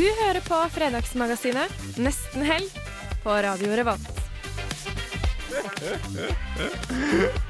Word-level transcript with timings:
Du 0.00 0.06
hører 0.16 0.40
på 0.40 0.56
Fredagsmagasinet 0.72 1.98
Nesten 2.00 2.44
helg 2.48 2.70
på 3.20 3.34
Radio 3.44 3.74
Revolt. 3.76 4.20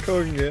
Konge. 0.03 0.49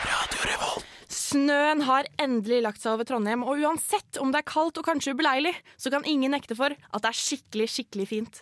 Radio 0.00 0.46
Revolt. 0.46 0.86
Snøen 1.12 1.84
har 1.84 2.08
endelig 2.16 2.62
lagt 2.64 2.80
seg 2.80 2.94
over 2.94 3.04
Trondheim, 3.10 3.44
og 3.44 3.60
uansett 3.60 4.16
om 4.22 4.32
det 4.32 4.40
er 4.40 4.46
kaldt 4.48 4.80
og 4.80 4.88
kanskje 4.88 5.12
ubeleilig, 5.12 5.52
så 5.76 5.92
kan 5.92 6.08
ingen 6.08 6.32
nekte 6.32 6.56
for 6.56 6.72
at 6.72 7.04
det 7.04 7.12
er 7.12 7.20
skikkelig, 7.20 7.68
skikkelig 7.74 8.08
fint. 8.14 8.40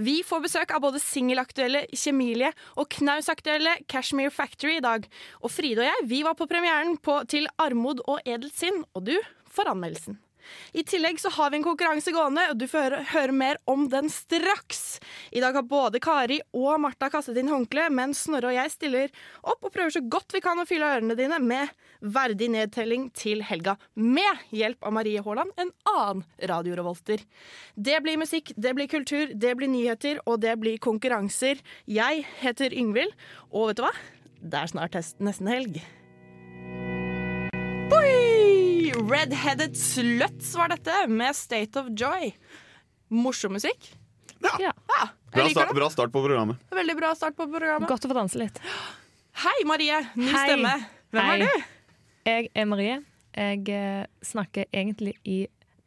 Vi 0.00 0.22
får 0.24 0.46
besøk 0.46 0.72
av 0.72 0.80
både 0.86 1.04
singelaktuelle 1.04 1.84
Kjemilie 1.92 2.54
og 2.80 2.88
knausaktuelle 2.96 3.76
Cashmere 3.84 4.32
Factory 4.32 4.78
i 4.78 4.86
dag. 4.88 5.04
Og 5.44 5.52
Fride 5.52 5.84
og 5.84 5.90
jeg 5.90 6.08
vi 6.16 6.24
var 6.24 6.40
på 6.40 6.48
premieren 6.48 6.96
på, 6.96 7.20
til 7.28 7.52
Armod 7.60 8.00
og 8.08 8.24
edelt 8.24 8.56
sinn, 8.56 8.80
og 8.96 9.10
du 9.12 9.16
får 9.52 9.74
anmeldelsen. 9.76 10.16
I 10.72 10.84
tillegg 10.86 11.20
så 11.20 11.32
har 11.34 11.50
vi 11.50 11.60
en 11.60 11.66
konkurranse 11.66 12.12
gående, 12.14 12.46
og 12.52 12.58
du 12.60 12.66
får 12.70 12.96
høre, 13.12 13.34
mer 13.34 13.60
om 13.70 13.84
den 13.90 14.08
straks. 14.10 14.98
I 15.30 15.42
dag 15.42 15.54
har 15.54 15.66
både 15.66 16.00
Kari 16.02 16.40
og 16.56 16.80
Martha 16.82 17.10
kastet 17.12 17.38
inn 17.38 17.50
håndkle, 17.52 17.86
mens 17.94 18.24
Snorre 18.26 18.50
og 18.50 18.56
jeg 18.56 18.72
stiller 18.72 19.12
opp 19.40 19.64
og 19.64 19.72
prøver 19.74 19.94
så 19.94 20.02
godt 20.02 20.34
vi 20.34 20.42
kan 20.44 20.58
å 20.58 20.66
fylle 20.68 20.88
ørene 20.88 21.16
dine 21.18 21.38
med 21.42 21.70
verdig 22.00 22.50
nedtelling 22.52 23.08
til 23.16 23.44
helga, 23.46 23.76
med 23.94 24.42
hjelp 24.56 24.82
av 24.86 24.96
Marie 24.96 25.22
Haaland, 25.24 25.54
en 25.60 25.72
annen 25.92 26.24
radiorevolter. 26.50 27.22
Det 27.76 28.00
blir 28.04 28.20
musikk, 28.20 28.54
det 28.56 28.74
blir 28.76 28.90
kultur, 28.90 29.30
det 29.34 29.54
blir 29.58 29.70
nyheter, 29.70 30.22
og 30.26 30.40
det 30.44 30.56
blir 30.60 30.80
konkurranser. 30.82 31.62
Jeg 31.86 32.26
heter 32.40 32.74
Yngvild, 32.74 33.14
og 33.52 33.70
vet 33.70 33.80
du 33.80 33.86
hva? 33.86 33.94
Det 34.40 34.62
er 34.62 34.72
snart 34.72 35.00
nesten 35.20 35.50
helg. 35.52 35.82
Red-Headed 39.00 39.76
Sluts 39.76 40.54
var 40.56 40.68
dette, 40.68 41.06
med 41.08 41.36
State 41.36 41.80
of 41.80 41.86
Joy. 41.96 42.32
Morsom 43.08 43.52
musikk. 43.56 43.90
Ja. 44.40 44.54
Ja, 44.60 44.72
jeg 44.72 45.08
Bra, 45.32 45.44
liker 45.44 45.50
start, 45.60 45.68
det. 45.68 45.76
bra 45.78 45.88
start 45.92 46.12
på 46.12 46.22
programmet. 46.24 46.56
Veldig 46.74 46.96
bra 46.98 47.12
start 47.16 47.36
på 47.38 47.46
programmet. 47.52 47.88
Godt 47.90 48.06
å 48.06 48.10
få 48.10 48.16
danse 48.16 48.40
litt. 48.40 48.60
Hei, 49.44 49.56
Marie. 49.68 50.00
Ny 50.18 50.28
Hei. 50.32 50.44
stemme. 50.48 50.74
Hvem 51.14 51.28
Hei. 51.28 51.36
er 51.36 51.44
du? 51.46 51.64
Jeg 52.30 52.50
er 52.54 52.68
Marie. 52.68 52.98
Jeg 53.36 53.68
eh, 53.72 54.04
snakker 54.26 54.68
egentlig 54.74 55.14
i 55.24 55.38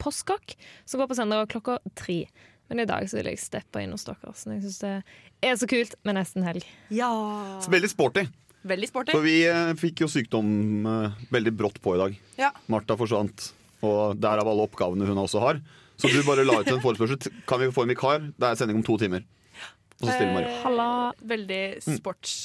Postkokk, 0.01 0.55
som 0.87 0.99
går 1.03 1.09
på 1.11 1.17
søndag 1.19 1.49
klokka 1.53 1.77
tre. 1.99 2.23
Men 2.71 2.81
i 2.83 2.87
dag 2.89 3.05
så 3.11 3.19
vil 3.19 3.29
jeg 3.33 3.41
steppe 3.43 3.83
inn 3.83 3.91
hos 3.93 4.05
dere. 4.07 4.33
Så 4.35 4.53
jeg 4.55 4.63
syns 4.63 4.79
det 4.81 4.93
er 5.43 5.57
så 5.59 5.67
kult 5.69 5.93
med 6.07 6.17
nesten 6.17 6.45
helg. 6.47 6.65
Ja. 6.93 7.11
Så 7.63 7.71
Veldig 7.73 7.91
sporty. 7.91 8.25
Veldig 8.63 8.87
sporty. 8.89 9.11
For 9.15 9.25
vi 9.25 9.37
eh, 9.49 9.73
fikk 9.79 10.05
jo 10.05 10.07
sykdom 10.11 10.49
eh, 10.87 11.17
veldig 11.33 11.53
brått 11.59 11.81
på 11.83 11.95
i 11.97 12.01
dag. 12.01 12.17
Ja. 12.39 12.51
Martha 12.71 12.95
forsvant, 12.99 13.49
og 13.83 14.15
derav 14.23 14.47
alle 14.47 14.67
oppgavene 14.69 15.07
hun 15.09 15.19
også 15.25 15.41
har. 15.43 15.59
Så 15.99 16.09
du 16.09 16.19
bare 16.25 16.45
la 16.47 16.61
ut 16.63 16.71
en 16.71 16.81
forespørsel. 16.83 17.19
Kan 17.47 17.61
vi 17.61 17.69
få 17.75 17.83
en 17.85 17.91
vikar? 17.93 18.23
Det 18.39 18.49
er 18.49 18.59
sending 18.59 18.79
om 18.79 18.85
to 18.87 18.95
timer. 19.01 19.25
Og 20.01 20.07
så 20.09 20.15
stiller 20.17 20.33
Maria. 20.35 20.49
Eh, 20.51 20.61
Halla. 20.65 20.89
Veldig 21.35 21.63
sports... 21.99 22.43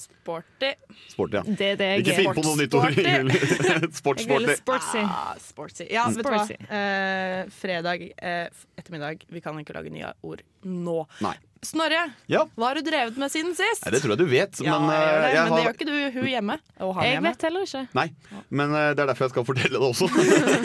Sporty. 0.00 0.68
Sporty, 1.10 1.34
ja. 1.34 1.40
Det 1.58 1.66
er 1.72 1.78
det 1.80 1.86
jeg 1.90 2.02
Ikke 2.04 2.14
finn 2.20 2.36
på 2.36 2.42
noe 2.46 2.58
nytt 2.60 2.74
ord. 2.78 2.94
Sporty. 2.94 3.02
Jeg 3.66 3.72
er 3.74 3.86
Sportssporty. 3.98 4.44
litt 4.46 4.60
sportsy. 4.60 5.00
Ah, 5.02 5.32
sportsy. 5.42 5.86
Ja, 5.90 6.04
vet 6.14 6.22
du 6.22 6.30
hva? 6.30 6.44
Sportsy. 6.46 6.68
Eh, 6.78 7.50
fredag 7.58 8.04
eh, 8.14 8.62
ettermiddag. 8.78 9.24
Vi 9.34 9.42
kan 9.42 9.58
ikke 9.60 9.74
lage 9.74 9.90
nye 9.92 10.12
ord 10.24 10.44
nå. 10.62 10.94
Nei. 11.26 11.34
Snorre, 11.62 12.06
Ja. 12.26 12.46
hva 12.56 12.70
har 12.70 12.74
du 12.78 12.82
drevet 12.86 13.18
med 13.20 13.28
siden 13.30 13.52
sist? 13.52 13.82
Nei, 13.84 13.90
det 13.92 14.00
tror 14.00 14.14
jeg 14.14 14.18
du 14.22 14.30
vet. 14.30 14.60
ja, 14.64 14.78
men, 14.80 14.88
jeg 14.90 15.00
gjør 15.00 15.10
eh, 15.12 15.20
det, 15.20 15.32
jeg 15.34 15.44
men 15.44 15.52
det 15.52 15.64
gjør 15.64 15.74
ikke 15.76 15.88
du 15.90 16.18
hun 16.20 16.28
hjemme. 16.30 16.54
Og 16.80 16.94
han 16.96 17.04
Jeg 17.04 17.12
hjemme. 17.12 17.28
vet 17.34 17.42
heller 17.42 17.66
ikke. 17.66 17.82
Nei, 17.98 18.06
men 18.48 18.74
eh, 18.78 18.86
det 18.96 19.02
er 19.04 19.10
derfor 19.10 19.24
jeg 19.26 19.32
skal 19.34 19.44
fortelle 19.44 19.76
det 19.76 19.88
også. 19.90 20.08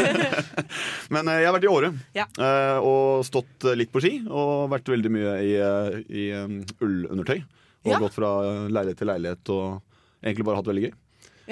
men 1.16 1.28
eh, 1.28 1.40
jeg 1.42 1.50
har 1.50 1.56
vært 1.58 1.68
i 1.68 1.72
Åre 1.74 1.90
Ja. 2.16 2.26
eh, 2.40 2.78
og 2.80 3.26
stått 3.28 3.68
eh, 3.68 3.76
litt 3.76 3.92
på 3.92 4.00
ski. 4.04 4.14
Og 4.30 4.70
vært 4.72 4.88
veldig 4.94 5.12
mye 5.12 5.34
i, 5.44 5.52
eh, 5.60 5.98
i 6.16 6.26
um, 6.40 6.62
ullundertøy. 6.80 7.42
Og 7.86 7.92
Ja. 7.92 8.00
gått 8.02 8.16
fra 8.16 8.32
eh, 8.48 8.62
leilighet 8.72 8.98
til 9.04 9.12
leilighet 9.12 9.52
og 9.54 9.82
egentlig 10.24 10.46
bare 10.48 10.56
hatt 10.62 10.66
det 10.70 10.74
veldig 10.76 10.86
gøy. 10.88 10.96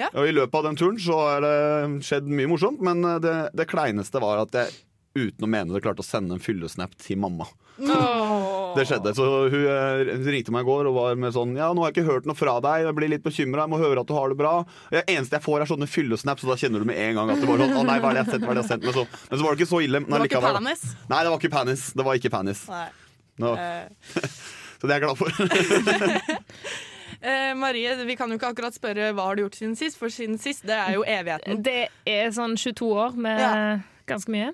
Ja. 0.00 0.08
Og 0.16 0.26
I 0.26 0.32
løpet 0.34 0.56
av 0.58 0.64
den 0.70 0.76
turen 0.80 0.96
så 0.98 1.20
har 1.20 1.44
det 1.44 2.02
skjedd 2.08 2.26
mye 2.26 2.48
morsomt, 2.50 2.80
men 2.82 3.04
eh, 3.04 3.20
det, 3.22 3.36
det 3.60 3.68
kleineste 3.70 4.18
var 4.24 4.40
at 4.46 4.56
jeg 4.56 4.72
uten 5.14 5.44
å 5.46 5.52
mene 5.52 5.70
det 5.76 5.84
klarte 5.84 6.02
å 6.02 6.08
sende 6.08 6.34
en 6.34 6.42
fyllesnap 6.42 6.96
til 6.98 7.20
mamma. 7.22 7.44
Det 8.74 8.84
skjedde, 8.88 9.12
så 9.16 9.24
Hun 9.52 9.66
eh, 9.70 10.12
ringte 10.32 10.52
meg 10.54 10.64
i 10.64 10.68
går 10.68 10.88
og 10.90 10.94
var 10.96 11.14
med 11.20 11.32
sånn 11.36 11.52
Ja, 11.56 11.68
nå 11.74 11.84
har 11.84 11.90
jeg 11.92 11.96
ikke 11.98 12.10
hørt 12.12 12.26
noe 12.28 12.36
fra 12.38 12.56
deg, 12.64 12.84
jeg 12.88 12.94
blir 12.98 13.12
litt 13.12 13.24
bekymra, 13.24 13.64
jeg 13.66 13.72
må 13.74 13.78
høre 13.82 14.00
at 14.04 14.08
du 14.10 14.14
har 14.16 14.28
det 14.32 14.36
bra. 14.40 14.54
Det 14.90 15.04
eneste 15.08 15.38
jeg 15.38 15.44
får, 15.46 15.60
er 15.64 15.70
sånne 15.72 15.88
fyllesnaps, 15.90 16.42
så 16.44 16.50
da 16.52 16.56
kjenner 16.60 16.82
du 16.84 16.88
med 16.90 16.98
en 16.98 17.14
gang 17.20 17.30
at 17.34 17.40
det 17.42 17.48
var 17.50 17.62
sånn 17.62 17.76
Å 17.78 17.86
nei, 17.86 17.98
hva 18.02 18.10
er 18.10 18.18
det 18.18 18.22
jeg 18.22 18.26
har 18.26 18.32
sendt 18.34 18.46
Hva 18.48 18.52
er 18.52 18.60
det 18.60 18.64
jeg 18.64 18.68
har 18.68 18.72
sent? 18.74 18.84
Men 18.84 18.94
så, 18.98 19.06
men 19.30 19.38
så 19.38 19.44
var 19.44 19.54
det 19.54 19.60
ikke 19.62 19.70
så 19.74 19.80
ille. 19.86 20.00
Men 20.04 20.10
Det 20.10 20.18
var 20.24 20.30
ikke 20.32 20.44
panis. 20.58 20.84
Nei, 21.14 21.20
det 21.24 21.30
var 21.34 21.38
ikke 21.42 21.54
panis. 21.54 21.86
Det 21.94 22.06
var 22.10 22.20
ikke 22.20 22.34
panis. 22.34 22.64
Nei. 22.72 22.86
Nå, 23.44 23.54
Eh, 23.58 24.28
så 24.80 24.88
det 24.90 24.94
er 24.94 25.00
jeg 25.00 25.06
glad 25.06 25.16
for. 25.18 25.30
eh, 27.20 27.54
Marie, 27.54 27.94
vi 28.04 28.16
kan 28.16 28.30
jo 28.30 28.36
ikke 28.38 28.50
akkurat 28.52 28.76
spørre 28.76 29.12
hva 29.16 29.28
har 29.30 29.38
du 29.38 29.44
gjort 29.44 29.56
siden 29.58 29.76
sist, 29.78 29.98
for 30.00 30.12
siden 30.12 30.38
sist 30.42 30.66
det 30.68 30.76
er 30.76 30.96
jo 30.98 31.04
evigheten. 31.06 31.62
Det 31.64 31.88
er 32.08 32.30
sånn 32.36 32.56
22 32.58 32.90
år 33.06 33.16
med 33.16 33.40
Ja. 33.40 33.54
ganske 34.10 34.30
mye. 34.34 34.52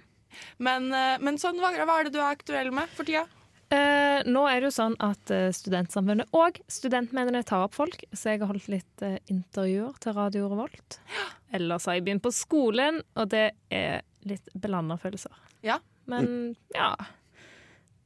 Men, 0.62 0.92
eh, 0.94 1.19
men 1.20 1.38
sånn, 1.42 1.59
hva, 1.60 1.72
hva 1.75 1.98
er 2.00 2.04
det 2.09 2.12
du 2.14 2.20
er 2.20 2.30
aktuell 2.36 2.70
med 2.72 2.88
for 2.94 3.04
tida? 3.09 3.26
Eh, 3.70 4.20
nå 4.26 4.41
er 4.50 4.58
det 4.58 4.66
jo 4.66 4.75
sånn 4.75 4.97
at 4.98 5.31
eh, 5.31 5.48
Studentsamfunnet 5.54 6.32
og 6.34 6.56
studentmediene 6.70 7.44
tar 7.47 7.69
opp 7.69 7.76
folk, 7.76 8.03
så 8.10 8.32
jeg 8.32 8.42
har 8.42 8.50
holdt 8.50 8.66
litt 8.72 9.04
eh, 9.06 9.20
intervjuer 9.31 9.94
til 10.03 10.16
Radio 10.16 10.48
Revolt. 10.50 10.98
Ellers 11.56 11.86
har 11.86 11.98
jeg 11.98 12.09
begynt 12.09 12.25
på 12.25 12.34
skolen, 12.34 12.98
og 13.14 13.30
det 13.30 13.53
er 13.70 14.03
litt 14.26 14.50
blanda 14.59 14.98
følelser. 15.00 15.34
Ja. 15.66 15.78
Men 16.10 16.56
ja 16.75 16.94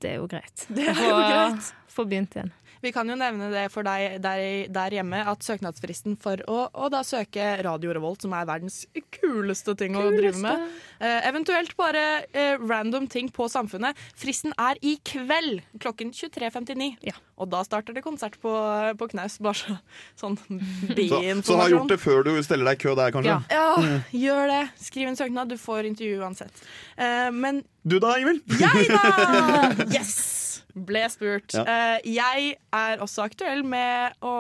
Det 0.03 0.11
er 0.11 0.19
jo 0.19 0.27
greit. 0.29 0.67
Det 0.69 0.85
er 0.91 0.99
jo 1.01 1.17
greit. 1.17 1.71
Få 1.89 2.05
begynt 2.11 2.35
igjen. 2.37 2.51
Vi 2.85 2.93
kan 2.93 3.09
jo 3.09 3.15
nevne 3.17 3.47
det 3.53 3.65
for 3.73 3.87
deg 3.87 4.19
der, 4.21 4.43
der 4.69 4.95
hjemme 4.99 5.23
at 5.31 5.45
søknadsfristen 5.47 6.19
for 6.21 6.43
å, 6.51 6.67
å 6.69 6.89
da 6.93 7.01
søke 7.07 7.47
Radio 7.65 7.95
Revolt, 7.97 8.21
som 8.27 8.35
er 8.37 8.45
verdens 8.49 8.83
kuleste 9.15 9.73
ting 9.81 9.97
å 9.97 10.03
drive 10.13 10.37
med, 10.43 10.67
eh, 11.01 11.21
eventuelt 11.31 11.73
bare 11.81 12.03
eh, 12.37 12.59
random 12.61 13.07
ting 13.09 13.31
på 13.33 13.49
Samfunnet, 13.49 13.97
fristen 14.21 14.53
er 14.61 14.77
i 14.85 14.99
kveld 15.07 15.63
klokken 15.81 16.13
23.59. 16.13 16.91
Ja. 17.09 17.17
Og 17.41 17.49
da 17.51 17.65
starter 17.67 17.97
det 17.97 18.05
konsert 18.05 18.37
på, 18.43 18.53
på 19.01 19.09
Knaus. 19.11 19.41
Bare 19.43 19.59
så, 19.59 19.79
sånn 20.21 20.37
Så, 20.45 20.93
B-informasjon. 20.93 21.43
så 21.49 21.59
ha 21.59 21.71
gjort 21.73 21.91
det 21.91 22.01
før 22.05 22.23
du 22.29 22.33
steller 22.45 22.69
deg 22.69 22.79
i 22.79 22.85
kø 22.85 22.95
der, 23.01 23.11
kanskje. 23.17 23.41
Ja. 23.49 23.65
Ja, 23.81 23.99
gjør 24.15 24.53
det. 24.53 24.63
Skriv 24.85 25.09
en 25.11 25.19
søknad, 25.19 25.51
du 25.51 25.57
får 25.59 25.89
intervju 25.95 26.21
uansett. 26.23 26.65
Eh, 27.01 27.31
men 27.35 27.65
Du 27.83 27.97
da, 28.03 28.19
Ingvild? 28.21 28.45
jeg, 28.61 28.89
da! 28.93 29.73
Yes! 29.97 30.44
Ble 30.75 31.05
spurt. 31.13 31.55
Ja. 31.55 31.65
Eh, 31.65 32.09
jeg 32.17 32.57
er 32.75 33.03
også 33.05 33.25
aktuell 33.29 33.63
med 33.67 34.17
å 34.27 34.35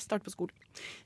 starte 0.00 0.24
på 0.24 0.32
skolen, 0.32 0.54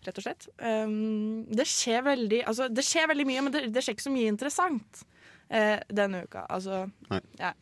rett 0.06 0.20
og 0.20 0.26
slett. 0.26 0.46
Um, 0.62 1.42
det, 1.50 1.66
skjer 1.70 2.04
veldig, 2.06 2.44
altså, 2.46 2.68
det 2.70 2.84
skjer 2.86 3.10
veldig 3.10 3.26
mye, 3.26 3.42
men 3.42 3.54
det, 3.54 3.64
det 3.74 3.82
skjer 3.82 3.96
ikke 3.98 4.06
så 4.06 4.14
mye 4.14 4.30
interessant 4.30 5.04
eh, 5.50 5.78
denne 5.90 6.24
uka. 6.28 6.46
Altså, 6.48 6.84
ja. 7.10 7.52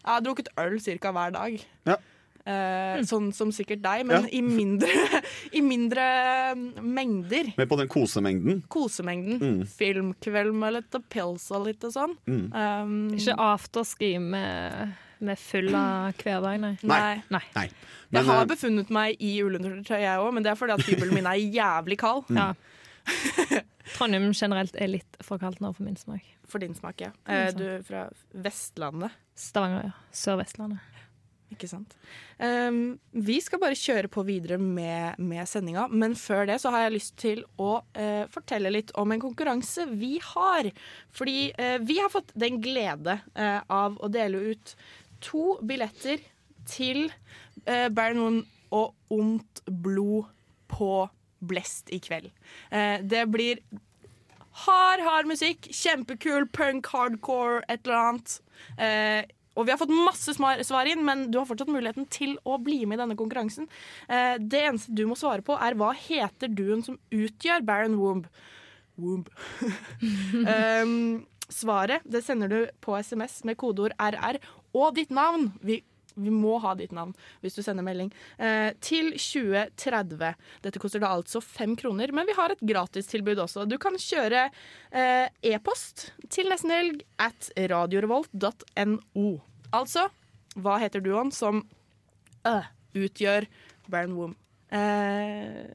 Jeg 0.00 0.08
har 0.14 0.24
drukket 0.24 0.52
øl 0.60 0.78
ca. 0.80 1.12
hver 1.16 1.34
dag. 1.36 1.60
Ja. 1.88 1.96
Eh, 2.48 3.02
Sånn 3.04 3.28
som 3.36 3.50
sikkert 3.52 3.82
deg, 3.84 4.06
men 4.08 4.24
Ja. 4.24 4.28
i 4.32 4.40
mindre, 4.40 4.88
i 5.58 5.60
mindre 5.64 6.06
mm, 6.56 6.80
mengder. 6.80 7.50
Med 7.58 7.68
på 7.68 7.76
den 7.80 7.90
kosemengden. 7.92 8.62
Kosemengden. 8.72 9.40
Mm. 9.40 9.66
Filmkveld 9.68 10.56
med 10.56 10.78
litt 10.78 10.96
pils 11.12 11.50
og 11.52 11.66
litt 11.68 11.84
og 11.84 11.92
sånn. 11.96 12.16
Mm. 12.26 12.46
Um, 12.52 12.96
Ikke 13.18 13.36
afterski 13.44 14.14
med, 14.24 14.96
med 15.24 15.38
full 15.38 15.70
av 15.76 16.16
hver 16.20 16.44
nei. 16.44 16.56
nei. 16.60 16.74
Nei. 16.82 17.42
Nei. 17.56 17.66
Men, 18.10 18.20
Jeg 18.20 18.28
har 18.30 18.42
eh, 18.42 18.50
befunnet 18.50 18.92
meg 18.94 19.22
i 19.22 19.32
ullundertøy, 19.44 19.98
jeg 20.02 20.20
òg, 20.22 20.32
men 20.34 20.46
det 20.46 20.52
er 20.52 20.58
fordi 20.58 20.76
at 20.76 20.86
hybelen 20.88 21.16
min 21.16 21.28
er 21.30 21.40
jævlig 21.40 22.00
kald. 22.00 22.26
Mm. 22.30 22.40
Ja. 22.40 22.52
Trondheim 23.94 24.30
generelt 24.36 24.76
er 24.78 24.92
litt 24.92 25.18
for 25.24 25.42
kaldt 25.42 25.62
nå 25.62 25.72
for 25.76 25.86
min 25.86 25.98
smak. 25.98 26.26
For 26.50 26.62
din 26.62 26.76
smak, 26.78 27.02
ja. 27.02 27.10
Mm, 27.24 27.34
Eh, 27.34 27.50
du 27.56 27.64
er 27.76 27.82
fra 27.86 28.06
Vestlandet. 28.32 29.18
Stavanger, 29.38 29.90
ja. 29.90 29.92
Sør-Vestlandet. 30.12 30.90
Ikke 31.50 31.66
sant. 31.66 31.96
Um, 32.38 33.00
vi 33.10 33.40
skal 33.42 33.58
bare 33.58 33.78
kjøre 33.78 34.10
på 34.12 34.22
videre 34.28 34.54
med, 34.60 35.18
med 35.18 35.48
sendinga, 35.50 35.88
men 35.90 36.14
før 36.18 36.46
det 36.46 36.60
så 36.62 36.70
har 36.70 36.84
jeg 36.84 36.94
lyst 36.94 37.16
til 37.18 37.42
å 37.58 37.80
uh, 37.82 38.22
fortelle 38.30 38.70
litt 38.70 38.92
om 39.00 39.10
en 39.10 39.22
konkurranse 39.22 39.88
vi 39.90 40.12
har. 40.22 40.70
Fordi 41.10 41.50
uh, 41.58 41.76
vi 41.82 41.98
har 41.98 42.12
fått 42.12 42.30
den 42.38 42.60
glede 42.62 43.18
uh, 43.34 43.60
av 43.66 43.98
å 43.98 44.12
dele 44.14 44.52
ut 44.52 44.76
to 45.24 45.58
billetter 45.66 46.22
til 46.70 47.08
eh, 47.66 47.88
Baron 47.92 48.42
og 48.70 48.94
Ondt 49.10 49.62
blod 49.66 50.30
på 50.70 51.08
Blest 51.40 51.90
i 51.94 51.98
kveld. 52.02 52.28
Eh, 52.70 53.00
det 53.02 53.24
blir 53.32 53.62
hard, 54.66 55.02
hard 55.06 55.28
musikk. 55.30 55.70
Kjempekul 55.72 56.46
punk, 56.52 56.90
hardcore, 56.92 57.62
et 57.68 57.86
eller 57.86 58.00
annet. 58.00 58.36
Eh, 58.76 59.22
og 59.58 59.66
vi 59.66 59.72
har 59.72 59.80
fått 59.80 59.92
masse 59.92 60.34
svar 60.36 60.88
inn, 60.88 61.02
men 61.04 61.26
du 61.32 61.40
har 61.40 61.48
fortsatt 61.48 61.72
muligheten 61.72 62.06
til 62.12 62.36
å 62.48 62.58
bli 62.62 62.84
med 62.84 62.98
i 62.98 63.02
denne 63.02 63.18
konkurransen. 63.18 63.66
Eh, 64.08 64.36
det 64.38 64.62
eneste 64.68 64.94
du 64.96 65.06
må 65.10 65.18
svare 65.18 65.44
på, 65.44 65.56
er 65.58 65.76
hva 65.80 65.90
heter 65.96 66.52
duen 66.52 66.84
som 66.86 67.00
utgjør 67.12 67.66
Baron 67.66 67.98
Womb? 68.00 68.30
Womb. 69.00 69.28
um, 70.84 71.26
svaret 71.50 72.04
det 72.06 72.22
sender 72.22 72.50
du 72.52 72.60
på 72.84 72.94
SMS 73.00 73.40
med 73.48 73.58
kodeord 73.60 73.96
RR 73.98 74.38
og 74.76 74.94
ditt 74.98 75.12
navn. 75.14 75.50
Vi, 75.64 75.80
vi 76.14 76.32
må 76.34 76.58
ha 76.62 76.74
ditt 76.78 76.92
navn 76.96 77.12
hvis 77.42 77.56
du 77.58 77.62
sender 77.64 77.86
melding. 77.86 78.12
Eh, 78.38 78.70
til 78.84 79.12
2030. 79.16 80.34
Dette 80.64 80.82
koster 80.82 81.02
da 81.02 81.12
altså 81.16 81.42
fem 81.44 81.76
kroner, 81.78 82.12
men 82.16 82.28
vi 82.28 82.36
har 82.38 82.54
et 82.54 82.64
gratistilbud 82.72 83.42
også. 83.46 83.66
Du 83.68 83.78
kan 83.82 83.98
kjøre 84.00 84.48
eh, 84.48 85.26
e-post 85.52 86.10
til 86.32 86.50
nesten 86.52 86.74
helg 86.74 87.04
at 87.22 87.50
radiorevolt.no. 87.72 89.30
Altså, 89.76 90.08
hva 90.58 90.80
heter 90.82 91.02
duoen 91.04 91.30
som 91.34 91.62
øh, 92.48 92.70
utgjør 92.98 93.46
Baron 93.90 94.16
Womb? 94.18 94.38
Eh, 94.70 95.66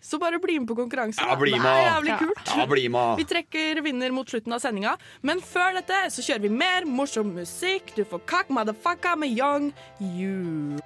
så 0.00 0.18
bare 0.18 0.40
bli 0.40 0.58
med 0.58 0.68
på 0.68 0.76
konkurransen. 0.78 1.24
Ja, 1.28 1.36
bli 1.36 1.52
Det 1.52 1.60
er 1.60 1.82
jævlig 1.86 2.18
kult. 2.18 2.52
Ja, 2.56 2.66
bli 2.66 2.88
med. 2.88 3.16
Vi 3.20 3.26
trekker 3.28 3.82
vinner 3.84 4.10
mot 4.16 4.28
slutten 4.28 4.52
av 4.56 4.62
sendinga, 4.62 4.96
men 5.22 5.40
før 5.44 5.80
dette 5.80 6.02
så 6.14 6.24
kjører 6.24 6.46
vi 6.46 6.52
mer 6.60 6.88
morsom 6.88 7.34
musikk. 7.36 7.94
Du 7.96 8.04
får 8.04 8.24
kak, 8.26 8.50
Motherfucka 8.50 9.16
med 9.20 9.36
Young 9.36 9.72
You. 10.00 10.80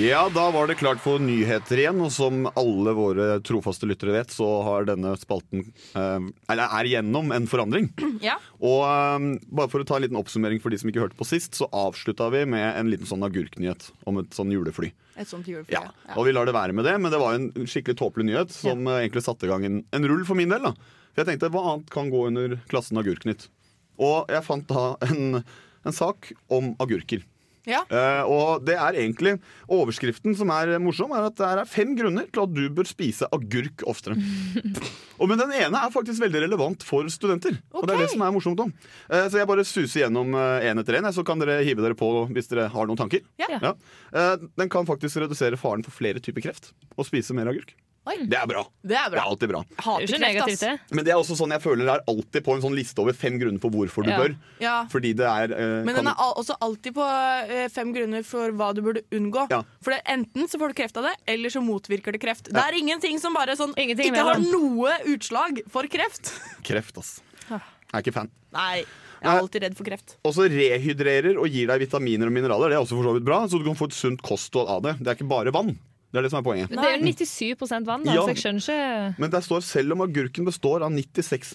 Ja, 0.00 0.30
da 0.32 0.46
var 0.50 0.66
det 0.70 0.78
klart 0.80 1.00
for 1.02 1.20
nyheter 1.20 1.76
igjen, 1.82 1.98
og 2.00 2.08
som 2.14 2.46
alle 2.56 2.92
våre 2.96 3.24
trofaste 3.44 3.84
lyttere 3.84 4.14
vet, 4.14 4.30
så 4.32 4.46
har 4.64 4.86
denne 4.88 5.10
spalten 5.20 5.66
eh, 5.98 6.28
Eller 6.48 6.76
er 6.78 6.88
gjennom 6.88 7.32
en 7.36 7.48
forandring. 7.50 7.90
Ja. 8.24 8.38
Og 8.64 8.84
eh, 8.86 9.26
bare 9.52 9.68
for 9.72 9.82
å 9.82 9.86
ta 9.88 9.98
en 9.98 10.04
liten 10.06 10.16
oppsummering 10.16 10.62
for 10.62 10.72
de 10.72 10.78
som 10.80 10.88
ikke 10.88 11.02
hørte 11.02 11.18
på 11.18 11.26
sist, 11.28 11.58
så 11.58 11.68
avslutta 11.76 12.30
vi 12.32 12.46
med 12.48 12.64
en 12.78 12.88
liten 12.92 13.08
sånn 13.08 13.26
agurknyhet 13.26 13.90
om 14.08 14.22
et 14.22 14.36
sånn 14.36 14.52
julefly. 14.54 14.88
Et 15.20 15.28
sånt 15.28 15.48
julefly. 15.50 15.74
Ja, 15.76 15.90
Og 16.16 16.24
vi 16.28 16.32
lar 16.32 16.48
det 16.48 16.56
være 16.56 16.76
med 16.76 16.88
det, 16.88 16.94
men 16.96 17.12
det 17.12 17.20
var 17.20 17.36
en 17.36 17.50
skikkelig 17.68 17.98
tåpelig 18.00 18.30
nyhet 18.30 18.54
som 18.56 18.88
ja. 18.88 19.02
egentlig 19.02 19.24
satte 19.26 19.48
i 19.48 19.52
gang 19.52 19.66
en, 19.68 19.82
en 19.84 20.08
rull 20.08 20.24
for 20.28 20.38
min 20.38 20.52
del. 20.52 20.64
da. 20.70 20.72
For 21.12 21.24
jeg 21.24 21.34
tenkte, 21.34 21.52
hva 21.52 21.66
annet 21.74 21.92
kan 21.92 22.08
gå 22.12 22.24
under 22.30 22.56
klassen 22.72 23.00
Agurknytt? 23.00 23.50
Og 24.00 24.32
jeg 24.32 24.46
fant 24.48 24.64
da 24.70 24.94
en, 25.10 25.42
en 25.84 25.96
sak 25.96 26.32
om 26.48 26.72
agurker. 26.80 27.26
Ja. 27.68 27.82
Uh, 27.90 28.22
og 28.30 28.64
det 28.66 28.76
er 28.76 28.98
egentlig 29.02 29.34
overskriften 29.70 30.36
som 30.38 30.52
er 30.54 30.76
morsom, 30.82 31.12
er 31.16 31.28
at 31.28 31.36
det 31.38 31.48
er 31.48 31.68
fem 31.68 31.92
grunner 31.98 32.28
til 32.30 32.44
at 32.44 32.54
du 32.56 32.62
bør 32.72 32.88
spise 32.88 33.28
agurk 33.34 33.84
oftere. 33.90 34.16
og 35.20 35.30
Men 35.30 35.42
den 35.42 35.52
ene 35.58 35.82
er 35.82 35.92
faktisk 35.92 36.22
veldig 36.22 36.44
relevant 36.46 36.86
for 36.86 37.08
studenter. 37.12 37.58
Og 37.74 37.86
det 37.86 37.96
er 37.96 38.04
det 38.06 38.12
som 38.14 38.24
er 38.24 38.34
morsomt 38.34 38.64
om. 38.64 38.72
Uh, 39.10 39.26
så 39.28 39.42
jeg 39.42 39.50
bare 39.50 39.66
suser 39.68 40.04
gjennom 40.04 40.34
én 40.36 40.80
etter 40.80 41.00
én, 41.00 41.10
så 41.12 41.24
kan 41.26 41.42
dere 41.42 41.60
hive 41.66 41.84
dere 41.84 41.98
på 41.98 42.10
hvis 42.30 42.50
dere 42.52 42.70
har 42.72 42.88
noen 42.88 43.00
tanker. 43.00 43.24
Ja. 43.40 43.50
Ja. 43.60 43.76
Uh, 44.14 44.48
den 44.60 44.72
kan 44.72 44.88
faktisk 44.88 45.20
redusere 45.20 45.60
faren 45.60 45.84
for 45.86 45.94
flere 45.94 46.22
typer 46.22 46.48
kreft 46.48 46.72
å 46.96 47.06
spise 47.06 47.36
mer 47.36 47.50
agurk. 47.52 47.76
Oi. 48.08 48.14
Det 48.24 48.36
er 48.38 48.46
bra. 48.48 48.62
Det 48.80 48.96
er 48.96 49.10
Det 49.12 49.18
er 49.20 49.26
alltid 49.28 49.50
bra. 49.50 49.58
Hater 49.76 50.06
kreft, 50.08 50.22
negativt, 50.22 50.62
ass. 50.64 50.92
Men 50.96 51.04
det 51.04 51.12
er 51.12 51.18
også 51.20 51.36
sånn 51.36 51.52
jeg 51.52 51.60
føler 51.60 51.84
det 51.84 51.94
er 51.98 52.04
alltid 52.08 52.44
på 52.46 52.54
en 52.56 52.62
sånn 52.64 52.74
liste 52.78 53.02
over 53.02 53.12
fem 53.12 53.36
grunner 53.38 53.60
for 53.60 53.70
hvorfor 53.74 54.06
du 54.06 54.10
Ja. 54.10 54.18
bør. 54.22 54.36
Ja. 54.58 54.76
Fordi 54.88 55.12
det 55.14 55.26
er 55.28 55.52
eh, 55.52 55.84
Men 55.84 55.94
den 55.94 56.08
er 56.08 56.16
al 56.16 56.32
også 56.40 56.56
alltid 56.64 56.94
på 56.96 57.04
eh, 57.04 57.68
fem 57.68 57.92
grunner 57.92 58.24
for 58.24 58.50
hva 58.56 58.70
du 58.74 58.80
burde 58.80 59.02
unngå. 59.12 59.44
Ja. 59.52 59.62
For 59.84 59.92
det, 59.92 60.00
enten 60.08 60.48
så 60.48 60.58
får 60.58 60.72
du 60.72 60.74
kreft 60.80 60.96
av 60.96 61.04
det, 61.10 61.14
eller 61.28 61.52
så 61.52 61.60
motvirker 61.60 62.12
det 62.16 62.22
kreft. 62.24 62.48
Det 62.48 62.56
er 62.56 62.78
ingenting 62.80 63.20
som 63.20 63.36
bare 63.36 63.52
sånn 63.60 63.76
Ingenting 63.76 64.14
ikke 64.14 64.24
har 64.24 64.40
noe 64.40 64.96
utslag 65.12 65.60
for 65.68 65.84
kreft. 65.92 66.32
kreft, 66.64 66.96
ass. 66.96 67.20
Jeg 67.50 67.60
er 67.92 68.00
ikke 68.04 68.14
fan. 68.16 68.30
Nei, 68.54 68.84
jeg 69.20 69.28
er 69.28 69.40
alltid 69.42 69.62
redd 69.66 69.76
for 69.76 69.84
kreft. 69.84 70.16
Også 70.24 70.48
rehydrerer 70.48 71.36
og 71.36 71.48
gir 71.50 71.66
deg 71.68 71.80
vitaminer 71.84 72.30
og 72.30 72.32
mineraler. 72.32 72.70
Det 72.70 72.76
er 72.78 72.84
også 72.84 72.96
for 72.96 73.08
så 73.10 73.14
vidt 73.18 73.26
bra, 73.28 73.42
så 73.50 73.58
du 73.60 73.64
kan 73.66 73.76
få 73.76 73.88
et 73.90 73.96
sunt 73.98 74.22
kosthold 74.22 74.68
av 74.70 74.82
det. 74.86 74.96
Det 75.02 75.10
er 75.10 75.18
ikke 75.18 75.28
bare 75.28 75.52
vann. 75.52 75.74
Det 76.10 76.18
er 76.18 76.24
det 76.26 76.30
som 76.32 76.40
er 76.40 76.46
poenget. 76.46 76.72
Det 76.74 76.82
er 76.82 76.96
jo 76.96 77.06
97 77.06 77.84
vann, 77.86 78.02
da, 78.02 78.14
Ja. 78.16 78.22
så 78.26 78.32
jeg 78.32 78.40
skjønner 78.42 78.64
ikke 78.64 79.18
Men 79.22 79.30
der 79.30 79.40
står 79.46 79.60
selv 79.62 79.92
om 79.94 80.00
agurken 80.02 80.44
består 80.44 80.82
av 80.82 80.90
96 80.90 81.54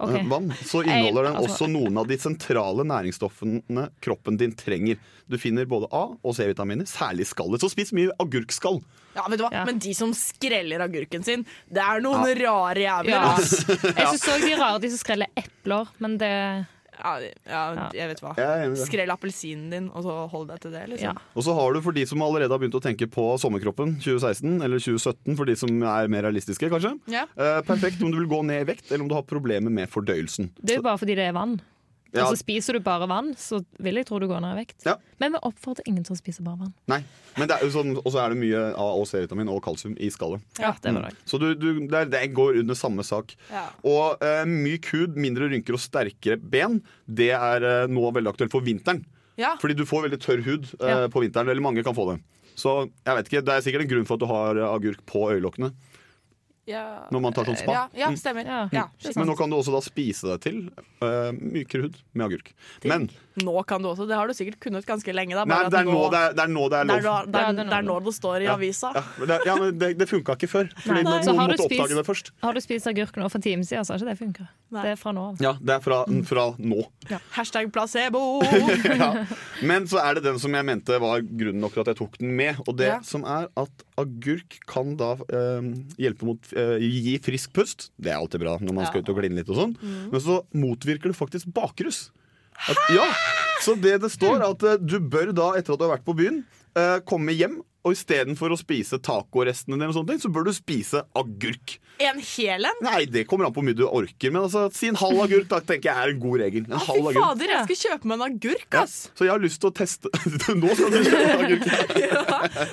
okay. 0.00 0.24
vann, 0.24 0.48
så 0.64 0.80
inneholder 0.82 1.24
den 1.28 1.36
altså- 1.36 1.52
også 1.52 1.68
noen 1.68 1.98
av 2.00 2.08
de 2.08 2.16
sentrale 2.16 2.80
næringsstoffene 2.88 3.90
kroppen 4.00 4.38
din 4.38 4.54
trenger. 4.56 4.96
Du 5.28 5.36
finner 5.36 5.66
både 5.66 5.88
A- 5.92 6.16
og 6.24 6.34
C-vitaminer, 6.34 6.88
særlig 6.88 7.26
skallet. 7.28 7.60
Så 7.60 7.70
spis 7.70 7.92
mye 7.92 8.10
agurkskall. 8.18 8.82
Ja, 9.14 9.28
vet 9.28 9.38
du 9.38 9.44
hva? 9.44 9.52
Ja. 9.52 9.64
Men 9.64 9.78
de 9.78 9.92
som 9.94 10.12
skreller 10.12 10.80
agurken 10.80 11.22
sin, 11.22 11.44
det 11.70 11.82
er 11.82 12.00
noen 12.00 12.24
rare 12.40 12.80
jævler. 12.80 13.12
Ja. 13.12 13.36
Jeg 13.36 14.06
syns 14.16 14.28
òg 14.32 14.40
de 14.48 14.54
rare 14.56 14.80
de 14.80 14.90
som 14.90 14.98
skreller 14.98 15.28
epler, 15.36 15.86
men 16.00 16.16
det 16.18 16.66
Ja, 16.98 17.14
ja, 17.48 17.88
jeg 17.96 18.10
vet 18.12 18.22
hva. 18.24 18.34
Skrell 18.84 19.12
appelsinen 19.14 19.70
din, 19.72 19.90
og 19.92 20.06
så 20.06 20.16
hold 20.30 20.48
deg 20.52 20.62
til 20.64 20.74
det. 20.74 20.84
liksom. 20.94 21.12
Ja. 21.14 21.34
Og 21.34 21.46
så 21.46 21.54
har 21.56 21.74
du 21.74 21.80
for 21.84 21.96
de 21.96 22.06
som 22.08 22.22
allerede 22.24 22.52
har 22.54 22.62
begynt 22.62 22.78
å 22.78 22.82
tenke 22.84 23.08
på 23.10 23.26
sommerkroppen 23.40 23.96
2016 24.04 24.62
eller 24.64 24.78
2017, 24.82 25.36
for 25.36 25.44
de 25.50 25.56
som 25.58 25.70
er 25.94 26.08
mer 26.12 26.26
realistiske, 26.28 26.70
kanskje. 26.72 26.94
Ja. 27.12 27.26
Eh, 27.36 27.60
perfekt 27.66 28.02
om 28.04 28.12
du 28.14 28.20
vil 28.22 28.30
gå 28.30 28.42
ned 28.46 28.64
i 28.64 28.70
vekt, 28.72 28.90
eller 28.90 29.04
om 29.06 29.12
du 29.12 29.16
har 29.18 29.26
problemer 29.28 29.72
med 29.74 29.90
fordøyelsen. 29.92 30.52
Det 30.60 30.76
er 30.76 30.82
jo 30.82 30.86
bare 30.86 31.00
fordi 31.02 31.16
det 31.18 31.28
er 31.28 31.36
vann. 31.36 31.58
Ja. 32.14 32.24
Og 32.28 32.32
så 32.36 32.38
spiser 32.44 32.76
du 32.76 32.80
bare 32.86 33.08
vann, 33.10 33.32
så 33.34 33.58
vil 33.82 33.98
jeg 33.98 34.06
tro 34.06 34.20
du 34.22 34.28
går 34.30 34.40
ned 34.44 34.54
i 34.54 34.60
vekt. 34.62 34.84
Ja. 34.86 34.94
Men 35.18 35.34
vi 35.34 35.40
oppfordrer 35.48 35.86
ingen 35.90 36.04
til 36.06 36.14
å 36.14 36.18
spise 36.20 36.44
bare 36.46 36.60
vann. 36.62 36.72
Nei, 36.90 37.00
men 37.36 37.48
det 37.50 37.56
er 37.58 37.64
jo 37.66 37.72
sånn, 37.74 37.96
Og 37.98 38.06
så 38.14 38.20
er 38.22 38.30
det 38.34 38.38
mye 38.38 38.60
A- 38.78 38.90
og 39.00 39.06
C-vitamin 39.10 39.50
og 39.50 39.58
kalsium 39.64 39.96
i 39.98 40.10
skallet. 40.14 40.44
Ja, 40.62 40.70
det 40.80 40.92
var 40.94 41.08
det. 41.10 41.16
Så 41.26 41.40
du, 41.42 41.48
du, 41.58 41.86
det, 41.90 42.04
det 42.12 42.22
går 42.36 42.60
under 42.62 42.74
samme 42.78 43.02
sak. 43.02 43.34
Ja. 43.50 43.64
Og 43.82 44.22
eh, 44.22 44.44
myk 44.46 44.86
hud, 44.94 45.16
mindre 45.18 45.50
rynker 45.50 45.74
og 45.74 45.82
sterkere 45.82 46.38
ben, 46.38 46.78
det 47.10 47.32
er 47.34 47.66
eh, 47.66 47.86
nå 47.90 48.06
veldig 48.14 48.30
aktuelt 48.34 48.54
for 48.54 48.62
vinteren. 48.62 49.02
Ja. 49.36 49.56
Fordi 49.58 49.74
du 49.74 49.82
får 49.84 50.06
veldig 50.06 50.20
tørr 50.22 50.44
hud 50.46 50.70
eh, 50.80 50.86
Ja. 50.88 51.08
på 51.10 51.20
vinteren. 51.24 51.50
Eller 51.50 51.60
mange 51.64 51.82
kan 51.82 51.94
få 51.98 52.12
det. 52.12 52.20
Så 52.54 52.84
jeg 53.02 53.16
vet 53.18 53.26
ikke, 53.32 53.42
det 53.42 53.54
er 53.56 53.64
sikkert 53.66 53.82
en 53.82 53.90
grunn 53.90 54.06
for 54.06 54.14
at 54.14 54.22
du 54.22 54.30
har 54.30 54.60
eh, 54.62 54.70
agurk 54.70 55.02
på 55.10 55.24
øyelokkene 55.34 55.72
Ja. 56.66 57.04
når 57.12 57.20
man 57.20 57.32
tar 57.36 57.44
sånn 57.44 57.58
spa. 57.60 57.72
Ja, 57.72 57.82
ja, 57.94 58.08
stemmer. 58.16 58.46
Ja. 58.48 58.68
Ja. 58.72 58.84
Men 59.16 59.26
nå 59.28 59.34
kan 59.36 59.50
du 59.52 59.56
også 59.58 59.72
da 59.74 59.80
spise 59.84 60.30
deg 60.32 60.40
til 60.46 60.60
uh, 61.04 61.28
mykere 61.36 61.82
hud 61.88 61.98
med 62.14 62.26
agurk. 62.30 62.52
Men 62.84 63.10
Nå 63.34 63.52
kan 63.66 63.82
du 63.82 63.88
også. 63.90 64.06
Det 64.06 64.14
har 64.14 64.28
du 64.30 64.32
sikkert 64.32 64.60
kunnet 64.62 64.86
ganske 64.86 65.10
lenge. 65.12 65.34
Da, 65.34 65.42
nei, 65.44 65.64
det, 65.68 65.80
er 65.80 65.88
nå 65.90 66.04
det, 66.12 66.18
er, 66.22 66.34
det 66.38 66.42
er 66.44 66.50
nå 66.54 66.68
det 66.70 66.78
er 66.78 66.84
det 66.86 66.94
er, 66.94 67.02
lov. 67.02 67.16
nå- 67.26 67.32
det, 67.32 67.34
er, 67.34 67.42
Ja, 67.42 67.52
det 67.52 67.60
er 67.60 67.64
nå 67.64 67.64
det 67.72 67.78
er 67.80 67.86
nå 67.88 67.96
det 68.06 68.12
står 68.14 68.36
i 68.40 68.44
Ja. 68.46 68.54
avisa. 68.54 68.92
Ja, 68.94 69.02
men 69.18 69.28
det, 69.32 69.38
ja, 69.44 69.54
det, 69.82 69.88
det 69.98 70.06
funka 70.08 70.36
ikke 70.38 70.48
før. 70.52 70.68
Fordi 70.84 71.02
Nei. 71.02 71.10
noen 71.10 71.24
Så 71.26 71.34
måtte 71.34 71.56
spist- 71.58 71.80
oppdage 71.82 71.98
det 71.98 72.06
først. 72.06 72.30
Har 72.46 72.52
du 72.54 72.60
spist 72.62 72.86
agurk 72.86 73.16
nå 73.18 73.28
for 73.28 73.38
en 73.42 73.42
time 73.42 73.66
siden, 73.66 73.84
så 73.84 73.92
har 73.96 73.98
ikke 73.98 74.12
det 74.14 74.18
funka. 74.22 74.46
Nei. 74.74 74.82
Det 74.84 74.92
er 74.94 74.98
fra 75.00 75.12
nå 75.14 75.24
av. 75.30 75.40
Ja, 75.44 75.52
det 75.62 75.74
er 75.76 75.82
fra, 75.84 75.98
fra 76.28 76.44
nå. 76.58 76.80
Hashtag 77.36 77.70
placebo. 77.74 78.22
ja. 79.02 79.10
Men 79.62 79.86
så 79.90 80.00
er 80.02 80.18
det 80.18 80.24
den 80.26 80.40
som 80.42 80.54
jeg 80.56 80.66
mente 80.66 80.98
var 81.02 81.22
grunnen 81.24 81.62
nok 81.62 81.76
til 81.76 81.84
at 81.84 81.92
jeg 81.92 81.98
tok 82.00 82.18
den 82.20 82.34
med. 82.38 82.58
Og 82.66 82.76
det 82.80 82.88
Ja. 82.90 82.98
som 83.06 83.24
er 83.28 83.46
at 83.60 83.84
agurk 84.00 84.58
kan 84.70 84.96
da 85.00 85.12
eh, 85.30 85.68
hjelpe 86.02 86.26
mot 86.28 86.50
eh, 86.58 86.76
gi 86.82 87.14
frisk 87.22 87.54
pust. 87.56 87.88
Det 87.96 88.10
er 88.12 88.18
alltid 88.18 88.42
bra 88.42 88.56
når 88.60 88.74
man 88.80 88.90
skal 88.90 89.04
ut 89.04 89.12
og 89.14 89.20
kline 89.22 89.38
litt 89.38 89.52
og 89.54 89.60
sånn. 89.62 89.76
Men 90.10 90.20
så 90.24 90.40
motvirker 90.52 91.12
det 91.14 91.18
faktisk 91.18 91.48
bakrus. 91.54 92.08
At, 92.70 92.78
ja, 92.94 93.06
Så 93.64 93.74
det 93.80 93.96
det 94.04 94.10
står, 94.14 94.36
er 94.42 94.50
at 94.52 94.62
eh, 94.62 94.76
du 94.82 94.98
bør 95.00 95.32
da, 95.34 95.52
etter 95.58 95.74
at 95.74 95.80
du 95.80 95.86
har 95.88 95.96
vært 95.96 96.04
på 96.06 96.14
byen, 96.18 96.42
eh, 96.78 96.98
komme 97.06 97.34
hjem. 97.34 97.60
Og 97.84 97.92
istedenfor 97.92 98.48
å 98.48 98.56
spise 98.56 98.96
tacorestene 99.04 99.76
dine, 99.76 99.90
og 99.90 99.96
sånne 99.98 100.14
ting, 100.14 100.20
så 100.22 100.30
bør 100.32 100.46
du 100.48 100.52
spise 100.56 101.02
agurk. 101.20 101.74
En 102.02 102.16
hel 102.18 102.64
en? 102.66 102.78
Nei, 102.82 103.04
det 103.06 103.26
kommer 103.30 103.44
an 103.46 103.52
på 103.54 103.60
hvor 103.60 103.66
mye 103.68 103.76
du 103.76 103.84
orker. 103.86 104.32
Men 104.32 104.46
altså, 104.46 104.62
si 104.74 104.88
en 104.90 104.96
halv 104.98 105.20
agurk 105.26 105.50
da, 105.52 105.58
tenker 105.62 105.90
jeg 105.92 105.94
er 106.06 106.12
en 106.14 106.22
god 106.22 106.40
regel. 106.40 106.64
En 106.64 106.80
Fy 106.80 106.88
halv 106.88 107.10
agurk. 107.10 107.18
fader, 107.20 107.52
jeg 107.52 107.66
skal 107.68 107.78
kjøpe 107.82 108.08
meg 108.10 108.16
en 108.16 108.24
agurk, 108.30 108.64
Ja, 108.72 108.82
ass! 108.86 108.94
så 109.14 109.28
jeg 109.28 109.32
har 109.34 109.42
lyst 109.44 109.60
til 109.62 109.68
å 109.68 109.74
teste 109.76 110.10
Nå 110.62 110.72
skal 110.74 110.90
du 110.96 110.98
kjøpe 111.04 111.36
agurk. 111.44 111.68
Ja. 112.04 112.24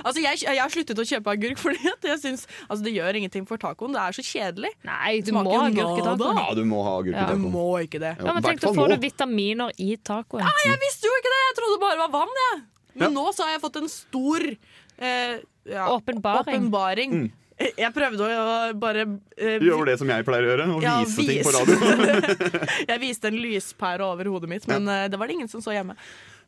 Altså, 0.01 0.19
jeg, 0.23 0.39
jeg 0.47 0.57
har 0.63 0.71
sluttet 0.73 0.99
å 1.03 1.05
kjøpe 1.11 1.35
agurk 1.35 1.59
fordi 1.61 1.91
at 1.91 2.07
jeg 2.13 2.19
synes, 2.23 2.47
altså, 2.69 2.81
det 2.87 2.95
gjør 2.95 3.19
ingenting 3.21 3.45
for 3.51 3.59
tacoen. 3.61 3.93
Det 3.95 4.01
er 4.07 4.15
så 4.17 4.25
kjedelig. 4.25 4.71
Nei, 4.87 5.13
du 5.21 5.31
Smaker 5.35 5.51
må 5.51 5.59
ha 5.59 5.67
agurk 5.69 6.01
i 6.01 6.07
tacoen. 6.07 6.41
Ja, 6.41 6.49
du 6.57 6.63
må 6.71 6.81
ha 6.87 6.95
agurk 7.03 7.15
i 7.15 7.21
Ja. 7.21 7.29
Du 7.35 7.45
må 7.51 7.67
ikke 7.83 7.99
det. 8.01 8.15
Ja, 8.17 8.25
Ja, 8.31 8.33
men 8.39 8.47
tenk, 8.47 8.63
da 8.63 8.71
får 8.79 8.95
du 8.95 8.99
vitaminer 9.05 9.75
i 9.75 9.91
tacoen. 10.01 10.47
Jeg 10.65 10.81
visste 10.87 11.11
jo 11.11 11.15
ikke 11.19 11.35
det! 11.35 11.41
Jeg 11.51 11.57
trodde 11.61 11.79
det 11.83 11.99
var 12.07 12.13
vann. 12.17 12.37
Jeg. 12.47 12.61
Men 12.91 13.07
Ja. 13.07 13.13
nå 13.21 13.29
så 13.31 13.45
har 13.47 13.53
jeg 13.53 13.61
fått 13.63 13.77
en 13.79 13.87
stor 13.87 14.43
eh, 15.01 15.37
ja, 15.69 15.87
Åpenbaring. 15.93 16.47
åpenbaring. 16.47 17.15
Mm. 17.19 17.29
Jeg 17.77 17.93
prøvde 17.93 18.25
å 18.25 18.53
bare 18.81 19.03
eh, 19.37 19.61
Gjør 19.61 19.85
det 19.91 19.97
som 20.01 20.09
jeg 20.09 20.25
pleier 20.25 20.47
å 20.47 20.49
gjøre, 20.49 20.65
å 20.73 20.79
Ja, 20.81 20.95
vise 21.03 21.25
ting 21.27 21.43
på 21.45 21.51
radio. 21.53 21.75
Jeg 22.89 23.01
viste 23.03 23.29
en 23.29 23.37
lyspære 23.37 24.07
over 24.07 24.29
hodet 24.33 24.49
mitt, 24.49 24.65
men 24.71 24.87
eh, 24.89 25.03
det 25.13 25.19
var 25.21 25.29
det 25.29 25.35
ingen 25.37 25.51
som 25.51 25.61
så 25.61 25.75
hjemme. 25.75 25.93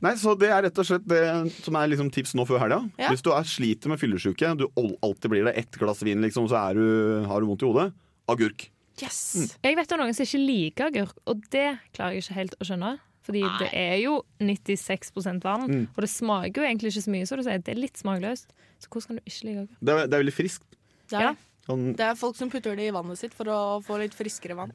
Nei, 0.03 0.15
så 0.19 0.33
Det 0.35 0.49
er 0.49 0.65
rett 0.65 0.79
og 0.81 0.87
slett 0.89 1.05
det 1.07 1.21
som 1.61 1.77
er 1.79 1.91
liksom 1.93 2.09
tips 2.11 2.33
nå 2.35 2.47
før 2.49 2.63
helga. 2.65 2.81
Ja. 2.97 3.11
Hvis 3.13 3.21
du 3.23 3.29
er 3.35 3.45
sliter 3.47 3.93
med 3.93 4.01
fyllesyke, 4.01 4.55
du 4.57 4.65
alltid 4.75 5.29
blir 5.31 5.45
det 5.47 5.53
ett 5.61 5.77
glass 5.79 6.01
vin, 6.03 6.23
liksom, 6.25 6.49
så 6.51 6.57
er 6.71 6.81
du, 6.81 6.85
har 7.29 7.43
du 7.45 7.51
vondt 7.51 7.63
i 7.63 7.69
hodet, 7.69 7.87
agurk. 8.33 8.67
Yes! 9.01 9.21
Jeg 9.63 9.77
vet 9.77 9.93
om 9.95 10.01
noen 10.03 10.17
som 10.17 10.25
ikke 10.25 10.41
liker 10.41 10.89
agurk, 10.91 11.15
og 11.29 11.45
det 11.53 11.69
klarer 11.95 12.17
jeg 12.17 12.25
ikke 12.25 12.39
helt 12.41 12.57
å 12.57 12.67
skjønne. 12.67 12.91
Fordi 13.23 13.41
det 13.61 13.69
er 13.73 13.97
jo 14.03 14.17
96 14.43 15.13
vann, 15.43 15.67
Mm. 15.69 15.87
og 15.95 16.01
det 16.03 16.09
smaker 16.11 16.59
jo 16.61 16.67
egentlig 16.67 16.91
ikke 16.91 17.05
så 17.07 17.11
mye. 17.15 17.25
Så 17.29 17.37
du 17.39 17.43
sier 17.43 17.57
det 17.63 17.71
er 17.71 17.79
litt 17.79 17.95
smakløst. 17.97 18.47
Så 18.83 18.89
hvordan 18.91 19.07
kan 19.07 19.15
du 19.15 19.23
ikke 19.25 19.47
like? 19.47 19.67
Det 19.81 19.93
er, 19.95 20.07
det 20.07 20.13
er 20.17 20.23
veldig 20.25 20.35
friskt. 20.35 20.67
Det 21.09 21.19
Ja. 21.23 21.33
Sånn, 21.63 21.95
det 21.95 22.03
er 22.03 22.15
folk 22.19 22.35
som 22.35 22.49
putter 22.51 22.75
det 22.75 22.89
i 22.89 22.91
vannet 22.91 23.15
sitt 23.17 23.31
for 23.33 23.45
å 23.47 23.79
få 23.81 23.95
litt 23.97 24.11
friskere 24.11 24.51
vann. 24.53 24.73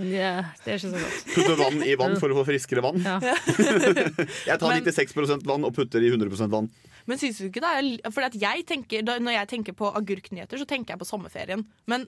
Ja, 0.00 0.40
det 0.64 0.72
er 0.72 0.78
ikke 0.78 0.88
så 0.88 1.00
godt. 1.02 1.26
Putter 1.36 1.56
vann 1.60 1.82
i 1.84 1.94
vann 2.00 2.16
for 2.16 2.32
å 2.32 2.38
få 2.40 2.46
friskere 2.48 2.80
vann. 2.80 2.96
Ja. 3.04 3.18
Jeg 4.48 4.56
tar 4.62 4.72
Men- 4.72 4.82
96% 4.86 5.44
vann 5.44 5.66
og 5.68 5.74
putter 5.76 6.00
i 6.00 6.08
100% 6.08 6.48
vann. 6.48 6.70
Men 7.04 7.18
syns 7.20 7.36
du 7.42 7.50
ikke 7.50 7.60
det 7.60 7.70
er 8.04 8.10
For 8.12 8.22
at 8.24 8.32
jeg 8.40 8.64
tenker, 8.68 9.02
da, 9.04 9.18
når 9.18 9.32
jeg 9.36 9.48
tenker 9.52 9.72
på 9.76 9.88
agurknyheter, 9.92 10.56
så 10.60 10.64
tenker 10.68 10.94
jeg 10.94 11.00
på 11.00 11.08
sommerferien. 11.08 11.66
Men 11.86 12.06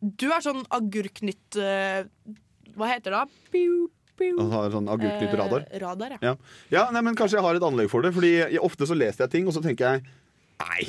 du 0.00 0.26
er 0.32 0.40
sånn 0.40 0.64
agurknytt 0.72 1.56
Uh, 1.60 2.04
Hva 2.76 2.88
heter 2.88 3.10
det? 3.14 3.22
Piu, 3.52 3.90
Og 4.38 4.52
har 4.52 4.70
sånn 4.74 4.90
agurknytt-radar. 4.90 5.64
Eh, 5.70 5.80
radar, 5.82 6.14
ja. 6.16 6.18
Ja, 6.22 6.34
ja 6.70 6.84
nei, 6.94 7.02
men 7.02 7.16
Kanskje 7.18 7.38
jeg 7.40 7.46
har 7.46 7.58
et 7.58 7.66
anlegg 7.66 7.90
for 7.92 8.04
det. 8.06 8.12
Fordi 8.14 8.30
jeg, 8.36 8.60
Ofte 8.62 8.86
så 8.86 8.96
leser 8.98 9.24
jeg 9.26 9.34
ting, 9.34 9.48
og 9.50 9.56
så 9.56 9.62
tenker 9.64 9.88
jeg 9.96 10.04
Nei. 10.62 10.84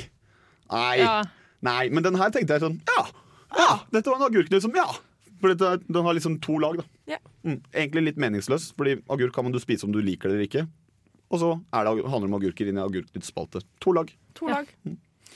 Nei. 0.70 0.96
Ja. 1.02 1.16
nei. 1.66 1.88
Men 1.90 2.06
den 2.06 2.18
her 2.20 2.30
tenkte 2.34 2.56
jeg 2.56 2.62
sånn 2.62 2.80
Ja! 2.86 3.06
ja 3.56 3.68
dette 3.94 4.10
var 4.10 4.20
en 4.20 4.28
agurknytt 4.30 4.62
som 4.62 4.74
Ja! 4.78 4.86
For 5.40 5.52
dette, 5.52 5.82
den 5.84 6.06
har 6.06 6.16
liksom 6.16 6.38
to 6.40 6.56
lag. 6.62 6.78
da 6.80 7.16
Ja. 7.16 7.18
mm, 7.44 7.58
Egentlig 7.74 8.04
litt 8.10 8.20
meningsløs, 8.22 8.70
fordi 8.78 9.00
agurk 9.12 9.34
kan 9.36 9.44
man 9.44 9.52
du 9.52 9.60
spise 9.60 9.84
om 9.84 9.92
du 9.92 10.00
liker 10.00 10.30
det 10.30 10.36
eller 10.36 10.48
ikke. 10.48 10.66
Og 11.30 11.42
så 11.42 11.50
det, 11.58 12.06
handler 12.06 12.28
det 12.28 12.30
om 12.30 12.38
agurker 12.38 12.70
inn 12.70 12.78
i 12.78 12.84
agurknyttspalte. 12.84 13.60
To 13.84 13.92
lag. 13.92 14.12
To 14.38 14.48
lag. 14.48 14.70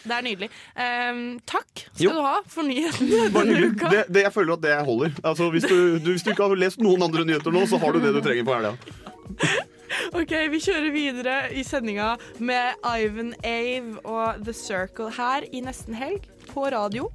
Det 0.00 0.14
er 0.16 0.24
nydelig. 0.24 0.48
Um, 0.76 1.22
takk 1.48 1.82
skal 1.84 2.04
Jo. 2.06 2.12
du 2.16 2.20
ha 2.24 2.36
for 2.48 2.66
nyhetene 2.68 3.26
denne 3.36 3.58
uka. 3.70 3.90
Det, 3.92 4.04
det, 4.08 4.22
jeg 4.26 4.32
føler 4.36 4.54
at 4.56 4.62
det 4.64 4.76
holder. 4.86 5.12
Altså, 5.22 5.50
hvis, 5.52 5.66
du, 5.68 5.98
du, 6.00 6.10
hvis 6.14 6.24
du 6.24 6.30
ikke 6.32 6.46
har 6.48 6.56
lest 6.62 6.80
noen 6.80 7.04
andre 7.08 7.26
nyheter 7.28 7.52
nå, 7.54 7.66
så 7.68 7.80
har 7.82 7.92
du 7.92 8.00
det 8.04 8.14
du 8.16 8.22
trenger 8.24 8.48
på 8.48 8.56
helga. 8.56 8.76
Ok, 10.14 10.30
Vi 10.52 10.58
kjører 10.62 10.92
videre 10.94 11.32
i 11.50 11.64
sendinga 11.66 12.12
med 12.38 12.78
Ivan 12.86 13.32
Ave 13.42 13.98
og 14.06 14.38
The 14.46 14.54
Circle 14.54 15.10
her 15.16 15.42
i 15.50 15.62
nesten 15.66 15.96
helg 15.98 16.28
på 16.52 16.68
radio 16.70 17.08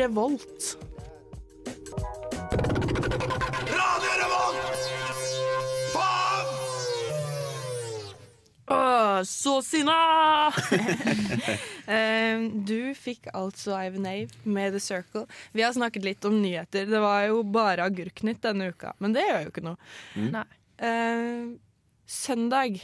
Revolt. 0.00 0.72
Åh, 8.70 9.22
så 9.26 9.56
sinna! 9.62 10.52
Du 12.62 12.94
fikk 12.96 13.26
altså 13.34 13.74
Ivan 13.82 14.06
Ave 14.06 14.30
med 14.48 14.72
The 14.72 14.80
Circle. 14.80 15.26
Vi 15.52 15.64
har 15.64 15.74
snakket 15.74 16.06
litt 16.06 16.24
om 16.24 16.38
nyheter. 16.40 16.86
Det 16.88 17.00
var 17.02 17.26
jo 17.26 17.42
bare 17.42 17.88
Agurknytt 17.88 18.42
denne 18.44 18.70
uka, 18.72 18.94
men 19.02 19.16
det 19.16 19.26
gjør 19.26 19.42
jo 19.42 19.50
ikke 19.52 19.64
noe. 19.66 19.90
Nei. 20.16 20.44
Eh, 20.82 21.50
søndag 22.08 22.78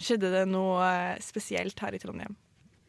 skjedde 0.00 0.32
det 0.34 0.44
noe 0.50 0.82
eh, 0.84 1.22
spesielt 1.24 1.78
her 1.80 1.94
i 1.96 2.00
Trondheim. 2.02 2.34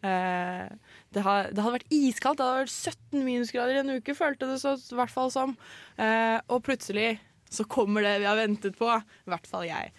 Eh, 0.05 0.65
det, 1.13 1.23
har, 1.25 1.51
det 1.53 1.61
hadde 1.61 1.77
vært 1.77 1.93
iskaldt. 1.93 2.41
Det 2.41 2.47
hadde 2.49 2.65
vært 2.65 2.75
17 2.75 3.25
minusgrader 3.25 3.77
i 3.77 3.83
en 3.83 3.95
uke, 3.99 4.17
følte 4.17 4.49
det 4.49 4.59
så, 4.63 4.75
i 4.77 4.99
hvert 4.99 5.13
fall 5.13 5.31
som. 5.33 5.55
Eh, 6.01 6.37
og 6.49 6.65
plutselig 6.65 7.15
så 7.53 7.67
kommer 7.69 8.05
det 8.05 8.17
vi 8.23 8.29
har 8.29 8.39
ventet 8.39 8.77
på. 8.79 8.89
I 8.89 9.31
hvert 9.31 9.47
fall 9.49 9.67
jeg. 9.69 9.93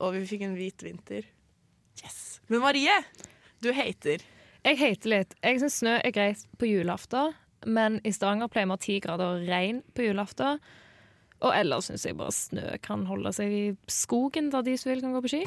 Og 0.00 0.16
vi 0.16 0.24
fikk 0.28 0.48
en 0.48 0.56
hvit 0.58 0.84
vinter. 0.84 1.28
Yes. 2.02 2.40
Men 2.50 2.64
Marie, 2.64 2.96
du 3.62 3.70
hater. 3.76 4.24
Jeg 4.66 4.78
hater 4.80 5.12
litt. 5.14 5.34
Jeg 5.44 5.60
syns 5.62 5.80
snø 5.80 5.96
er 6.00 6.14
greit 6.14 6.44
på 6.60 6.68
julaften, 6.68 7.34
men 7.68 7.98
i 8.04 8.12
Stavanger 8.12 8.50
pleier 8.52 8.68
vi 8.68 8.74
å 8.74 8.78
ha 8.78 8.84
ti 8.84 8.96
grader 9.04 9.36
og 9.36 9.48
regn 9.48 9.82
på 9.96 10.08
julaften. 10.08 10.60
Og 11.40 11.54
ellers 11.56 11.88
syns 11.88 12.04
jeg 12.04 12.18
bare 12.18 12.34
snø 12.36 12.66
kan 12.84 13.06
holde 13.08 13.32
seg 13.36 13.52
i 13.52 13.66
skogen, 13.88 14.50
der 14.52 14.64
de 14.66 14.76
som 14.80 14.92
vil 14.92 15.04
kan 15.04 15.14
gå 15.16 15.22
på 15.24 15.32
ski. 15.32 15.44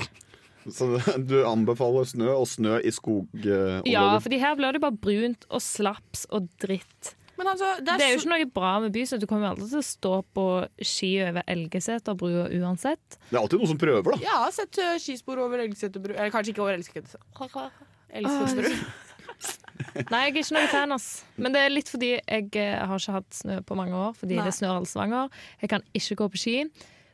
Så 0.71 0.87
du 1.29 1.41
anbefaler 1.45 2.07
snø 2.07 2.31
og 2.37 2.47
snø 2.47 2.79
i 2.79 2.93
skogområder? 2.93 3.83
Ja, 3.89 4.05
for 4.23 4.37
her 4.45 4.55
blir 4.57 4.75
det 4.75 4.81
bare 4.83 4.95
brunt 4.95 5.45
og 5.49 5.61
slaps 5.63 6.25
og 6.31 6.47
dritt. 6.63 7.13
Men 7.37 7.49
altså, 7.49 7.69
det 7.79 7.93
er, 7.93 7.97
Det 7.97 8.05
er 8.05 8.11
jo 8.13 8.19
ikke 8.21 8.31
noe 8.33 8.49
bra 8.53 8.73
med 8.83 8.93
by, 8.93 9.05
så 9.09 9.17
du 9.17 9.25
kommer 9.29 9.47
jo 9.47 9.53
aldri 9.55 9.69
til 9.71 9.79
å 9.79 9.87
stå 9.87 10.13
på 10.37 10.45
ski 10.85 11.11
over 11.25 11.47
Elgeseterbrua 11.49 12.45
uansett. 12.59 13.17
Det 13.29 13.33
er 13.33 13.41
alltid 13.41 13.63
noen 13.63 13.71
som 13.71 13.79
prøver, 13.81 14.09
da. 14.11 14.19
Jeg 14.21 14.41
har 14.43 14.53
sett 14.53 14.81
eh, 14.83 14.93
skispor 15.01 15.41
over 15.45 15.63
Elgeseterbrua. 15.65 16.19
Eller 16.19 16.35
kanskje 16.35 16.53
ikke 16.53 16.65
over 16.65 16.77
Elgeseterbrua. 16.77 17.65
Elgseterbru. 18.21 18.75
Nei, 20.11 20.19
jeg 20.27 20.29
er 20.29 20.39
ikke 20.43 20.55
noen 20.57 20.71
fan, 20.71 20.95
ass. 20.95 21.07
Men 21.41 21.55
det 21.55 21.63
er 21.63 21.73
litt 21.73 21.89
fordi 21.91 22.11
jeg 22.15 22.49
eh, 22.61 22.77
har 22.77 23.01
ikke 23.01 23.17
hatt 23.17 23.39
snø 23.39 23.59
på 23.65 23.77
mange 23.79 23.97
år, 23.97 24.13
fordi 24.17 24.37
Nei. 24.37 24.45
det 24.47 24.55
snør 24.57 24.77
alle 24.77 24.89
svanger 24.89 25.43
Jeg 25.61 25.73
kan 25.73 25.85
ikke 25.97 26.19
gå 26.21 26.29
på 26.35 26.41
ski. 26.43 26.55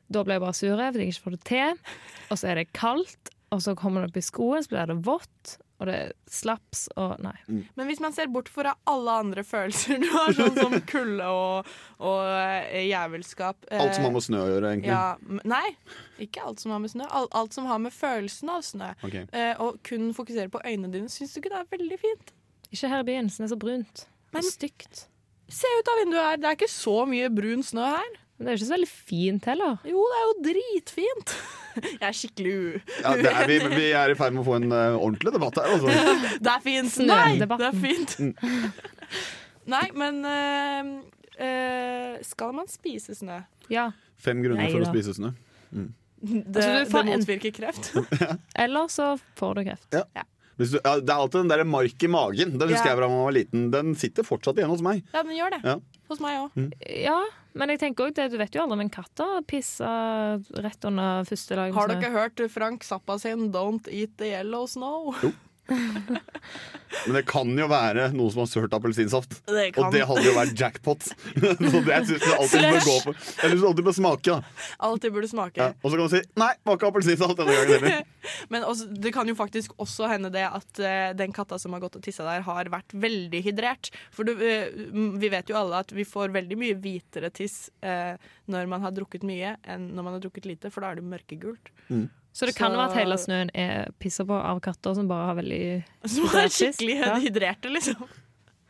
Da 0.10 0.24
blir 0.26 0.40
jeg 0.40 0.44
bare 0.44 0.58
sur 0.58 0.76
fordi 0.80 1.06
jeg 1.06 1.16
ikke 1.16 1.26
får 1.28 1.36
det 1.38 1.44
til. 1.48 1.82
Og 2.30 2.42
så 2.42 2.52
er 2.52 2.60
det 2.60 2.70
kaldt, 2.76 3.34
og 3.54 3.64
så 3.66 3.76
kommer 3.78 4.04
det 4.04 4.12
opp 4.12 4.20
i 4.20 4.26
skoen, 4.26 4.64
så 4.66 4.74
blir 4.74 4.92
det 4.92 5.00
vått. 5.08 5.58
Og 5.80 5.88
det 5.88 5.94
er 5.96 6.10
slaps 6.28 6.82
og 7.00 7.14
Nei. 7.24 7.32
Men 7.48 7.88
hvis 7.88 8.02
man 8.04 8.12
ser 8.12 8.28
bort 8.28 8.50
fra 8.52 8.74
alle 8.92 9.14
andre 9.22 9.46
følelser 9.48 10.02
du 10.02 10.08
har, 10.12 10.34
sånn 10.36 10.58
som 10.58 10.74
kulde 10.92 11.28
og, 11.32 11.70
og 12.04 12.26
eh, 12.28 12.90
jævelskap 12.90 13.64
eh, 13.72 13.80
Alt 13.80 13.96
som 13.96 14.04
har 14.10 14.12
med 14.18 14.26
snø 14.26 14.42
å 14.44 14.50
gjøre, 14.52 14.74
egentlig. 14.74 14.92
ja, 14.92 15.40
Nei, 15.48 15.70
ikke 16.28 16.44
alt 16.44 16.60
som 16.60 16.74
har 16.76 16.82
med 16.84 16.92
snø. 16.92 17.08
Alt, 17.08 17.32
alt 17.40 17.56
som 17.56 17.70
har 17.72 17.80
med 17.80 17.96
følelsen 17.96 18.52
av 18.52 18.66
snø. 18.68 18.92
Okay. 19.08 19.24
Eh, 19.32 19.54
og 19.64 19.80
kun 19.88 20.12
fokusere 20.18 20.52
på 20.52 20.60
øynene 20.66 20.92
dine. 20.98 21.08
Syns 21.14 21.32
du 21.34 21.40
ikke 21.40 21.54
det 21.56 21.62
er 21.64 21.72
veldig 21.78 22.00
fint? 22.04 22.34
Ikke 22.70 22.92
her 22.92 23.06
i 23.06 23.08
byen, 23.08 23.32
så 23.32 23.42
det 23.46 23.48
er 23.48 23.54
så 23.56 23.62
brunt. 23.64 24.06
Men- 24.36 24.44
og 24.44 24.52
stygt. 24.52 25.06
Se 25.50 25.66
ut 25.80 25.88
av 25.90 26.04
vinduet 26.04 26.26
her. 26.28 26.38
Det 26.44 26.46
er 26.52 26.60
ikke 26.60 26.70
så 26.70 26.98
mye 27.10 27.32
brun 27.34 27.64
snø 27.66 27.88
her. 27.96 28.20
Men 28.39 28.48
det 28.48 28.51
er 28.51 28.55
jo 28.55 28.60
ikke 28.62 28.67
så 28.69 28.75
veldig 28.77 28.88
fint 28.88 29.48
heller. 29.51 29.72
Jo, 29.84 30.01
det 30.08 30.17
er 30.17 30.22
jo 30.24 30.36
dritfint. 30.46 31.34
Jeg 31.84 32.05
er 32.08 32.15
skikkelig 32.15 32.53
u... 32.55 32.62
Ja, 33.03 33.12
det 33.19 33.34
er, 33.34 33.50
vi, 33.51 33.58
vi 33.74 33.89
er 34.00 34.13
i 34.13 34.15
ferd 34.15 34.36
med 34.38 34.41
å 34.41 34.48
få 34.48 34.55
en 34.55 34.72
uh, 34.72 34.96
ordentlig 34.96 35.34
debatt 35.36 35.60
her. 35.60 35.74
Altså. 35.75 36.13
Det 36.48 36.53
er 36.53 36.63
fint! 36.63 37.00
Nei, 37.03 37.34
det 37.41 37.67
er 37.67 37.75
fint. 37.84 38.15
Nei, 39.75 39.84
men 40.00 40.24
uh, 40.24 40.93
uh, 41.36 42.15
skal 42.31 42.55
man 42.55 42.72
spise 42.72 43.17
snø? 43.19 43.41
Ja. 43.67 43.89
Fem 44.24 44.39
grunner 44.46 44.63
Nei 44.63 44.72
for 44.72 44.88
å 44.88 44.91
spise 44.93 45.17
snø. 45.19 45.34
Det, 45.69 46.63
Altså, 46.63 47.03
det 47.03 47.05
motvirker 47.12 47.55
kreft. 47.60 47.91
Eller 48.55 48.88
så 48.91 49.13
får 49.39 49.60
du 49.60 49.65
kreft. 49.67 50.00
Hvis 50.60 50.74
du, 50.74 50.79
ja, 50.84 50.98
det 51.00 51.12
er 51.12 51.15
alltid 51.15 51.46
den 51.46 51.51
der 51.53 51.62
mark 51.67 52.03
i 52.03 52.08
magen. 52.12 52.55
Den 52.60 52.72
husker 52.72 52.89
Ja. 52.89 52.96
jeg 52.96 53.00
fra 53.00 53.08
da 53.08 53.13
jeg 53.13 53.27
var 53.27 53.36
liten. 53.36 53.67
Den 53.72 53.93
sitter 53.96 54.27
fortsatt 54.27 54.58
igjen 54.60 54.72
hos 54.72 54.84
meg. 54.84 55.03
Ja, 55.13 55.24
den 55.24 55.38
gjør 55.38 55.55
det. 55.55 55.62
Ja. 55.63 55.75
Hos 56.12 56.19
meg 56.24 56.39
òg. 56.41 56.58
Ja, 57.00 57.19
men 57.60 57.74
jeg 57.74 57.82
tenker 57.84 58.10
også 58.10 58.30
du 58.32 58.38
vet 58.39 58.56
jo 58.56 58.63
aldri, 58.63 58.78
om 58.78 58.86
en 58.86 58.94
katt 58.94 59.24
har 59.24 59.44
pissa 59.50 59.92
rett 60.63 60.89
under 60.89 61.28
første 61.28 61.60
lag. 61.60 61.75
Har 61.75 61.92
dere 61.92 62.13
hørt 62.16 62.44
Frank 62.54 62.88
Zappa 62.88 63.20
sin 63.20 63.51
'Don't 63.51 63.89
eat 63.92 64.18
the 64.18 64.32
yellow 64.34 64.66
snow'? 64.66 65.13
Men 67.06 67.16
det 67.20 67.24
kan 67.30 67.50
jo 67.54 67.68
være 67.70 68.08
noen 68.16 68.32
som 68.34 68.42
har 68.44 68.50
sølt 68.50 68.74
appelsinsaft. 68.76 69.40
Det. 69.48 69.68
Og 69.78 69.94
det 69.94 70.02
hadde 70.10 70.24
jo 70.26 70.34
vært 70.36 70.54
jackpot. 70.58 71.06
Så 71.72 71.82
det 71.86 72.00
syns 72.10 72.26
jeg 72.26 72.36
alltid 72.36 72.66
bør 72.66 72.86
gå 72.88 72.96
for. 73.06 73.20
Jeg 73.20 73.54
syns 73.54 73.66
alltid 73.70 73.88
bør 73.88 73.98
smake. 74.00 74.36
Da. 74.36 74.66
Alltid 74.90 75.16
burde 75.16 75.30
smake. 75.32 75.62
Ja. 75.62 75.70
Og 75.84 75.92
så 75.92 76.00
kan 76.00 76.10
du 76.10 76.16
si 76.16 76.22
'nei, 76.40 76.52
det 76.58 76.70
var 76.70 76.80
ikke 76.80 76.90
appelsinsaft 76.92 77.38
denne 77.40 77.56
gangen 77.58 77.86
heller'. 77.86 78.36
Men 78.54 78.66
også, 78.68 78.90
det 79.06 79.14
kan 79.16 79.30
jo 79.30 79.38
faktisk 79.38 79.76
også 79.78 80.10
hende 80.12 80.32
det 80.34 80.46
at 80.48 80.82
uh, 80.82 81.12
den 81.18 81.34
katta 81.36 81.60
som 81.62 81.76
har 81.76 81.84
gått 81.84 82.00
og 82.00 82.06
tissa 82.06 82.26
der, 82.28 82.46
har 82.46 82.72
vært 82.74 82.94
veldig 82.94 83.44
hydrert. 83.46 83.92
For 84.16 84.28
du, 84.28 84.34
uh, 84.36 85.18
vi 85.22 85.32
vet 85.32 85.50
jo 85.50 85.60
alle 85.60 85.84
at 85.86 85.94
vi 85.96 86.08
får 86.08 86.34
veldig 86.36 86.58
mye 86.60 86.78
hvitere 86.80 87.32
tiss 87.34 87.70
uh, 87.86 88.18
når 88.50 88.70
man 88.72 88.84
har 88.86 88.96
drukket 88.96 89.26
mye, 89.28 89.56
enn 89.70 89.92
når 89.94 90.06
man 90.06 90.18
har 90.18 90.24
drukket 90.26 90.50
lite, 90.50 90.74
for 90.74 90.84
da 90.84 90.92
er 90.92 91.00
det 91.00 91.10
mørkegult. 91.10 91.74
Så 92.34 92.46
det 92.46 92.56
kan 92.56 92.72
Så- 92.72 92.78
være 92.78 92.90
at 92.92 92.98
hele 92.98 93.18
snøen 93.18 93.50
er 93.56 93.88
pissa 94.00 94.24
på 94.24 94.34
av 94.38 94.60
katter 94.62 94.94
som 94.96 95.08
bare 95.08 95.26
har 95.32 95.36
veldig 95.42 95.84
Som 96.06 96.26
er 96.38 96.48
skikkelig 96.48 96.98
hydrerte, 97.26 97.70
liksom. 97.74 97.96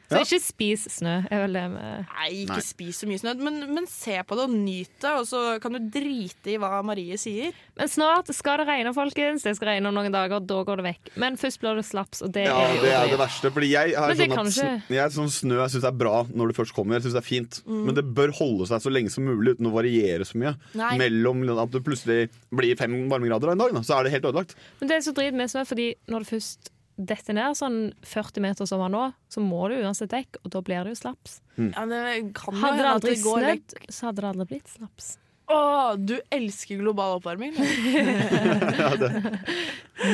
Så 0.10 0.20
ikke 0.26 0.40
spis 0.42 0.84
snø, 0.98 1.12
er 1.30 1.44
vel 1.46 1.54
det 1.54 1.64
med 1.70 2.06
Nei, 2.10 2.28
ikke 2.44 2.56
Nei. 2.58 2.64
spis 2.66 2.98
så 3.04 3.06
mye 3.10 3.20
snø, 3.22 3.34
men, 3.46 3.60
men 3.76 3.86
se 3.86 4.16
på 4.26 4.38
det 4.40 4.46
og 4.48 4.54
nyt 4.56 4.96
det, 5.04 5.12
og 5.20 5.28
så 5.30 5.42
kan 5.62 5.76
du 5.76 5.80
drite 5.94 6.50
i 6.50 6.58
hva 6.58 6.80
Marie 6.84 7.18
sier. 7.22 7.54
Men 7.78 7.92
snart 7.94 8.32
skal 8.34 8.58
det 8.64 8.66
regne, 8.72 8.94
folkens. 8.98 9.44
Det 9.46 9.54
skal 9.60 9.70
regne 9.76 9.92
om 9.92 9.94
noen 10.00 10.12
dager, 10.12 10.42
da 10.42 10.58
går 10.66 10.82
det 10.82 10.86
vekk. 10.88 11.12
Men 11.22 11.38
først 11.38 11.62
blir 11.62 11.78
det 11.78 11.86
slaps, 11.86 12.24
og 12.26 12.34
det 12.34 12.48
Ja, 12.48 12.58
er 12.58 12.74
jo 12.76 12.82
det 12.88 12.94
er 12.98 13.12
det 13.14 13.20
verste. 13.22 13.52
Fordi 13.54 13.70
jeg 13.70 13.94
har 13.96 14.16
sånn 14.16 14.34
at 14.34 14.50
ikke- 14.50 14.58
sn- 14.58 14.96
jeg, 14.98 15.12
sånn 15.20 15.30
snø 15.38 15.62
jeg 15.62 15.76
syns 15.76 15.88
er 15.92 15.96
bra 16.02 16.16
når 16.34 16.48
det 16.48 16.58
først 16.58 16.74
kommer. 16.74 16.98
Jeg 16.98 17.04
synes 17.06 17.14
det 17.20 17.24
er 17.24 17.30
fint 17.30 17.62
Men 17.70 17.94
det 17.96 18.06
bør 18.16 18.34
holde 18.42 18.66
seg 18.68 18.82
så 18.82 18.90
lenge 18.92 19.12
som 19.14 19.24
mulig 19.30 19.56
uten 19.60 19.70
å 19.70 19.76
variere 19.78 20.26
så 20.26 20.36
mye. 20.42 20.56
Nei. 20.74 20.98
Mellom 20.98 21.46
at 21.60 21.70
det 21.72 21.84
plutselig 21.86 22.30
blir 22.52 22.76
fem 22.76 22.98
varmegrader 23.10 23.52
en 23.54 23.58
dag, 23.62 23.72
da, 23.78 23.82
så 23.86 24.00
er 24.00 24.04
det 24.10 24.14
helt 24.18 24.26
ødelagt. 24.26 24.56
Men 24.82 24.88
det 24.90 24.98
er 24.98 25.06
så 25.06 25.14
drit 25.14 25.34
med 25.38 25.50
snø, 25.54 25.66
fordi 25.70 25.94
når 26.10 26.26
det 26.26 26.30
først 26.34 26.70
detter 27.00 27.36
ned 27.38 27.56
sånn 27.56 27.80
40 28.04 28.44
meter 28.44 28.68
som 28.68 28.82
var 28.84 28.92
nå, 28.92 29.06
så 29.32 29.40
må 29.44 29.70
du 29.72 29.78
uansett 29.80 30.12
dekk, 30.12 30.42
og 30.44 30.52
da 30.52 30.62
blir 30.66 30.84
det 30.84 30.96
jo 30.98 31.00
slaps. 31.06 31.40
Ja, 31.56 31.86
det 31.88 32.04
kan 32.38 32.60
Hadde 32.60 32.84
det 32.84 32.92
aldri 32.92 33.16
det 33.16 33.24
snødd, 33.24 33.76
så 33.88 34.10
hadde 34.10 34.24
det 34.26 34.30
aldri 34.34 34.48
blitt 34.52 34.72
slaps. 34.74 35.14
Å, 35.50 35.60
du 35.98 36.14
elsker 36.30 36.78
global 36.78 37.16
oppvarming. 37.18 37.56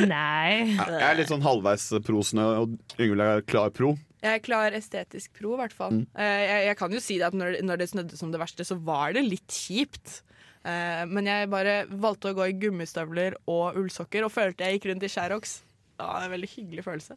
Nei. 0.08 0.72
Jeg 0.72 1.02
er 1.04 1.18
litt 1.18 1.28
sånn 1.30 1.44
halvveis 1.44 1.90
pro-snø, 2.06 2.46
og 2.62 2.78
Yngvild 2.96 3.24
er 3.24 3.44
klar 3.46 3.74
pro. 3.74 3.92
Jeg 4.24 4.40
er 4.40 4.42
klar 4.42 4.74
estetisk 4.74 5.34
pro, 5.36 5.52
i 5.54 5.60
hvert 5.60 5.76
fall. 5.76 6.00
Mm. 6.00 6.06
Jeg, 6.16 6.62
jeg 6.70 6.78
kan 6.80 6.96
jo 6.96 7.02
si 7.04 7.18
det 7.20 7.28
at 7.28 7.36
når, 7.36 7.60
når 7.68 7.82
det 7.82 7.90
snødde 7.92 8.18
som 8.18 8.32
det 8.32 8.40
verste, 8.42 8.64
så 8.66 8.78
var 8.80 9.12
det 9.14 9.26
litt 9.26 9.52
kjipt. 9.52 10.22
Eh, 10.66 11.04
Men 11.12 11.28
jeg 11.30 11.50
bare 11.52 11.76
valgte 11.92 12.32
å 12.32 12.38
gå 12.38 12.48
i 12.48 12.56
gummistøvler 12.64 13.36
og 13.44 13.76
ullsokker 13.78 14.26
og 14.26 14.32
følte 14.34 14.66
jeg 14.66 14.78
gikk 14.80 14.88
rundt 14.90 15.06
i 15.06 15.12
Sherrox. 15.12 15.58
Ja, 15.96 16.06
det 16.12 16.22
er 16.22 16.28
en 16.28 16.34
veldig 16.36 16.50
hyggelig 16.52 16.84
følelse. 16.84 17.16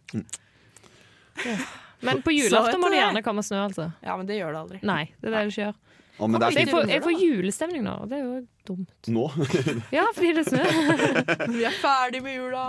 Men 2.01 2.21
på 2.23 2.31
julaften 2.31 2.79
må 2.81 2.89
det 2.91 2.99
gjerne 3.01 3.23
komme 3.25 3.43
snø, 3.43 3.61
altså. 3.67 3.89
Ja, 4.03 4.15
men 4.19 4.27
det 4.29 4.39
gjør 4.39 4.55
det 4.55 4.63
aldri. 4.63 4.81
Nei, 4.87 5.03
det 5.19 5.29
er 5.29 5.33
det 5.33 5.39
det 5.39 5.53
ikke 5.53 5.63
gjør. 5.65 5.79
Oh, 6.19 6.27
men 6.27 6.41
det 6.41 6.47
er 6.49 6.57
Jeg 6.59 6.67
får, 6.67 6.89
jeg 6.91 7.03
får 7.03 7.13
julestemning 7.15 7.83
nå, 7.85 7.91
og 8.03 8.09
det 8.11 8.17
er 8.17 8.25
jo 8.25 8.39
dumt. 8.67 9.07
nå. 9.07 9.25
Ja, 9.97 10.03
fordi 10.15 10.33
det 10.35 10.45
snør. 10.49 10.73
snø. 10.73 11.35
Vi 11.55 11.63
er 11.67 11.77
ferdig 11.79 12.19
med 12.25 12.35
jula! 12.35 12.65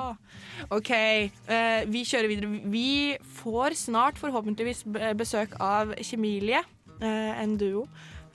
OK, 0.71 0.91
eh, 0.93 1.81
vi 1.89 2.05
kjører 2.07 2.29
videre. 2.31 2.51
Vi 2.71 3.17
får 3.41 3.75
snart 3.81 4.21
forhåpentligvis 4.21 4.85
besøk 5.19 5.57
av 5.65 5.95
Kjemilie, 6.05 6.61
eh, 7.01 7.43
en 7.43 7.57
duo. 7.59 7.87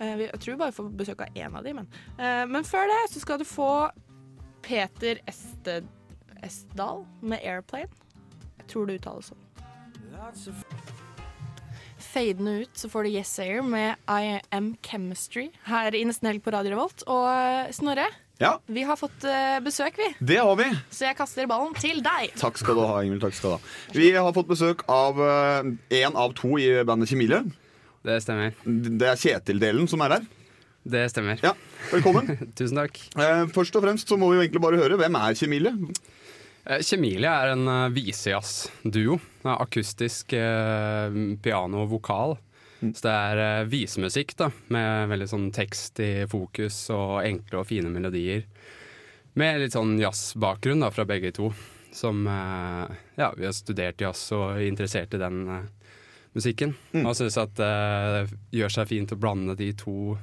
Eh, 0.01 0.25
jeg 0.25 0.39
tror 0.41 0.55
vi 0.55 0.59
bare 0.65 0.75
får 0.75 0.89
besøk 0.99 1.21
av 1.23 1.37
én 1.37 1.55
av 1.55 1.63
dem, 1.63 1.79
men. 1.79 1.87
Eh, 2.17 2.43
men 2.51 2.67
før 2.67 2.89
det 2.91 2.99
så 3.13 3.21
skal 3.23 3.39
du 3.39 3.45
få 3.47 3.69
Peter 4.65 5.21
Ested, 5.29 5.87
Estdal 6.45 7.03
med 7.21 7.41
'Airplane'. 7.41 7.89
Jeg 8.59 8.67
tror 8.71 8.87
det 8.87 8.99
uttales 9.01 9.31
sånn. 9.31 9.41
Fadende 11.99 12.61
ut 12.63 12.77
så 12.79 12.89
får 12.91 13.03
du 13.07 13.09
Yes 13.15 13.31
Air 13.43 13.61
med 13.65 13.95
I 14.07 14.39
Am 14.55 14.75
Chemistry 14.83 15.49
her 15.67 15.95
i 15.95 16.03
Nesten 16.07 16.29
Helg 16.29 16.43
på 16.45 16.51
Radio 16.55 16.71
Revolt. 16.75 17.03
Og 17.07 17.25
eh, 17.31 17.71
Snorre, 17.75 18.05
Ja, 18.39 18.57
vi 18.67 18.83
har 18.83 18.97
fått 18.99 19.23
eh, 19.23 19.59
besøk, 19.63 19.95
vi. 19.99 20.09
det 20.19 20.37
har 20.43 20.55
vi. 20.59 20.67
Så 20.91 21.05
jeg 21.07 21.15
kaster 21.17 21.47
ballen 21.47 21.73
til 21.79 22.01
deg. 22.03 22.33
Takk 22.39 22.57
skal 22.59 22.75
du 22.75 22.83
ha, 22.83 22.97
Ingvild. 23.03 23.21
Takk 23.23 23.33
skal 23.37 23.49
du 23.49 23.55
ha. 23.55 23.75
Vi 23.95 24.09
har 24.15 24.31
fått 24.35 24.49
besøk 24.51 24.83
av 24.91 25.19
én 25.89 26.15
av 26.19 26.33
to 26.35 26.57
i 26.59 26.67
bandet 26.87 27.11
Kjemilie. 27.11 27.43
Det 28.05 28.19
stemmer. 28.21 28.51
Det 28.65 29.07
er 29.07 29.17
Kjetil-delen 29.21 29.87
som 29.89 30.03
er 30.05 30.17
her. 30.19 30.27
Det 30.85 31.07
stemmer. 31.09 31.39
Ja, 31.41 31.55
Velkommen. 31.89 32.27
Tusen 32.59 32.77
takk. 32.77 32.99
Eh, 33.17 33.45
Først 33.55 33.75
og 33.79 33.87
fremst 33.87 34.07
så 34.11 34.19
må 34.19 34.29
vi 34.31 34.37
jo 34.37 34.43
egentlig 34.45 34.61
bare 34.61 34.77
høre 34.83 34.99
hvem 34.99 35.15
er 35.17 35.33
Kjemilie. 35.39 35.71
Eh, 36.65 36.81
Kjemilie 36.81 37.29
er 37.29 37.53
en 37.53 37.67
uh, 37.69 37.93
visejazz-duo. 37.93 39.19
Akustisk 39.45 40.33
eh, 40.33 41.17
piano 41.41 41.83
og 41.83 41.91
vokal. 41.91 42.33
Så 42.81 43.05
det 43.05 43.11
er 43.13 43.41
eh, 43.43 43.67
visemusikk 43.69 44.33
da, 44.39 44.49
med 44.73 45.11
veldig 45.11 45.27
sånn 45.29 45.45
tekst 45.53 46.01
i 46.01 46.25
fokus 46.29 46.79
og 46.93 47.21
enkle 47.21 47.61
og 47.61 47.69
fine 47.69 47.93
melodier. 47.93 48.47
Med 49.37 49.61
litt 49.61 49.77
sånn 49.77 49.95
jazzbakgrunn 50.01 50.81
da, 50.81 50.89
fra 50.93 51.05
begge 51.05 51.33
to. 51.35 51.51
Som 51.95 52.25
Ja, 52.27 53.29
vi 53.37 53.45
har 53.45 53.53
studert 53.55 54.01
jazz 54.01 54.25
og 54.35 54.57
er 54.57 54.65
interessert 54.65 55.13
i 55.15 55.19
den 55.21 55.45
musikken. 56.33 56.73
musikken. 56.91 57.05
Og 57.05 57.15
syns 57.15 57.37
at 57.39 57.53
det 57.55 58.33
gjør 58.51 58.73
seg 58.73 58.89
fint 58.89 59.13
å 59.15 59.19
blande 59.19 59.55
de 59.55 59.69
to 59.79 60.17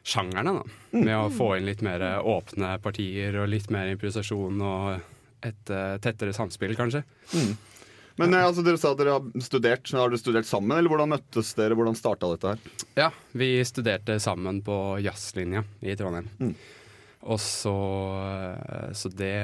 sjangerne, 0.00 0.54
da. 0.56 0.64
Med 0.96 1.16
å 1.18 1.28
få 1.28 1.58
inn 1.58 1.68
litt 1.68 1.84
mer 1.84 2.00
åpne 2.24 2.78
partier 2.80 3.36
og 3.42 3.50
litt 3.52 3.68
mer 3.68 3.92
improvisasjon 3.92 4.64
og 4.64 5.19
et 5.46 5.72
eh, 5.72 5.96
tettere 6.02 6.34
samspill, 6.36 6.74
kanskje. 6.78 7.02
Men 8.20 8.34
eh, 8.34 8.46
altså, 8.46 8.64
Dere 8.66 8.80
sa 8.80 8.92
at 8.92 9.00
dere 9.00 9.16
har 9.16 9.44
studert. 9.44 9.92
Har 9.96 10.10
dere 10.12 10.20
studert 10.20 10.48
sammen, 10.48 10.76
eller 10.76 10.92
hvordan 10.92 11.12
møttes 11.14 11.54
dere? 11.58 11.76
Hvordan 11.78 11.98
starta 11.98 12.32
dette 12.32 12.54
her? 12.54 12.74
Ja, 12.98 13.08
vi 13.32 13.52
studerte 13.68 14.18
sammen 14.22 14.62
på 14.66 14.76
jazzlinja 15.04 15.64
i 15.80 15.96
Trondheim. 15.98 16.28
Og 17.20 17.40
så 17.44 17.76
eh, 18.24 18.92
Så 18.96 19.10
det 19.12 19.36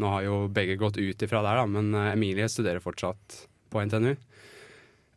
Nå 0.00 0.08
har 0.14 0.24
jo 0.24 0.36
begge 0.48 0.78
gått 0.80 0.96
ut 0.96 1.22
ifra 1.26 1.42
der, 1.44 1.60
da, 1.60 1.64
men 1.68 1.92
Emilie 2.14 2.46
studerer 2.48 2.80
fortsatt 2.80 3.42
på 3.68 3.82
NTNU. 3.84 4.14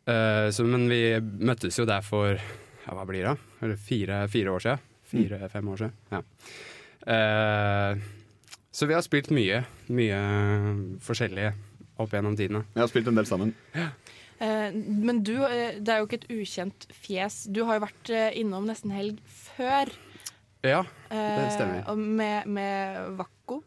Uh, 0.04 0.50
så, 0.52 0.66
men 0.68 0.84
vi 0.90 0.98
møttes 1.40 1.78
jo 1.80 1.86
der 1.88 2.04
for 2.04 2.36
ja, 2.36 2.92
hva 2.92 3.06
blir 3.08 3.24
det? 3.24 3.32
Eller 3.64 3.80
fire, 3.80 4.18
fire 4.28 4.52
år 4.52 4.64
siden. 4.66 4.82
Fire-fem 5.08 5.70
år 5.72 5.80
siden. 5.80 5.94
Ja. 6.12 6.20
Eh, 7.14 7.96
så 8.74 8.88
vi 8.90 8.96
har 8.96 9.04
spilt 9.06 9.30
mye. 9.34 9.62
Mye 9.94 10.18
forskjellige 11.04 11.52
opp 12.02 12.10
gjennom 12.16 12.34
tidene. 12.38 12.64
Jeg 12.74 12.82
har 12.82 12.90
spilt 12.90 13.10
en 13.12 13.18
del 13.20 13.28
sammen. 13.28 13.52
Eh, 14.42 14.74
men 14.74 15.20
du, 15.22 15.36
eh, 15.46 15.76
det 15.78 15.92
er 15.94 16.00
jo 16.02 16.08
ikke 16.08 16.18
et 16.24 16.30
ukjent 16.34 16.88
fjes. 16.90 17.44
Du 17.54 17.62
har 17.68 17.78
jo 17.78 17.84
vært 17.86 18.10
eh, 18.10 18.32
innom 18.40 18.66
Nesten 18.66 18.90
Helg 18.94 19.20
før. 19.30 19.92
Ja, 20.64 20.80
eh, 21.12 21.36
Det 21.44 21.52
stemmer. 21.54 21.94
Med, 21.94 22.50
med 22.50 23.14
Vakko. 23.20 23.60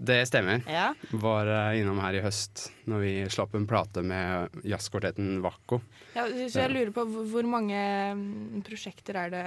Det 0.00 0.26
stemmer. 0.26 0.62
Ja. 0.64 0.94
Var 1.10 1.46
eh, 1.46 1.80
innom 1.80 1.98
her 2.00 2.16
i 2.16 2.22
høst 2.24 2.70
når 2.88 3.02
vi 3.04 3.10
slapp 3.28 3.52
en 3.54 3.66
plate 3.68 4.00
med 4.00 4.48
jazzkvartetten 4.64 5.42
Vakko. 5.44 5.82
Ja, 6.14 6.24
så 6.48 6.64
jeg 6.64 6.72
lurer 6.72 6.92
på 6.96 7.04
hvor, 7.04 7.44
mange 7.46 7.76
mm, 8.16 8.62
prosjekter 8.64 9.18
er 9.20 9.34
det 9.34 9.42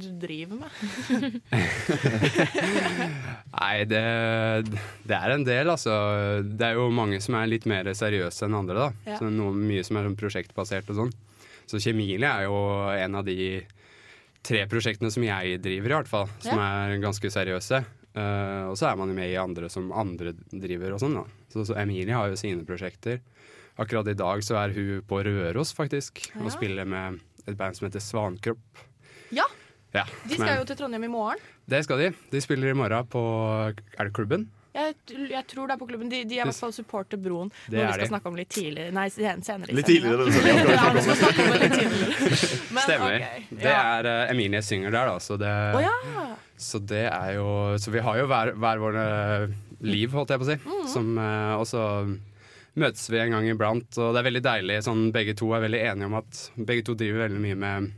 du 0.00 0.08
driver 0.18 0.62
med? 0.62 1.42
Nei, 3.58 3.84
det, 3.90 4.02
det 5.04 5.18
er 5.18 5.36
en 5.36 5.44
del, 5.46 5.74
altså. 5.76 5.92
Det 6.48 6.70
er 6.70 6.80
jo 6.80 6.88
mange 6.88 7.20
som 7.20 7.36
er 7.36 7.52
litt 7.52 7.68
mer 7.68 7.92
seriøse 7.92 8.48
enn 8.48 8.56
andre, 8.62 8.88
da. 8.88 9.12
Ja. 9.12 9.20
Så 9.20 9.28
noe, 9.28 9.52
mye 9.52 9.84
som 9.84 10.00
er 10.00 10.08
sånn 10.08 10.16
prosjektbasert 10.24 10.88
og 10.94 11.02
sånn. 11.02 11.14
Så 11.68 11.84
Kjemilie 11.84 12.32
er 12.32 12.48
jo 12.48 12.56
en 12.96 13.20
av 13.20 13.28
de 13.28 13.60
tre 14.48 14.64
prosjektene 14.72 15.12
som 15.12 15.24
jeg 15.26 15.60
driver, 15.60 15.92
i 15.92 15.96
hvert 15.98 16.08
fall. 16.08 16.30
Som 16.40 16.60
er 16.64 16.96
ganske 17.02 17.28
seriøse. 17.32 17.84
Eh, 18.18 18.64
og 18.72 18.74
så 18.80 18.88
er 18.90 18.98
man 18.98 19.12
jo 19.12 19.16
med 19.18 19.30
i 19.30 19.38
andre 19.38 19.70
som 19.70 19.92
andre 19.94 20.32
driver 20.50 20.96
og 20.96 21.02
sånn, 21.04 21.14
da. 21.20 21.24
Så, 21.52 21.64
så 21.70 21.76
Emilie 21.78 22.16
har 22.16 22.32
jo 22.32 22.38
sine 22.40 22.66
prosjekter. 22.68 23.20
Akkurat 23.78 24.10
i 24.10 24.16
dag 24.18 24.42
så 24.42 24.58
er 24.58 24.74
hun 24.74 25.04
på 25.06 25.20
Røros, 25.22 25.70
faktisk, 25.76 26.24
og 26.42 26.50
spiller 26.50 26.88
med 26.88 27.20
et 27.46 27.54
band 27.56 27.78
som 27.78 27.86
heter 27.86 28.02
Svankropp. 28.02 28.84
Ja, 29.30 29.46
Ja, 29.94 30.02
de 30.28 30.34
skal 30.36 30.44
men, 30.50 30.58
jo 30.60 30.64
til 30.68 30.76
Trondheim 30.76 31.04
i 31.06 31.08
morgen. 31.08 31.40
Det 31.64 31.78
skal 31.86 32.00
de. 32.02 32.08
De 32.32 32.40
spiller 32.44 32.74
i 32.74 32.76
morgen 32.76 33.06
på 33.08 33.22
Er 33.72 34.04
det 34.04 34.12
klubben? 34.18 34.48
Jeg, 34.76 34.94
jeg 35.30 35.40
tror 35.48 35.66
det 35.70 35.74
er 35.74 35.80
på 35.80 35.86
klubben. 35.88 36.10
De, 36.12 36.18
de 36.28 36.36
er 36.36 36.44
i 36.44 36.48
hvert 36.50 36.58
fall 36.60 36.74
supporter 36.76 37.18
Broen. 37.18 37.48
Det 37.66 37.78
Noe 37.78 37.86
vi 37.86 37.94
skal 37.94 38.04
de. 38.04 38.10
snakke 38.12 38.28
om 38.30 38.36
litt 38.38 38.50
tidligere. 38.52 38.92
Nei, 38.94 39.06
sen- 39.10 39.40
senere. 39.46 39.74
Litt 39.74 39.88
tidligere. 39.88 40.26
Ja, 40.74 40.90
vi 40.92 41.02
skal 41.06 41.16
snakke 41.22 41.46
om 41.46 41.54
det 41.54 41.60
litt 41.64 41.78
tidligere. 41.78 42.18
Men, 42.76 42.82
Stemmer. 42.84 43.24
Det 43.64 43.72
er 43.72 44.10
uh, 44.12 44.30
Emilie 44.34 44.60
synger 44.62 44.92
der, 44.94 45.10
da. 45.14 45.16
Så 45.24 45.38
det, 45.40 45.54
oh, 45.74 45.82
ja. 45.82 46.28
Så 46.58 46.80
det 46.82 47.06
er 47.06 47.36
jo 47.36 47.48
Så 47.78 47.92
vi 47.94 48.02
har 48.02 48.18
jo 48.18 48.26
hver, 48.30 48.52
hver 48.58 48.80
våre 48.82 49.04
liv, 49.86 50.10
holdt 50.10 50.34
jeg 50.34 50.42
på 50.42 50.46
å 50.46 50.50
si. 50.50 50.58
Mm. 50.64 50.82
Som, 50.90 51.12
eh, 51.22 51.54
og 51.54 51.64
så 51.70 51.82
møtes 52.78 53.06
vi 53.10 53.20
en 53.22 53.36
gang 53.36 53.46
iblant, 53.50 53.98
og 53.98 54.12
det 54.14 54.20
er 54.20 54.28
veldig 54.28 54.44
deilig. 54.44 54.82
Sånn, 54.86 55.08
begge 55.14 55.36
to 55.38 55.52
er 55.54 55.64
veldig 55.64 55.80
enige 55.92 56.10
om 56.10 56.18
at 56.18 56.42
begge 56.56 56.86
to 56.86 56.96
driver 56.98 57.26
veldig 57.26 57.42
mye 57.42 57.58
med 57.58 57.88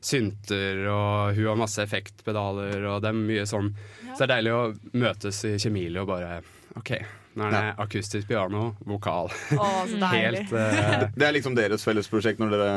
synter, 0.00 0.84
og 0.92 1.38
hun 1.38 1.48
har 1.50 1.58
masse 1.58 1.82
effektpedaler, 1.82 2.84
og 2.86 3.00
det 3.02 3.10
er 3.10 3.18
mye 3.18 3.46
sånn. 3.50 3.72
Så 4.12 4.20
det 4.20 4.28
er 4.28 4.34
deilig 4.36 4.54
å 4.54 4.62
møtes 4.98 5.40
i 5.48 5.56
Kjemilie 5.58 6.02
og 6.02 6.10
bare 6.10 6.38
OK, 6.78 6.92
nå 7.38 7.48
er 7.48 7.56
det 7.56 7.64
akustisk 7.82 8.28
piano, 8.30 8.72
vokal. 8.86 9.32
Å. 9.58 9.68
Helt 10.14 10.54
uh... 10.54 11.08
Det 11.18 11.26
er 11.26 11.34
liksom 11.34 11.58
deres 11.58 11.86
felles 11.86 12.10
prosjekt 12.10 12.42
når 12.42 12.54
dere 12.54 12.72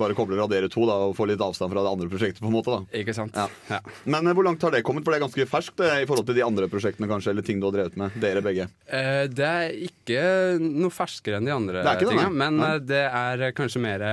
bare 0.00 0.14
kobler 0.18 0.40
av 0.44 0.48
dere 0.52 0.68
to 0.72 0.86
da, 0.88 0.94
og 1.08 1.14
får 1.18 1.30
litt 1.32 1.42
avstand 1.44 1.72
fra 1.74 1.82
det 1.84 1.90
andre 1.92 2.08
prosjektet. 2.12 2.40
på 2.42 2.48
en 2.50 2.54
måte 2.56 2.72
da. 2.74 2.80
Ikke 3.00 3.14
sant? 3.16 3.36
Ja. 3.36 3.46
Ja. 3.68 3.80
Men 4.08 4.26
eh, 4.30 4.34
hvor 4.38 4.46
langt 4.46 4.62
har 4.64 4.72
det 4.74 4.82
kommet? 4.86 5.04
For 5.06 5.12
det 5.14 5.18
er 5.20 5.26
ganske 5.26 5.46
ferskt 5.50 5.82
eh, 5.84 6.02
i 6.04 6.08
forhold 6.08 6.26
til 6.30 6.38
de 6.38 6.44
andre 6.46 6.68
prosjektene 6.72 7.08
kanskje, 7.10 7.32
eller 7.34 7.46
ting 7.46 7.60
du 7.62 7.66
har 7.68 7.74
drevet 7.76 7.98
med. 8.00 8.14
Dere 8.22 8.42
begge. 8.44 8.68
Eh, 8.86 9.24
det 9.28 9.48
er 9.48 9.74
ikke 9.88 10.22
noe 10.62 10.94
ferskere 10.94 11.40
enn 11.42 11.48
de 11.50 11.54
andre 11.54 11.82
Det 11.82 11.90
er 11.90 11.98
ikke 12.00 12.10
det, 12.10 12.16
tinga, 12.16 12.30
men 12.44 12.60
Nei. 12.62 12.70
eh, 12.76 12.84
det 12.94 13.02
er 13.06 13.48
kanskje 13.58 13.82
mer 13.84 14.06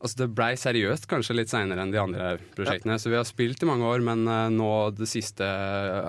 Altså 0.00 0.16
Det 0.22 0.28
blei 0.32 0.54
seriøst 0.56 1.04
kanskje 1.10 1.34
litt 1.36 1.50
seinere 1.52 1.82
enn 1.84 1.90
de 1.92 1.98
andre 2.00 2.30
prosjektene. 2.56 2.94
Så 2.96 3.10
vi 3.12 3.18
har 3.18 3.26
spilt 3.28 3.60
i 3.60 3.68
mange 3.68 3.84
år, 3.84 4.00
men 4.00 4.24
nå 4.56 4.68
det 4.96 5.04
siste 5.10 5.44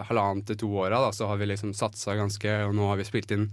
halvannet 0.08 0.48
til 0.48 0.62
to 0.62 0.70
åra 0.80 1.02
da, 1.04 1.10
så 1.12 1.28
har 1.28 1.36
vi 1.42 1.50
liksom 1.52 1.74
satsa 1.76 2.16
ganske, 2.16 2.54
og 2.70 2.72
nå 2.78 2.88
har 2.88 3.02
vi 3.02 3.08
spilt 3.10 3.34
inn 3.36 3.50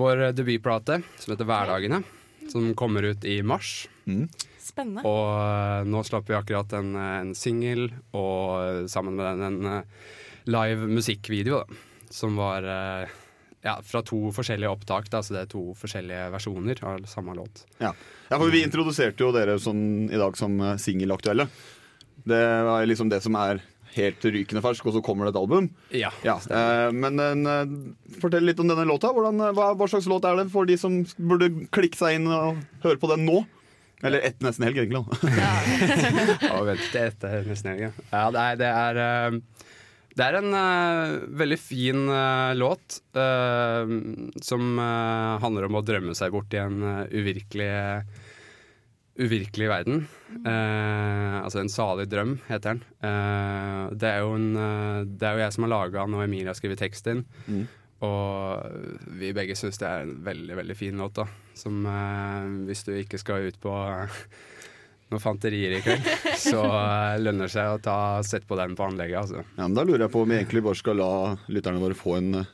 vår 0.00 0.30
debutplate 0.32 1.02
som 1.20 1.34
heter 1.34 1.44
Hverdagene. 1.44 2.00
Som 2.48 2.70
kommer 2.72 3.04
ut 3.12 3.24
i 3.28 3.42
mars. 3.44 3.82
Spennende. 4.70 5.04
Og 5.08 5.30
eh, 5.36 5.88
nå 5.90 6.02
slapp 6.06 6.28
vi 6.30 6.36
akkurat 6.38 6.74
en, 6.78 6.92
eh, 6.94 7.16
en 7.24 7.32
singel, 7.38 7.88
og 8.16 8.60
eh, 8.62 8.84
sammen 8.90 9.18
med 9.18 9.40
den 9.42 9.48
en 9.48 9.82
live 10.50 10.90
musikkvideo, 10.90 11.62
da. 11.64 11.86
Som 12.10 12.34
var 12.34 12.64
ja, 13.62 13.76
fra 13.86 14.00
to 14.02 14.32
forskjellige 14.34 14.70
opptak, 14.72 15.06
da, 15.12 15.20
så 15.22 15.36
det 15.36 15.44
er 15.44 15.50
to 15.52 15.60
forskjellige 15.78 16.24
versjoner 16.32 16.80
av 16.82 17.04
samme 17.06 17.36
låt. 17.38 17.62
Ja. 17.78 17.92
ja, 18.26 18.34
for 18.34 18.50
Vi 18.50 18.64
introduserte 18.66 19.22
jo 19.22 19.28
dere 19.36 19.54
sånn 19.62 20.08
i 20.10 20.18
dag 20.18 20.34
som 20.40 20.56
singelaktuelle. 20.82 21.46
Det 22.26 22.40
var 22.66 22.82
liksom 22.88 23.12
det 23.12 23.20
som 23.22 23.38
er 23.38 23.62
helt 23.94 24.26
rykende 24.26 24.62
fersk, 24.64 24.88
og 24.90 24.96
så 24.96 25.04
kommer 25.06 25.28
det 25.28 25.36
et 25.36 25.40
album. 25.40 25.70
Ja. 25.94 26.10
Ja, 26.26 26.40
Men 26.90 27.22
eh, 27.22 27.78
fortell 28.18 28.50
litt 28.50 28.58
om 28.58 28.70
denne 28.70 28.88
låta. 28.90 29.12
Hvordan, 29.14 29.52
hva, 29.54 29.70
hva 29.78 29.90
slags 29.90 30.10
låt 30.10 30.26
er 30.26 30.40
det 30.40 30.50
for 30.50 30.66
de 30.66 30.78
som 30.80 31.00
burde 31.14 31.52
klikke 31.70 32.00
seg 32.00 32.18
inn 32.18 32.26
og 32.26 32.58
høre 32.82 32.98
på 32.98 33.10
den 33.14 33.26
nå? 33.28 33.44
Eller 34.02 34.24
ett 34.24 34.40
nesten 34.40 34.64
helg, 34.64 34.78
egentlig. 34.80 35.02
ja, 35.36 35.50
Og 36.56 36.64
vent 36.70 36.86
til 36.92 37.02
etter 37.04 37.44
nesten 37.48 37.74
helg. 37.74 37.90
ja. 37.90 38.24
Det 38.32 38.44
er, 38.46 38.56
det 38.60 38.70
er, 38.70 39.00
eh, 39.04 39.68
det 40.16 40.26
er 40.26 40.38
en 40.40 40.56
uh, 40.56 41.18
veldig 41.42 41.58
fin 41.60 42.08
uh, 42.08 42.50
låt 42.56 42.98
uh, 43.16 43.84
som 44.42 44.80
handler 45.44 45.68
om 45.68 45.78
å 45.78 45.84
drømme 45.86 46.16
seg 46.18 46.32
bort 46.34 46.56
i 46.56 46.62
en 46.64 46.80
uvirkelig 47.12 47.70
Uvirkelig 49.20 49.66
verden. 49.68 50.06
Eh, 50.48 51.34
altså 51.42 51.58
En 51.60 51.68
salig 51.68 52.06
drøm, 52.08 52.38
heter 52.46 52.70
den. 52.70 52.78
Eh, 53.04 53.82
det, 54.00 54.08
er 54.08 54.22
jo 54.22 54.30
en, 54.38 54.46
det 55.18 55.26
er 55.28 55.34
jo 55.36 55.42
jeg 55.42 55.52
som 55.56 55.66
har 55.66 55.72
laga 55.74 56.04
den, 56.06 56.14
og 56.16 56.22
Emilie 56.24 56.48
har 56.48 56.56
skrevet 56.56 56.80
teksten. 56.80 57.26
Mm. 57.44 57.66
Og 58.06 59.10
vi 59.20 59.32
begge 59.36 59.56
syns 59.58 59.76
det 59.80 59.88
er 59.88 60.06
en 60.06 60.14
veldig 60.24 60.56
veldig 60.62 60.76
fin 60.78 60.96
låt. 61.02 61.18
da 61.20 61.26
Som 61.58 61.82
eh, 61.86 62.46
hvis 62.70 62.84
du 62.86 62.94
ikke 62.96 63.18
skal 63.20 63.48
ut 63.50 63.58
på 63.60 63.74
eh, 63.76 64.22
noen 65.10 65.20
fanterier 65.20 65.74
i 65.76 65.82
kveld, 65.84 66.06
så 66.40 66.62
eh, 66.64 67.18
lønner 67.20 67.48
det 67.50 67.52
seg 67.56 67.74
å 67.74 67.82
ta 67.84 67.98
sette 68.24 68.48
på 68.48 68.56
den 68.60 68.76
på 68.78 68.86
anlegget. 68.88 69.20
Altså. 69.26 69.44
Ja, 69.58 69.66
men 69.66 69.76
Da 69.76 69.84
lurer 69.84 70.06
jeg 70.06 70.14
på 70.14 70.22
om 70.24 70.32
vi 70.32 70.38
egentlig 70.40 70.64
bare 70.64 70.80
skal 70.80 70.96
la 71.02 71.10
lytterne 71.52 71.82
våre 71.82 71.98
få 71.98 72.16
en 72.20 72.40
eh, 72.40 72.48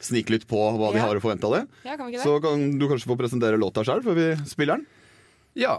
sniklytt 0.00 0.48
på 0.48 0.60
hva 0.76 0.92
de 0.92 1.00
Ja. 1.02 1.06
har 1.10 1.16
å 1.20 1.24
forvente 1.24 1.48
av 1.48 1.58
det. 1.58 1.62
Ja, 1.84 1.96
kan 1.96 2.06
vi 2.08 2.16
ikke 2.16 2.22
det? 2.22 2.28
Så 2.28 2.40
kan 2.44 2.66
du 2.80 2.86
kanskje 2.88 3.10
få 3.12 3.16
presentere 3.20 3.60
låta 3.60 3.84
sjøl 3.84 4.00
før 4.04 4.16
vi 4.16 4.26
spiller 4.48 4.76
den. 4.80 4.86
Ja, 5.56 5.76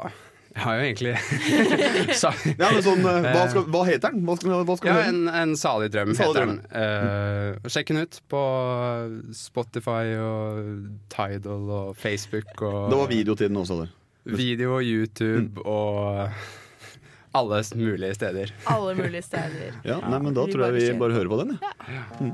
jeg 0.56 0.64
har 0.64 0.78
jo 0.80 0.86
egentlig 0.88 1.14
sa, 2.22 2.32
Ja, 2.58 2.70
men 2.74 2.82
sånn, 2.86 3.04
eh, 3.06 3.28
hva, 3.34 3.44
skal, 3.52 3.66
hva 3.74 3.82
heter 3.88 4.14
den? 4.16 4.24
Hva 4.28 4.36
skal, 4.40 4.64
hva 4.68 4.78
skal 4.80 4.90
Ja, 4.92 5.08
en, 5.12 5.20
en 5.30 5.56
salig 5.60 5.90
drøm 5.94 6.14
Salig 6.18 6.34
heter 6.34 6.48
den. 6.48 6.58
Uh, 6.74 7.70
sjekk 7.72 7.92
den 7.94 8.02
ut 8.06 8.20
på 8.32 8.42
Spotify 9.38 10.16
og 10.22 10.62
Tidal 11.14 11.70
og 11.82 11.92
Facebook. 12.00 12.50
Og 12.62 12.88
Det 12.94 13.02
var 13.04 13.12
videotiden 13.12 13.60
også. 13.62 13.82
Der. 13.84 13.94
video, 14.28 14.80
YouTube 14.84 15.62
og 15.64 16.28
alle 17.38 17.62
mulige 17.78 18.14
steder. 18.18 18.52
Alle 18.68 18.96
mulige 18.98 19.22
steder. 19.30 19.78
Ja, 19.86 20.00
nei, 20.04 20.20
men 20.20 20.34
Da 20.36 20.46
vi 20.48 20.52
tror 20.56 20.66
jeg 20.68 20.74
vi 20.80 21.00
bare 21.00 21.14
hører 21.20 21.30
på 21.32 21.40
den. 21.44 21.58
Ja, 21.62 22.04
mm. 22.20 22.34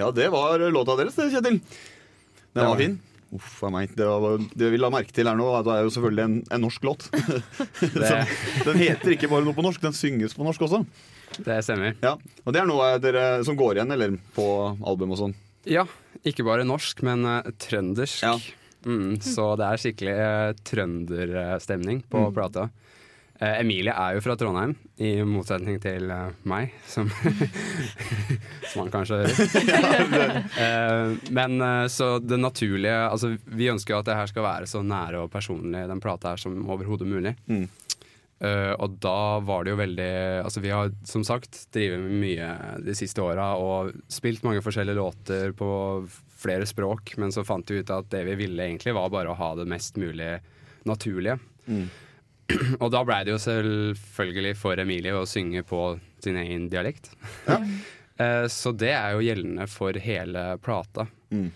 ja 0.00 0.10
det 0.16 0.28
var 0.32 0.62
låta 0.72 0.96
deres, 0.96 1.16
Kjetil. 1.20 1.60
Den 2.52 2.68
var- 2.68 2.76
fin. 2.80 3.00
Uff 3.32 3.62
a 3.64 3.70
meg. 3.72 3.94
Det, 3.96 4.04
var, 4.04 4.38
det 4.60 4.68
vi 4.74 4.76
la 4.80 4.90
merke 4.92 5.12
til 5.16 5.24
her 5.30 5.36
nå, 5.38 5.46
at 5.56 5.64
det 5.64 5.72
er 5.78 5.86
jo 5.86 5.92
selvfølgelig 5.94 6.24
en, 6.26 6.34
en 6.52 6.60
norsk 6.66 6.84
låt. 6.84 7.06
Den 8.66 8.76
heter 8.80 9.14
ikke 9.14 9.30
bare 9.32 9.44
noe 9.46 9.56
på 9.56 9.64
norsk, 9.64 9.80
den 9.82 9.96
synges 9.96 10.34
på 10.36 10.44
norsk 10.46 10.60
også. 10.66 10.82
Det 11.46 11.56
stemmer. 11.64 11.94
Ja, 12.04 12.16
Og 12.44 12.52
det 12.52 12.60
er 12.60 12.68
noe 12.68 12.90
dere 13.00 13.24
som 13.46 13.56
går 13.56 13.78
igjen 13.78 13.94
eller 13.94 14.18
på 14.36 14.44
album 14.84 15.14
og 15.14 15.20
sånn. 15.22 15.34
Ja, 15.64 15.86
ikke 16.28 16.44
bare 16.44 16.66
norsk, 16.68 17.00
men 17.06 17.24
uh, 17.24 17.40
trøndersk. 17.62 18.20
Ja. 18.26 18.34
Mm, 18.84 19.14
så 19.24 19.52
det 19.56 19.64
er 19.70 19.80
skikkelig 19.80 20.14
uh, 20.18 20.52
trønderstemning 20.68 22.02
på 22.10 22.26
Mm. 22.26 22.34
plata. 22.36 22.68
Eh, 23.42 23.58
Emilie 23.58 23.90
er 23.90 24.14
jo 24.14 24.22
fra 24.22 24.36
Trondheim, 24.38 24.76
i 25.02 25.16
motsetning 25.26 25.80
til 25.82 26.06
uh, 26.14 26.28
meg, 26.46 26.76
som, 26.86 27.08
som 28.70 28.84
han 28.84 28.92
kanskje 28.92 29.18
hører. 29.24 30.36
uh, 30.54 31.16
men 31.38 31.64
så 31.90 32.14
det 32.22 32.38
naturlige 32.38 33.00
Altså, 33.08 33.32
vi 33.50 33.70
ønsker 33.72 33.96
jo 33.96 34.02
at 34.02 34.10
det 34.10 34.18
her 34.20 34.30
skal 34.30 34.46
være 34.46 34.68
så 34.70 34.84
nære 34.86 35.24
og 35.24 35.32
personlig, 35.32 35.88
den 35.90 36.02
plata 36.02 36.34
her, 36.34 36.42
som 36.42 36.60
overhodet 36.70 37.08
mulig. 37.08 37.34
Mm. 37.50 37.66
Og 38.42 38.94
da 38.98 39.38
var 39.46 39.62
det 39.62 39.70
jo 39.70 39.78
veldig 39.78 40.14
Altså 40.42 40.58
Vi 40.64 40.72
har 40.74 40.88
som 41.06 41.22
sagt 41.22 41.60
drevet 41.70 42.00
med 42.02 42.16
mye 42.24 42.48
de 42.82 42.94
siste 42.98 43.22
åra 43.22 43.52
og 43.54 43.92
spilt 44.10 44.42
mange 44.42 44.64
forskjellige 44.66 44.98
låter 44.98 45.54
på 45.54 45.68
flere 46.42 46.66
språk, 46.66 47.14
men 47.22 47.30
så 47.30 47.44
fant 47.46 47.70
vi 47.70 47.78
ut 47.78 47.92
at 47.94 48.10
det 48.10 48.24
vi 48.26 48.34
ville 48.42 48.66
egentlig 48.66 48.96
var 48.98 49.12
bare 49.14 49.30
å 49.30 49.38
ha 49.38 49.52
det 49.60 49.68
mest 49.70 50.00
mulig 50.02 50.32
naturlige. 50.90 51.38
Mm. 51.70 51.86
Og 52.82 52.88
da 52.92 53.02
blei 53.06 53.22
det 53.26 53.32
jo 53.34 53.40
selvfølgelig 53.42 54.54
for 54.60 54.80
Emilie 54.82 55.14
å 55.16 55.24
synge 55.28 55.62
på 55.66 55.82
sin 56.24 56.38
egen 56.42 56.68
dialekt. 56.72 57.12
Eh, 58.20 58.44
så 58.52 58.70
det 58.76 58.90
er 58.92 59.14
jo 59.16 59.22
gjeldende 59.24 59.64
for 59.72 59.96
hele 59.98 60.42
plata, 60.62 61.06
Mm. 61.32 61.46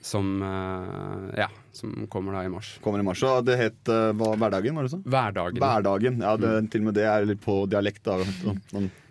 som 0.00 0.28
uh, 0.46 1.24
Ja, 1.36 1.48
som 1.74 2.06
kommer 2.08 2.32
da 2.38 2.44
i 2.46 2.48
mars. 2.52 2.68
Kommer 2.84 3.02
i 3.02 3.04
mars. 3.04 3.20
Og 3.26 3.42
det 3.44 3.56
het 3.58 3.90
uh, 3.90 4.12
hva, 4.14 4.30
Hverdagen, 4.38 4.76
var 4.78 4.86
det 4.86 4.92
sånn? 4.94 5.02
Hverdagen. 5.10 5.58
Hverdagen. 5.58 6.20
Ja, 6.22 6.36
det, 6.38 6.52
til 6.72 6.84
og 6.84 6.86
med 6.86 6.96
det 7.00 7.04
er 7.10 7.26
litt 7.28 7.42
på 7.42 7.56
dialekt. 7.68 8.06
da 8.06 8.20
så 8.22 8.54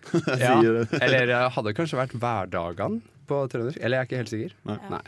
Ja, 0.46 0.56
eller 1.04 1.36
hadde 1.52 1.68
det 1.70 1.76
kanskje 1.78 2.00
vært 2.00 2.16
hverdagen 2.16 3.02
på 3.30 3.44
trøndersk? 3.52 3.84
Eller 3.84 4.00
jeg 4.00 4.02
er 4.02 4.10
ikke 4.10 4.22
helt 4.24 4.34
sikker. 4.34 4.56
Nei. 4.72 4.80
Nei. 4.96 5.04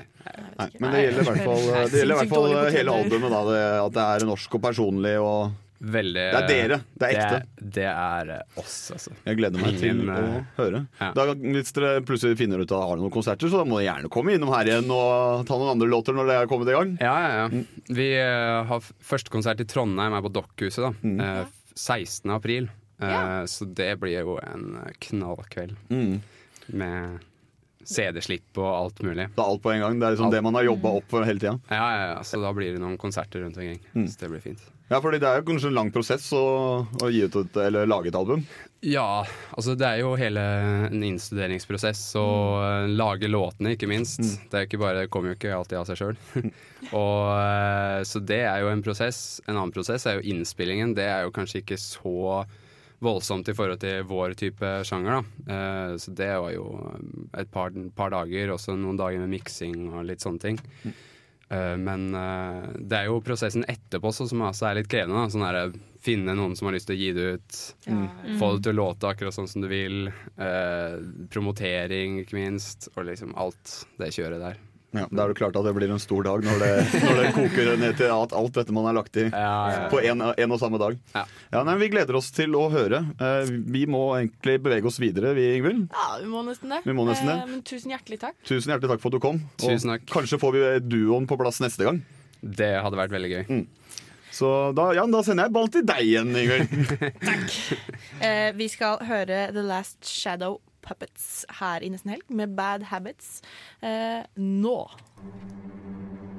Nei, 0.59 0.69
men 0.83 0.91
det 0.91 1.01
gjelder 1.05 1.21
i 1.23 1.29
hvert 1.31 1.47
fall, 1.47 1.65
det 1.71 2.01
gjelder 2.03 2.15
i 2.15 2.19
hvert 2.21 2.35
fall 2.35 2.49
hele 2.75 2.99
albumet. 2.99 3.31
Da, 3.39 3.41
det, 3.49 3.63
at 3.87 3.97
det 3.97 4.05
er 4.11 4.27
norsk 4.35 4.59
og 4.59 4.67
personlig. 4.67 5.15
Og 5.23 5.55
Veldig 5.79 6.21
Det 6.31 6.39
er 6.39 6.47
dere. 6.47 6.77
Det 6.95 7.07
er 7.09 7.15
ekte. 7.19 7.39
Det, 7.59 7.71
det 7.75 7.87
er 7.91 8.29
eh, 8.37 8.59
oss, 8.61 8.75
altså. 8.95 9.11
jeg 9.25 9.37
gleder 9.41 9.59
meg 9.61 9.75
til 9.81 9.89
Ingen, 9.91 10.09
å 10.09 10.19
eh, 10.21 10.45
høre. 10.57 10.79
ja. 11.01 11.09
Da, 11.17 11.25
hvis 11.35 11.73
dere 11.75 11.91
plutselig 12.07 12.37
finner 12.39 12.61
ut 12.63 12.65
at 12.69 12.71
dere 12.77 12.87
har 12.93 13.01
noen 13.01 13.11
konserter, 13.13 13.51
så 13.51 13.59
da 13.61 13.65
må 13.67 13.81
dere 13.81 13.89
gjerne 13.89 14.11
komme 14.15 14.33
innom 14.37 14.53
her 14.55 14.71
igjen 14.71 14.87
og 14.95 15.43
ta 15.49 15.57
noen 15.59 15.73
andre 15.75 15.89
låter 15.91 16.15
når 16.15 16.31
det 16.31 16.37
er 16.39 16.49
kommet 16.53 16.71
i 16.71 16.77
gang. 16.77 16.95
Ja, 17.03 17.15
ja, 17.25 17.35
ja. 17.43 17.63
Vi 17.99 18.07
eh, 18.21 18.63
har 18.71 18.87
første 19.11 19.33
konsert 19.35 19.61
i 19.61 19.67
Trondheim, 19.69 20.15
er 20.15 20.23
på 20.25 20.31
Dokkhuset, 20.39 20.81
da. 20.87 20.93
Mm. 21.03 21.19
Eh, 21.19 21.45
16. 21.75 22.31
april. 22.39 22.71
Eh, 23.01 23.11
Ja. 23.11 23.43
Så 23.51 23.67
det 23.75 23.91
blir 23.99 24.21
jo 24.23 24.37
en 24.39 24.77
eh, 24.85 24.93
knallkveld 25.09 25.75
Mm. 25.91 26.21
med 26.71 27.19
CD-slipp 27.85 28.59
og 28.61 28.69
alt 28.69 29.01
mulig. 29.05 29.27
Det 29.35 29.41
er 29.41 29.49
alt 29.49 29.63
på 29.63 29.73
en 29.73 29.83
gang. 29.83 29.99
Det 29.99 30.07
er 30.07 30.15
liksom 30.15 30.29
Alt. 30.29 30.37
det 30.37 30.45
man 30.45 30.57
har 30.57 30.69
jobba 30.69 30.93
opp 30.99 31.11
for 31.11 31.27
hele 31.27 31.41
tida. 31.41 31.57
Ja, 31.69 31.89
ja, 31.95 32.07
ja. 32.13 32.23
Så 32.25 32.41
da 32.41 32.53
blir 32.55 32.73
det 32.73 32.81
noen 32.81 32.97
konserter 33.01 33.45
rundt 33.45 33.59
omkring. 33.59 33.81
Mm. 33.93 34.07
Så 34.09 34.23
det 34.23 34.31
blir 34.33 34.43
fint. 34.43 34.63
Ja, 34.85 34.99
fordi 35.01 35.17
det 35.17 35.25
er 35.25 35.39
jo 35.39 35.47
kanskje 35.47 35.71
en 35.71 35.77
lang 35.79 35.87
prosess 35.93 36.27
å, 36.37 36.45
å 36.85 37.07
gi 37.09 37.23
ut 37.25 37.35
et, 37.39 37.55
eller 37.57 37.87
lage 37.89 38.11
et 38.11 38.17
album. 38.17 38.43
Ja, 38.85 39.23
altså 39.57 39.73
det 39.73 39.87
er 39.87 40.03
jo 40.03 40.11
hele 40.19 40.43
en 40.91 41.05
innstuderingsprosess 41.07 42.03
og 42.21 42.59
mm. 42.61 42.91
lage 42.93 43.29
låtene, 43.31 43.73
ikke 43.73 43.89
minst. 43.89 44.21
Det, 44.21 44.53
er 44.53 44.67
ikke 44.67 44.81
bare, 44.83 45.05
det 45.05 45.11
kommer 45.13 45.33
jo 45.33 45.39
ikke 45.39 45.55
alltid 45.57 45.79
av 45.79 45.89
seg 45.89 46.01
sjøl. 46.01 46.19
så 48.11 48.21
det 48.29 48.43
er 48.45 48.61
jo 48.61 48.69
en 48.69 48.85
prosess. 48.85 49.23
En 49.47 49.55
annen 49.55 49.73
prosess 49.73 50.05
er 50.05 50.19
jo 50.19 50.35
innspillingen. 50.35 50.93
Det 50.97 51.09
er 51.09 51.25
jo 51.25 51.33
kanskje 51.33 51.63
ikke 51.63 51.81
så 51.81 52.45
voldsomt 53.03 53.49
i 53.51 53.55
forhold 53.57 53.81
til 53.83 54.05
vår 54.07 54.35
type 54.39 54.69
sjanger. 54.87 55.17
Da. 55.17 55.55
Eh, 55.55 55.95
så 56.01 56.13
det 56.15 56.31
var 56.31 56.53
jo 56.55 56.69
et 57.37 57.51
par, 57.51 57.75
par 57.95 58.13
dager, 58.15 58.53
også 58.55 58.77
noen 58.79 58.99
dager 58.99 59.21
med 59.23 59.35
miksing 59.35 59.89
og 59.91 60.07
litt 60.09 60.23
sånne 60.23 60.43
ting. 60.43 60.61
Eh, 61.49 61.75
men 61.77 62.07
eh, 62.15 62.69
det 62.79 63.01
er 63.01 63.09
jo 63.09 63.21
prosessen 63.25 63.65
etterpå 63.69 64.09
også, 64.09 64.29
som 64.31 64.45
også 64.47 64.69
er 64.69 64.79
litt 64.79 64.91
krevende. 64.91 65.25
Da. 65.25 65.33
Sånn 65.33 65.45
der, 65.45 65.75
finne 66.05 66.37
noen 66.37 66.55
som 66.57 66.69
har 66.69 66.77
lyst 66.77 66.89
til 66.89 66.97
å 66.97 67.01
gi 67.01 67.11
det 67.17 67.27
ut. 67.35 67.59
Få 68.39 68.51
det 68.55 68.65
til 68.67 68.75
å 68.75 68.79
låte 68.81 69.09
akkurat 69.09 69.35
sånn 69.35 69.49
som 69.49 69.65
du 69.65 69.69
vil. 69.71 70.07
Eh, 70.37 70.95
promotering, 71.33 72.21
ikke 72.23 72.39
minst. 72.39 72.89
Og 72.95 73.07
liksom 73.09 73.35
alt 73.41 73.81
det 74.01 74.13
kjøret 74.15 74.43
der. 74.43 74.63
Ja, 74.95 75.07
Da 75.11 75.23
er 75.25 75.31
det 75.33 75.37
klart 75.39 75.55
at 75.59 75.65
det 75.65 75.73
blir 75.75 75.91
en 75.91 75.99
stor 75.99 76.23
dag 76.23 76.43
når 76.45 76.59
det, 76.61 76.69
når 77.03 77.17
det 77.19 77.31
koker 77.35 77.71
ned 77.81 77.97
til 77.99 78.11
at 78.13 78.35
alt 78.37 78.53
dette 78.55 78.75
man 78.75 78.85
har 78.87 78.95
lagt 78.95 79.17
i 79.19 79.25
Ja, 79.27 79.55
ja. 79.73 79.79
på 79.91 79.99
en, 80.03 80.21
en 80.31 80.51
og 80.55 80.59
samme 80.61 80.79
dag. 80.81 80.97
Ja. 81.15 81.25
nei, 81.67 81.75
Vi 81.81 81.89
gleder 81.91 82.15
oss 82.15 82.29
til 82.35 82.55
å 82.55 82.67
høre. 82.71 83.01
Eh, 83.19 83.49
vi 83.75 83.85
må 83.91 84.03
egentlig 84.19 84.59
bevege 84.63 84.87
oss 84.87 84.99
videre, 85.01 85.33
vi, 85.35 85.49
Ingvild. 85.57 85.87
Ja, 85.91 86.09
vi 86.21 86.29
må 86.31 86.43
nesten 86.47 86.71
det. 86.71 86.81
Vi 86.85 86.95
må 86.95 87.07
nesten 87.09 87.31
det. 87.31 87.39
Eh, 87.41 87.49
men 87.51 87.63
tusen 87.67 87.91
hjertelig 87.91 88.21
takk. 88.23 88.37
Tusen 88.47 88.71
hjertelig 88.71 88.93
takk 88.95 89.03
for 89.03 89.11
at 89.11 89.17
du 89.17 89.23
kom. 89.25 89.41
Tusen 89.61 89.95
takk. 89.95 90.05
kanskje 90.13 90.39
får 90.39 90.55
vi 90.55 90.63
duoen 90.95 91.27
på 91.27 91.37
plass 91.41 91.59
neste 91.63 91.87
gang. 91.87 91.99
Det 92.45 92.75
hadde 92.79 92.99
vært 92.99 93.11
veldig 93.15 93.31
gøy. 93.33 93.65
Så 94.35 94.49
da, 94.75 94.89
ja, 94.95 95.05
da 95.07 95.21
sender 95.23 95.47
jeg 95.47 95.55
ball 95.55 95.69
til 95.71 95.83
deg 95.87 96.01
igjen, 96.03 96.31
Ingvild. 96.35 96.71
Eh, 98.25 98.51
vi 98.55 98.67
skal 98.71 99.01
høre 99.03 99.49
The 99.51 99.63
Last 99.65 100.05
Shadow 100.07 100.61
Puppets 100.85 101.45
her 101.59 101.83
i 101.85 101.89
Nesten 101.93 102.13
Helg 102.13 102.29
med 102.29 102.53
Bad 102.57 102.85
Habits 102.91 103.41
eh, 103.81 104.21
nå. 104.37 104.77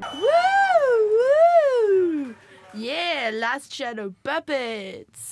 Woo, 0.07 0.99
woo! 1.17 2.35
Yeah, 2.77 3.31
Last 3.33 3.73
Shadow 3.73 4.13
Puppets! 4.23 5.31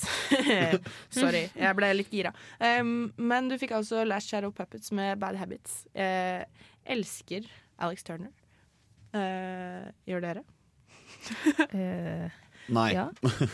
Sorry, 1.13 1.43
jeg 1.53 1.77
ble 1.77 1.91
litt 1.93 2.09
gira. 2.13 2.31
Um, 2.57 3.11
men 3.21 3.51
du 3.51 3.57
fikk 3.61 3.75
altså 3.77 4.01
Last 4.07 4.31
Shadow 4.33 4.51
Puppets 4.55 4.91
med 4.95 5.19
Bad 5.21 5.37
Habits. 5.37 5.83
Eh, 5.93 6.41
elsker 6.89 7.45
Alex 7.85 8.03
Turner. 8.07 8.33
Eh, 9.15 9.85
gjør 10.09 10.25
dere? 10.29 10.45
Eh, 11.73 12.33
Nei. 12.73 12.89
ja. 12.93 13.07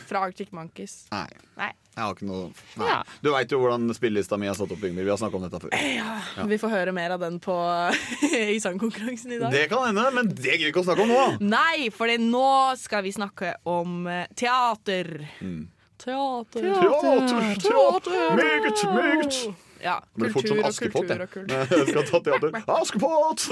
Fra 0.07 0.21
Arctic 0.25 0.51
Monkeys. 0.55 1.05
Nei. 1.11 1.27
Nei. 1.59 1.71
Jeg 1.91 2.05
har 2.05 2.13
ikke 2.15 2.27
noe. 2.29 2.45
Ja. 2.79 3.01
Du 3.19 3.33
veit 3.33 3.51
jo 3.51 3.57
hvordan 3.59 3.89
spillelista 3.95 4.37
mi 4.39 4.47
er 4.47 4.55
satt 4.55 4.71
opp, 4.71 4.83
Ingvild. 4.87 5.03
Vi 5.03 5.11
har 5.11 5.19
snakka 5.19 5.35
om 5.35 5.43
dette 5.43 5.59
før. 5.59 5.73
Ja, 5.75 6.45
Vi 6.47 6.59
får 6.61 6.71
høre 6.71 6.93
mer 6.95 7.17
av 7.17 7.19
den 7.23 7.35
på, 7.43 7.55
i 8.55 8.59
sangkonkurransen 8.63 9.35
i 9.35 9.41
dag. 9.41 9.51
Det 9.51 9.65
kan 9.73 9.83
hende, 9.89 10.05
men 10.15 10.31
det 10.31 10.55
gidder 10.55 10.69
vi 10.69 10.71
ikke 10.71 10.85
å 10.85 10.87
snakke 10.87 11.03
om 11.03 11.11
nå. 11.11 11.25
Nei, 11.51 11.89
for 11.95 12.13
nå 12.23 12.47
skal 12.79 13.03
vi 13.03 13.11
snakke 13.15 13.57
om 13.67 14.05
eh, 14.07 14.23
teater. 14.39 15.11
Mm. 15.43 15.65
Teater. 16.01 16.69
Teater, 16.79 17.51
teater, 17.59 18.39
meget, 18.39 18.87
meget. 18.95 19.41
Ja, 19.83 19.97
blir 20.15 20.33
fort 20.33 20.45
kultur 20.45 20.61
sånn 20.61 20.69
Askepott, 20.69 21.07
kultur 21.07 21.23
jeg. 21.23 21.31
kultur. 21.33 21.61
Jeg 21.81 21.87
skal 21.89 22.07
ta 22.09 22.21
teater. 22.25 22.57
Askepott! 22.79 23.45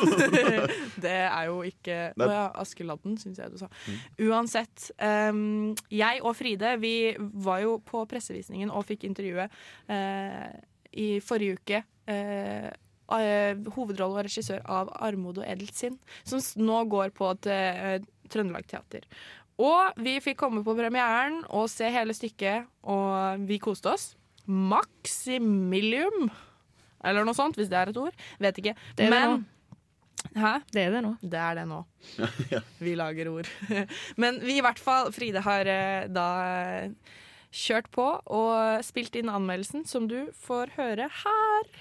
Det 1.05 1.15
er 1.25 1.45
jo 1.49 1.61
ikke 1.67 1.99
Å 2.13 2.29
ja, 2.29 2.43
Askeladden, 2.63 3.15
syns 3.21 3.39
jeg 3.41 3.53
du 3.53 3.59
sa. 3.61 3.69
Mm. 3.87 4.01
Uansett. 4.29 4.89
Um, 4.97 5.39
jeg 5.93 6.21
og 6.23 6.35
Fride 6.37 6.75
vi 6.81 6.93
var 7.17 7.63
jo 7.63 7.77
på 7.85 8.03
pressevisningen 8.09 8.71
og 8.73 8.85
fikk 8.89 9.07
intervjuet 9.09 9.55
uh, 9.89 10.51
i 10.99 11.09
forrige 11.23 11.59
uke. 11.59 11.81
Uh, 12.09 12.69
eh, 13.17 13.57
hovedrolle 13.75 14.19
og 14.19 14.27
regissør 14.27 14.61
av 14.65 14.91
'Armod 14.93 15.41
og 15.41 15.47
edelt 15.47 15.75
sinn', 15.75 15.99
som 16.23 16.41
nå 16.61 16.83
går 16.89 17.13
på 17.15 17.31
et 17.33 17.49
eh, 17.53 17.99
Trøndelag 18.29 18.67
Teater. 18.67 19.05
Og 19.59 19.97
vi 19.99 20.19
fikk 20.23 20.37
komme 20.39 20.63
på 20.63 20.75
premieren 20.77 21.41
og 21.49 21.67
se 21.69 21.89
hele 21.91 22.15
stykket, 22.15 22.69
og 22.83 23.43
vi 23.49 23.57
koste 23.59 23.91
oss. 23.91 24.15
Maximilium, 24.49 26.27
eller 27.05 27.25
noe 27.27 27.37
sånt, 27.37 27.55
hvis 27.59 27.69
det 27.71 27.77
er 27.79 27.91
et 27.91 28.01
ord. 28.01 28.27
Vet 28.41 28.59
ikke. 28.61 28.75
Det 28.97 29.07
er 29.07 29.13
det 29.13 29.15
Men 29.15 29.47
Hæ? 30.35 30.59
Det 30.73 30.81
er 30.83 30.91
det 30.91 31.01
nå. 31.05 31.13
Det 31.21 31.39
er 31.39 31.55
det 31.61 31.65
nå. 31.69 31.79
Vi 32.85 32.95
lager 32.99 33.29
ord. 33.31 33.47
Men 34.21 34.41
vi 34.43 34.57
i 34.59 34.63
hvert 34.65 34.81
fall, 34.81 35.13
Fride 35.15 35.43
har 35.45 35.69
eh, 35.69 36.09
da 36.11 36.27
eh, 36.43 37.15
kjørt 37.55 37.87
på 37.95 38.05
og 38.27 38.83
spilt 38.85 39.15
inn 39.15 39.31
anmeldelsen, 39.31 39.85
som 39.87 40.09
du 40.11 40.27
får 40.43 40.75
høre 40.75 41.07
her. 41.23 41.71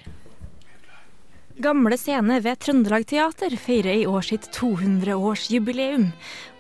Gamle 1.59 1.99
Scene 1.99 2.39
ved 2.45 2.61
Trøndelag 2.63 3.09
Teater 3.11 3.57
feirer 3.59 4.05
i 4.05 4.07
år 4.07 4.23
sitt 4.29 4.47
200-årsjubileum. 4.55 6.13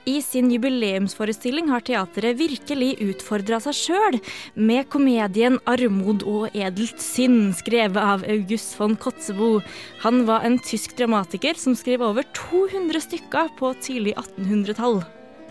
I 0.08 0.22
sin 0.22 0.48
jubileumsforestilling 0.48 1.66
har 1.68 1.82
teatret 1.84 2.38
virkelig 2.38 2.94
utfordra 3.10 3.58
seg 3.60 3.76
sjøl, 3.76 4.16
med 4.56 4.86
komedien 4.88 5.58
'Armod 5.68 6.24
og 6.24 6.54
edelt 6.56 7.02
sinn', 7.02 7.52
skrevet 7.52 8.00
av 8.00 8.24
August 8.24 8.78
von 8.78 8.96
Kotzebo. 8.96 9.58
Han 10.06 10.22
var 10.30 10.46
en 10.48 10.56
tysk 10.64 10.96
dramatiker 10.96 11.60
som 11.60 11.76
skrev 11.76 12.06
over 12.06 12.24
200 12.32 13.04
stykker 13.04 13.52
på 13.58 13.74
tidlig 13.84 14.14
1800-tall. 14.16 15.02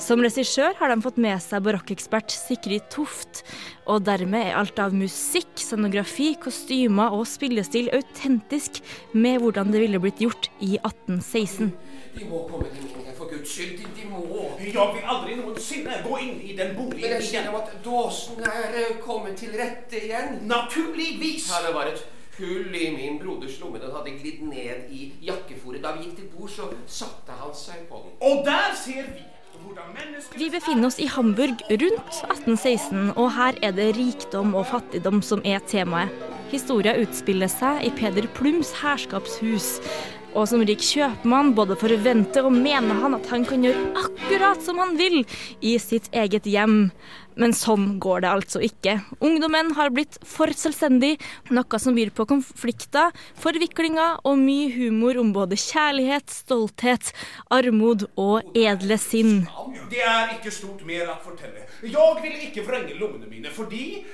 Som 0.02 0.26
regissør 0.26 0.74
har 0.80 0.90
de 0.90 1.06
fått 1.06 1.22
med 1.22 1.38
seg 1.42 1.62
barokkekspert 1.66 2.34
Sikrid 2.34 2.90
Toft, 2.94 3.44
og 3.86 4.06
dermed 4.10 4.42
er 4.42 4.58
alt 4.58 4.82
av 4.82 4.94
musikk, 4.94 5.54
scenografi, 5.62 6.32
kostymer 6.42 7.14
og 7.14 7.30
spillestil 7.30 7.92
autentisk 7.94 8.82
med 9.14 9.38
hvordan 9.42 9.70
det 9.74 9.86
ville 9.86 10.02
blitt 10.02 10.22
gjort 10.26 10.50
i 10.62 10.80
1816. 10.82 11.74
De 12.18 12.26
må 12.30 12.44
komme 12.50 12.70
til 12.74 12.90
meg, 12.96 13.14
for 13.18 13.30
guds 13.32 13.54
skyld. 13.54 13.78
De, 13.78 13.88
de 13.98 14.10
må. 14.10 14.24
Jeg 14.60 14.74
vil 14.74 15.08
aldri 15.14 15.38
noensinne 15.40 16.02
gå 16.06 16.20
inn 16.26 16.42
i 16.42 16.58
den 16.58 16.76
boligen 16.78 17.14
Men 17.14 17.18
boligen 17.22 17.34
jeg 17.38 17.50
jo 17.52 17.58
at 17.62 17.74
dåsen 17.86 18.44
er 18.52 18.78
eh, 18.84 18.94
kommet 19.04 19.38
til 19.38 19.58
rette 19.60 20.04
igjen. 20.04 20.40
Naturligvis! 20.50 21.50
Her 21.54 21.68
det 21.68 21.74
var 21.78 21.92
et 21.94 22.06
hull 22.38 22.76
i 22.76 22.90
min 22.96 23.18
broders 23.22 23.60
lomme. 23.62 23.80
Den 23.82 23.96
hadde 23.96 24.18
glidd 24.20 24.44
ned 24.50 24.92
i 24.94 25.12
jakkeforet. 25.30 25.82
Da 25.84 25.96
vi 25.96 26.08
gikk 26.08 26.20
til 26.22 26.30
bord, 26.36 26.52
så 26.54 26.70
satte 26.86 27.38
han 27.42 27.56
seg 27.58 27.88
på 27.90 28.04
den. 28.06 28.16
Og 28.22 28.46
der 28.46 28.78
ser 28.78 29.10
vi 29.16 29.26
Vi 30.38 30.50
befinner 30.54 30.88
oss 30.88 31.00
i 31.02 31.08
Hamburg 31.10 31.64
rundt 31.72 32.18
1816, 32.30 33.12
og 33.18 33.32
her 33.34 33.58
er 33.66 33.72
det 33.74 33.88
rikdom 33.98 34.54
og 34.56 34.68
fattigdom 34.70 35.22
som 35.26 35.42
er 35.46 35.64
temaet. 35.66 36.14
Historia 36.52 36.94
utspiller 37.02 37.50
seg 37.52 37.82
i 37.84 37.90
Peder 37.98 38.30
Plums 38.38 38.70
herskapshus. 38.84 39.82
Og 40.38 40.46
som 40.46 40.62
rik 40.62 40.84
kjøpmann 40.86 41.56
både 41.58 41.74
forventer 41.82 42.46
og 42.46 42.54
mener 42.54 43.00
han 43.02 43.16
at 43.18 43.26
han 43.32 43.46
kan 43.48 43.64
gjøre 43.66 44.04
akkurat 44.04 44.62
som 44.62 44.78
han 44.78 44.94
vil 45.00 45.24
i 45.66 45.72
sitt 45.82 46.12
eget 46.14 46.46
hjem. 46.46 46.92
Men 47.38 47.54
sånn 47.58 47.96
går 48.02 48.22
det 48.22 48.30
altså 48.30 48.62
ikke. 48.66 48.96
Ungdommen 49.22 49.72
har 49.78 49.90
blitt 49.94 50.18
for 50.26 50.54
selvstendig, 50.54 51.16
noe 51.54 51.80
som 51.82 51.98
byr 51.98 52.12
på 52.18 52.26
konflikter, 52.30 53.14
forviklinger 53.42 54.22
og 54.26 54.38
mye 54.42 54.70
humor 54.74 55.18
om 55.22 55.34
både 55.34 55.58
kjærlighet, 55.62 56.30
stolthet, 56.34 57.12
armod 57.54 58.08
og 58.18 58.58
edle 58.58 58.98
sinn. 59.02 59.44
Det 59.90 60.06
er 60.06 60.38
ikke 60.38 60.54
stort 60.54 60.86
mer 60.86 61.14
å 61.14 61.18
fortelle. 61.26 61.66
Jeg 61.82 62.22
ville 62.22 62.46
ikke 62.50 62.66
vrenge 62.70 62.98
lommene 63.02 63.30
mine 63.30 63.54
fordi 63.54 64.06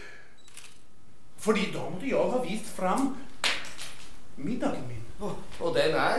Fordi 1.44 1.66
da 1.74 1.82
måtte 1.92 2.08
jeg 2.08 2.32
ha 2.32 2.38
vist 2.40 2.70
fram 2.72 3.10
middagen 4.38 4.88
min. 4.88 5.04
Og, 5.20 5.36
og 5.60 5.76
den 5.76 5.96
er 5.96 6.14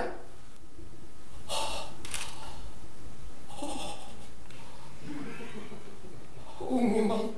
Unge 6.60 7.08
mann, 7.08 7.34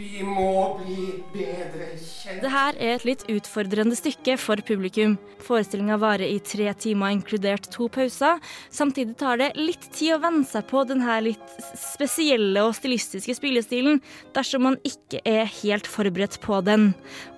vi 0.00 0.22
må 0.24 0.78
bli 0.78 1.06
bedre 1.34 1.90
kjent. 2.00 2.40
Det 2.40 2.50
her 2.52 2.78
er 2.80 2.94
et 2.94 3.04
litt 3.04 3.24
utfordrende 3.28 3.96
stykke 3.98 4.36
for 4.40 4.62
publikum. 4.64 5.16
Forestillinga 5.44 5.98
varer 6.00 6.24
i 6.24 6.38
tre 6.44 6.70
timer, 6.80 7.12
inkludert 7.12 7.68
to 7.74 7.88
pauser. 7.92 8.40
Samtidig 8.72 9.18
tar 9.20 9.40
det 9.42 9.50
litt 9.58 9.90
tid 9.92 10.16
å 10.16 10.22
venne 10.22 10.46
seg 10.48 10.64
på 10.70 10.86
denne 10.88 11.18
litt 11.26 11.52
spesielle 11.76 12.64
og 12.64 12.72
stilistiske 12.78 13.36
spillestilen, 13.36 14.00
dersom 14.36 14.64
man 14.70 14.80
ikke 14.88 15.20
er 15.28 15.44
helt 15.60 15.90
forberedt 15.90 16.40
på 16.44 16.62
den. 16.64 16.92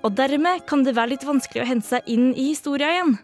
Og 0.07 0.15
dermed 0.19 0.63
kan 0.71 0.87
det 0.87 0.95
være 0.99 1.17
litt 1.17 1.27
vanskelig 1.27 1.65
å 1.65 1.69
hente 1.73 1.97
seg 1.97 2.15
inn 2.15 2.31
i 2.37 2.53
historia 2.53 2.93
igjen. 2.95 3.19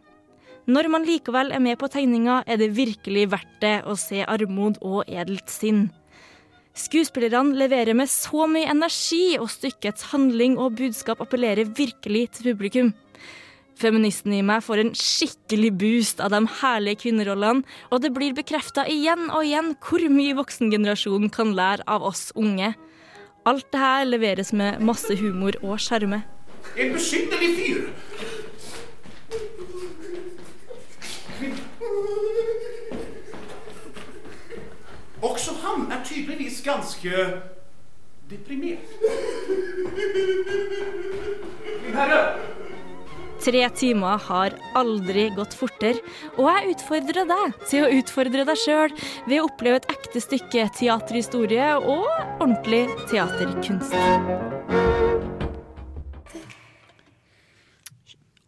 Når 0.68 0.90
man 0.92 1.06
likevel 1.08 1.54
er 1.54 1.62
med 1.64 1.78
på 1.80 1.88
tegninga, 1.88 2.42
er 2.44 2.58
det 2.60 2.74
virkelig 2.76 3.30
verdt 3.32 3.54
det 3.62 3.78
å 3.88 3.94
se 3.96 4.20
armod 4.26 4.82
og 4.84 5.06
edelt 5.08 5.48
sinn. 5.48 5.86
Skuespillerne 6.78 7.58
leverer 7.58 7.96
med 7.98 8.06
så 8.10 8.46
mye 8.46 8.68
energi, 8.70 9.34
og 9.40 9.50
stykkets 9.50 10.12
handling 10.12 10.56
og 10.62 10.76
budskap 10.78 11.20
appellerer 11.24 11.66
virkelig 11.74 12.28
til 12.36 12.52
publikum. 12.52 12.92
Feministen 13.78 14.32
i 14.34 14.42
meg 14.42 14.62
får 14.66 14.82
en 14.82 14.92
skikkelig 14.98 15.72
boost 15.78 16.22
av 16.22 16.32
de 16.34 16.40
herlige 16.60 17.02
kvinnerollene, 17.04 17.66
og 17.90 18.02
det 18.02 18.12
blir 18.14 18.34
bekrefta 18.34 18.86
igjen 18.90 19.26
og 19.28 19.44
igjen 19.46 19.74
hvor 19.82 20.06
mye 20.10 20.38
voksengenerasjonen 20.38 21.30
kan 21.34 21.54
lære 21.58 21.86
av 21.90 22.06
oss 22.06 22.28
unge. 22.38 22.72
Alt 23.46 23.70
det 23.74 23.82
her 23.82 24.06
leveres 24.06 24.50
med 24.54 24.82
masse 24.82 25.14
humor 25.18 25.58
og 25.62 25.78
sjarme. 25.82 26.22
En 26.78 26.94
besynderlig 26.94 27.54
fyr. 27.58 27.86
Også 35.22 35.54
han 35.62 35.88
er 35.92 36.04
tydeligvis 36.04 36.60
ganske 36.62 37.24
deprimert. 38.30 38.78
Min 41.82 41.94
herre, 41.96 42.22
Tre 43.38 43.60
timer 43.70 44.18
har 44.18 44.54
aldri 44.76 45.28
gått 45.30 45.54
fortere, 45.54 46.00
og 46.34 46.48
jeg 46.50 46.72
utfordrer 46.72 47.28
deg 47.28 47.60
til 47.70 47.84
å 47.86 47.90
utfordre 48.00 48.42
deg 48.48 48.58
sjøl 48.58 48.94
ved 49.28 49.36
å 49.38 49.44
oppleve 49.46 49.78
et 49.78 49.86
ekte 49.94 50.22
stykke 50.24 50.64
teaterhistorie 50.74 51.68
og 51.78 52.08
ordentlig 52.42 52.88
teaterkunst. 53.12 53.94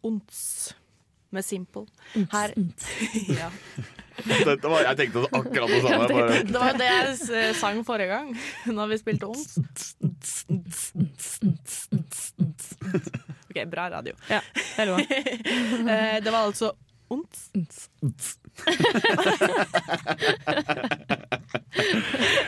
Ons 0.02 0.42
med 1.30 1.46
Simple. 1.46 1.86
Her 2.34 2.56
ja. 3.40 3.50
Dette 4.48 4.68
var, 4.72 4.82
jeg 4.88 4.96
tenkte 5.00 5.22
akkurat 5.30 5.68
det 5.72 5.80
samme. 5.84 6.08
Bare. 6.10 6.42
Det 6.48 6.60
var 6.60 6.78
det 6.80 6.88
jeg 6.90 7.54
sang 7.60 7.80
forrige 7.86 8.08
gang, 8.12 8.30
når 8.78 8.86
vi 8.92 8.98
spilte 9.00 9.26
Ons. 9.30 9.58
OK, 13.50 13.58
bra 13.72 13.88
radio. 13.96 14.14
Ja, 14.30 14.40
bra. 14.78 14.98
Eh, 15.90 16.16
Det 16.24 16.30
var 16.32 16.46
altså 16.46 16.72
Ons. 17.10 17.48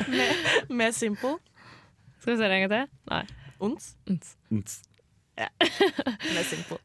med, 0.09 0.35
med 0.69 0.93
Simple. 0.95 1.39
Skal 2.21 2.33
vi 2.33 2.39
se 2.39 2.45
det 2.49 2.55
en 2.55 2.69
gang 2.69 2.71
til? 2.71 2.87
Nei. 3.11 3.23
Ons. 3.63 3.89
Uns. 4.51 4.83
Ja. 5.39 5.49
Med 6.35 6.45
Simple. 6.47 6.79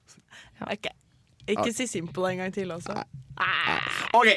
OK. 0.61 0.87
Ikke 1.47 1.73
si 1.73 1.87
Simple 1.87 2.31
en 2.31 2.37
gang 2.41 2.53
til 2.53 2.71
også. 2.71 2.97
OK. 4.17 4.33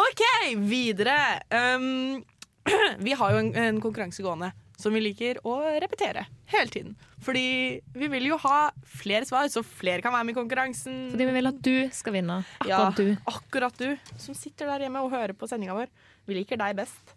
OK, 0.00 0.24
videre. 0.70 1.18
Um, 1.50 2.24
vi 3.06 3.14
har 3.16 3.36
jo 3.36 3.44
en, 3.44 3.54
en 3.56 3.80
konkurranse 3.82 4.24
gående 4.24 4.52
som 4.80 4.94
vi 4.96 5.02
liker 5.04 5.42
å 5.44 5.58
repetere 5.82 6.24
hele 6.50 6.72
tiden. 6.72 6.94
Fordi 7.20 7.80
vi 7.92 8.08
vil 8.08 8.30
jo 8.30 8.38
ha 8.40 8.70
flere 8.88 9.26
svar, 9.28 9.48
så 9.52 9.60
flere 9.66 10.00
kan 10.00 10.14
være 10.14 10.24
med 10.24 10.32
i 10.34 10.38
konkurransen. 10.38 11.00
Fordi 11.12 11.26
vi 11.28 11.34
vil 11.36 11.50
at 11.50 11.58
du 11.66 11.74
skal 11.92 12.16
vinne. 12.16 12.38
Ja, 12.64 12.86
Akkurat 12.86 12.96
du. 12.96 13.10
akkurat 13.34 13.82
du 13.82 14.14
som 14.16 14.36
sitter 14.36 14.70
der 14.72 14.86
hjemme 14.86 15.02
og 15.04 15.12
hører 15.12 15.36
på 15.36 15.48
sendinga 15.50 15.76
vår. 15.76 15.92
Vi 16.28 16.36
liker 16.38 16.60
deg 16.60 16.78
best. 16.78 17.12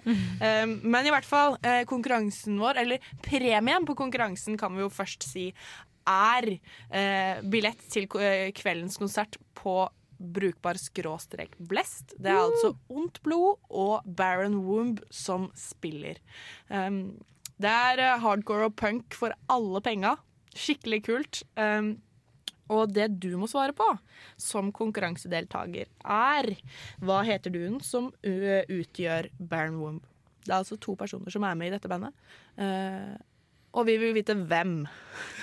um, 0.00 0.78
men 0.94 1.08
i 1.08 1.12
hvert 1.12 1.28
fall, 1.28 1.58
eh, 1.66 1.82
konkurransen 1.88 2.56
vår, 2.62 2.80
eller 2.84 3.10
premien 3.24 3.84
på 3.88 3.96
konkurransen, 3.98 4.56
kan 4.60 4.72
vi 4.76 4.84
jo 4.84 4.92
først 4.92 5.26
si 5.28 5.50
er 6.08 6.48
eh, 6.92 7.40
billett 7.48 7.80
til 7.92 8.08
eh, 8.20 8.50
kveldens 8.56 8.98
konsert 9.00 9.38
på 9.56 9.82
brukbar 10.24 10.78
skråstrek 10.80 11.54
blest. 11.58 12.14
Det 12.18 12.32
er 12.32 12.40
altså 12.42 12.74
Ondt 12.88 13.20
blod 13.22 13.60
og 13.70 14.06
Baron 14.06 14.60
Womb 14.66 15.02
som 15.10 15.50
spiller. 15.58 16.20
Um, 16.70 17.20
Det 17.60 17.70
er 17.70 18.00
eh, 18.02 18.20
hardcore 18.20 18.66
og 18.66 18.74
punk 18.76 19.14
for 19.14 19.34
alle 19.48 19.80
penga. 19.80 20.16
Skikkelig 20.54 21.04
kult. 21.06 21.42
Um, 21.54 22.00
og 22.72 22.94
det 22.96 23.20
du 23.20 23.36
må 23.36 23.46
svare 23.46 23.74
på 23.76 23.86
som 24.40 24.72
konkurransedeltaker, 24.72 25.90
er 26.02 26.48
hva 27.04 27.20
heter 27.22 27.52
duen 27.52 27.76
som 27.84 28.08
utgjør 28.24 29.28
Baron 29.38 29.78
Womb? 29.82 30.02
Det 30.44 30.52
er 30.52 30.60
altså 30.62 30.76
to 30.80 30.96
personer 30.96 31.32
som 31.32 31.44
er 31.44 31.54
med 31.56 31.70
i 31.70 31.74
dette 31.76 31.88
bandet. 31.88 32.12
Eh, 32.60 33.14
og 33.74 33.88
vi 33.88 33.98
vil 34.00 34.14
vite 34.16 34.36
hvem. 34.38 34.84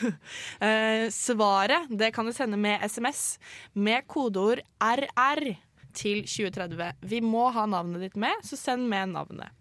Eh, 0.62 1.08
svaret 1.13 1.89
det 1.94 2.10
kan 2.13 2.26
du 2.26 2.34
sende 2.34 2.58
med 2.60 2.82
SMS 2.84 3.38
med 3.78 4.08
kodeord 4.10 4.60
RR 4.82 5.44
til 5.94 6.24
2030. 6.26 6.89
Vi 7.06 7.22
må 7.22 7.48
ha 7.54 7.67
navnet 7.70 8.02
ditt 8.08 8.17
med, 8.20 8.41
så 8.46 8.58
send 8.60 8.88
med 8.89 9.13
navnet. 9.13 9.54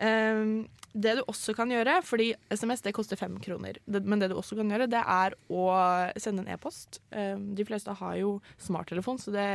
Eh, 0.00 0.44
det 0.90 1.12
du 1.14 1.20
også 1.30 1.54
kan 1.54 1.70
gjøre, 1.70 2.00
fordi 2.02 2.32
SMS 2.50 2.82
det 2.82 2.92
koster 2.96 3.18
fem 3.18 3.36
kroner, 3.42 3.78
men 3.86 4.18
det 4.18 4.30
du 4.32 4.36
også 4.38 4.56
kan 4.58 4.70
gjøre, 4.72 4.88
det 4.90 5.02
er 5.04 5.36
å 5.46 5.66
sende 6.18 6.42
en 6.42 6.50
e-post. 6.50 6.98
Eh, 7.14 7.36
de 7.38 7.66
fleste 7.66 7.94
har 8.00 8.16
jo 8.18 8.32
smarttelefon, 8.58 9.20
så 9.22 9.34
det 9.34 9.46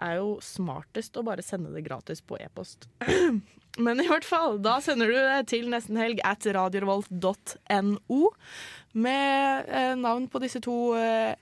er 0.00 0.14
jo 0.16 0.38
smartest 0.44 1.20
å 1.20 1.24
bare 1.26 1.44
sende 1.44 1.74
det 1.74 1.84
gratis 1.84 2.24
på 2.24 2.38
e-post. 2.40 2.88
Men 3.84 4.00
i 4.00 4.06
hvert 4.08 4.24
fall, 4.24 4.56
da 4.62 4.78
sender 4.80 5.10
du 5.10 5.18
det 5.18 5.50
til 5.52 5.68
nestenhelg 5.72 6.22
at 6.24 6.46
radiorevolt.no 6.56 8.20
med 9.04 9.68
eh, 9.68 9.94
navn 10.00 10.30
på 10.30 10.40
disse 10.46 10.62
to 10.64 10.94
eh, 10.96 11.34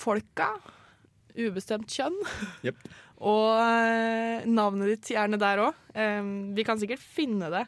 folka. 0.00 0.54
Ubestemt 1.36 1.92
kjønn. 1.92 2.16
Jepp. 2.64 2.88
Og 3.20 3.60
eh, 3.60 4.46
navnet 4.48 4.94
ditt 4.94 5.12
gjerne 5.12 5.38
der 5.40 5.60
òg. 5.66 5.80
vi 6.56 6.64
kan 6.64 6.80
sikkert 6.80 7.02
finne 7.04 7.50
det. 7.52 7.66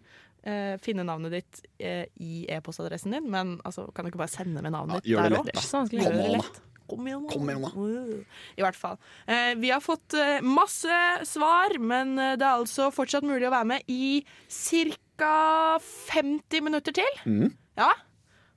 eh, 0.49 0.75
finne 0.83 1.05
navnet 1.05 1.33
ditt 1.37 1.63
eh, 1.79 2.07
i 2.25 2.47
e-postadressen 2.51 3.13
din, 3.13 3.31
men 3.31 3.59
altså, 3.65 3.87
kan 3.93 4.05
du 4.05 4.11
ikke 4.11 4.23
bare 4.25 4.33
sende 4.33 4.63
med 4.65 4.73
navnet 4.73 5.05
Ja, 5.05 5.23
gjør 5.23 5.29
ditt 5.29 5.45
det 5.47 5.53
der 5.53 5.61
òg? 5.61 5.65
Så 5.67 5.79
vanskelig. 5.79 6.03
Gjør 6.03 6.13
Kom 6.13 6.23
det 6.23 6.29
da. 6.29 6.37
lett. 6.39 6.63
Kom 6.93 7.07
igjen, 7.07 7.27
Kom 7.31 7.49
igjen, 7.49 7.63
da. 7.63 8.17
I 8.59 8.65
hvert 8.65 8.77
fall. 8.77 8.97
Eh, 9.27 9.53
vi 9.61 9.71
har 9.71 9.81
fått 9.81 10.17
masse 10.45 10.97
svar, 11.29 11.77
men 11.79 12.17
det 12.17 12.43
er 12.43 12.57
altså 12.59 12.91
fortsatt 12.93 13.25
mulig 13.25 13.47
å 13.49 13.55
være 13.55 13.71
med 13.77 13.93
i 13.93 14.25
ca. 14.49 15.79
50 16.11 16.65
minutter 16.65 16.97
til. 16.97 17.21
Mm. 17.29 17.53
Ja. 17.79 17.93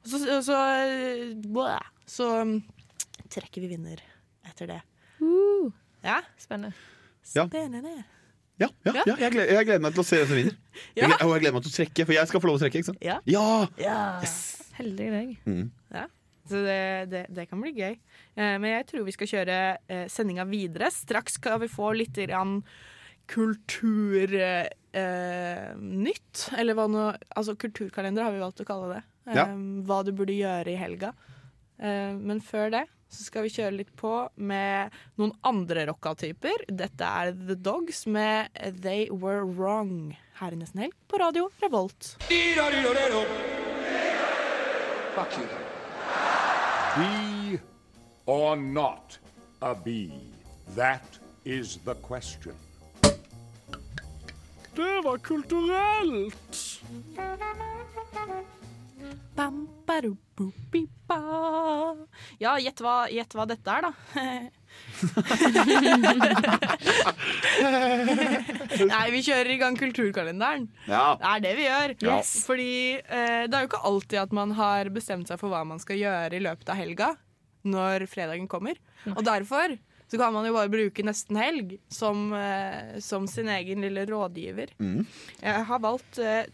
Og 0.06 0.12
så, 0.12 0.42
så, 0.46 0.58
eh, 0.86 1.88
så 2.06 2.28
mm, 2.46 2.58
trekker 3.34 3.64
vi 3.64 3.72
vinner 3.72 4.02
etter 4.46 4.70
det. 4.70 4.82
Ja. 6.06 6.20
Spennende. 6.40 6.76
Ja. 7.36 7.48
Spennende. 7.50 7.96
Ja, 8.62 8.70
ja, 8.86 8.92
ja 8.96 9.16
jeg, 9.20 9.32
gleder, 9.34 9.50
jeg 9.52 9.66
gleder 9.68 9.82
meg 9.84 9.96
til 9.98 10.04
å 10.04 10.08
se 10.08 10.20
hvem 10.22 10.28
som 10.30 10.38
vinner. 10.40 10.54
Jeg, 10.96 11.08
gleder, 11.10 11.26
og 11.26 11.32
jeg 11.34 11.42
gleder 11.44 11.56
meg 11.58 11.64
til 11.66 11.72
å 11.72 11.76
trekke, 11.76 12.06
for 12.08 12.16
jeg 12.16 12.30
skal 12.30 12.42
få 12.44 12.48
lov 12.48 12.56
å 12.56 12.62
trekke. 12.62 12.80
ikke 12.80 12.88
sant? 12.94 13.02
Ja. 13.04 13.18
Ja! 13.28 14.06
Heldig 14.78 15.08
deg. 15.12 15.34
Mm. 15.48 15.66
Ja. 15.96 16.06
Så 16.46 16.62
det, 16.64 16.78
det, 17.12 17.22
det 17.36 17.46
kan 17.50 17.60
bli 17.64 17.72
gøy. 17.76 17.96
Eh, 18.38 18.56
men 18.62 18.68
jeg 18.70 18.86
tror 18.92 19.06
vi 19.08 19.16
skal 19.16 19.30
kjøre 19.32 19.56
eh, 19.92 20.06
sendinga 20.14 20.46
videre. 20.48 20.92
Straks 20.94 21.40
skal 21.40 21.58
vi 21.64 21.70
få 21.72 21.90
litt 21.98 22.16
grann 22.30 22.60
kulturnytt. 23.32 24.76
Eh, 24.96 26.60
eller 26.62 26.78
hva 26.78 26.86
nå 26.92 27.06
Altså 27.36 27.56
kulturkalender 27.60 28.24
har 28.28 28.36
vi 28.36 28.44
valgt 28.44 28.62
å 28.64 28.68
kalle 28.68 28.92
det. 28.94 29.02
Eh, 29.28 29.36
Ja. 29.40 29.48
Hva 29.88 30.04
du 30.06 30.12
burde 30.16 30.36
gjøre 30.38 30.72
i 30.72 30.78
helga. 30.80 31.12
Eh, 31.80 32.14
men 32.16 32.40
før 32.46 32.70
det 32.72 32.86
så 33.10 33.24
skal 33.24 33.46
vi 33.46 33.54
kjøre 33.54 33.76
litt 33.78 33.92
på 34.00 34.14
med 34.36 34.94
noen 35.20 35.34
andre 35.46 35.86
rocka-typer. 35.90 36.66
Dette 36.68 37.06
er 37.06 37.34
The 37.38 37.56
Dogs 37.56 38.06
med 38.08 38.52
They 38.82 39.08
Were 39.12 39.46
Wrong 39.46 40.16
her 40.40 40.52
i 40.56 40.60
Nesten 40.60 40.84
Helg 40.86 40.96
på 41.08 41.20
radio 41.22 41.50
Revolt. 41.64 42.16
Fuck 45.16 45.38
you. 45.40 45.48
Bee 46.96 47.60
or 48.26 48.56
not 48.56 49.20
a 49.62 49.76
bee? 49.76 50.12
That 50.76 51.20
is 51.46 51.78
the 51.86 51.96
question. 51.96 52.56
Det 54.76 55.02
var 55.04 55.18
kulturelt! 55.18 56.82
Ja, 62.42 62.56
gjett 62.60 62.82
hva, 62.84 63.06
gjett 63.12 63.36
hva 63.38 63.46
dette 63.50 63.72
er, 63.72 63.82
da. 63.86 63.92
Nei, 68.92 69.06
vi 69.14 69.22
kjører 69.24 69.52
i 69.54 69.60
gang 69.62 69.78
kulturkalenderen. 69.80 70.68
Ja. 70.90 71.16
Det 71.20 71.28
er 71.32 71.40
det 71.46 71.54
vi 71.60 71.68
gjør. 71.68 71.96
Yes. 72.10 72.32
Fordi 72.48 72.72
eh, 73.00 73.44
det 73.48 73.54
er 73.56 73.62
jo 73.64 73.70
ikke 73.72 73.88
alltid 73.92 74.20
at 74.26 74.36
man 74.36 74.50
har 74.58 74.92
bestemt 74.96 75.28
seg 75.32 75.40
for 75.42 75.50
hva 75.54 75.62
man 75.68 75.80
skal 75.84 75.98
gjøre 76.02 76.34
i 76.36 76.44
løpet 76.44 76.72
av 76.72 76.80
helga 76.82 77.10
når 77.66 78.06
fredagen 78.12 78.48
kommer. 78.52 78.76
Og 79.16 79.24
derfor 79.26 79.78
så 80.06 80.20
kan 80.22 80.34
man 80.36 80.46
jo 80.46 80.54
bare 80.54 80.70
bruke 80.70 81.04
nesten 81.06 81.38
helg 81.40 81.78
som, 81.90 82.34
eh, 82.34 83.00
som 83.02 83.26
sin 83.28 83.50
egen 83.50 83.82
lille 83.82 84.06
rådgiver. 84.10 84.76
Mm. 84.78 85.06
Jeg 85.42 85.66
har 85.70 85.82
valgt 85.82 86.20
eh, 86.22 86.46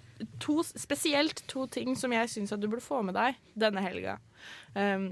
to, 0.41 0.61
spesielt 0.63 1.43
to 1.51 1.65
ting 1.71 1.95
som 1.99 2.13
jeg 2.15 2.29
syns 2.31 2.53
at 2.53 2.61
du 2.61 2.69
burde 2.69 2.85
få 2.85 3.01
med 3.05 3.17
deg 3.17 3.37
denne 3.59 3.83
helga. 3.83 4.17
Um, 4.75 5.11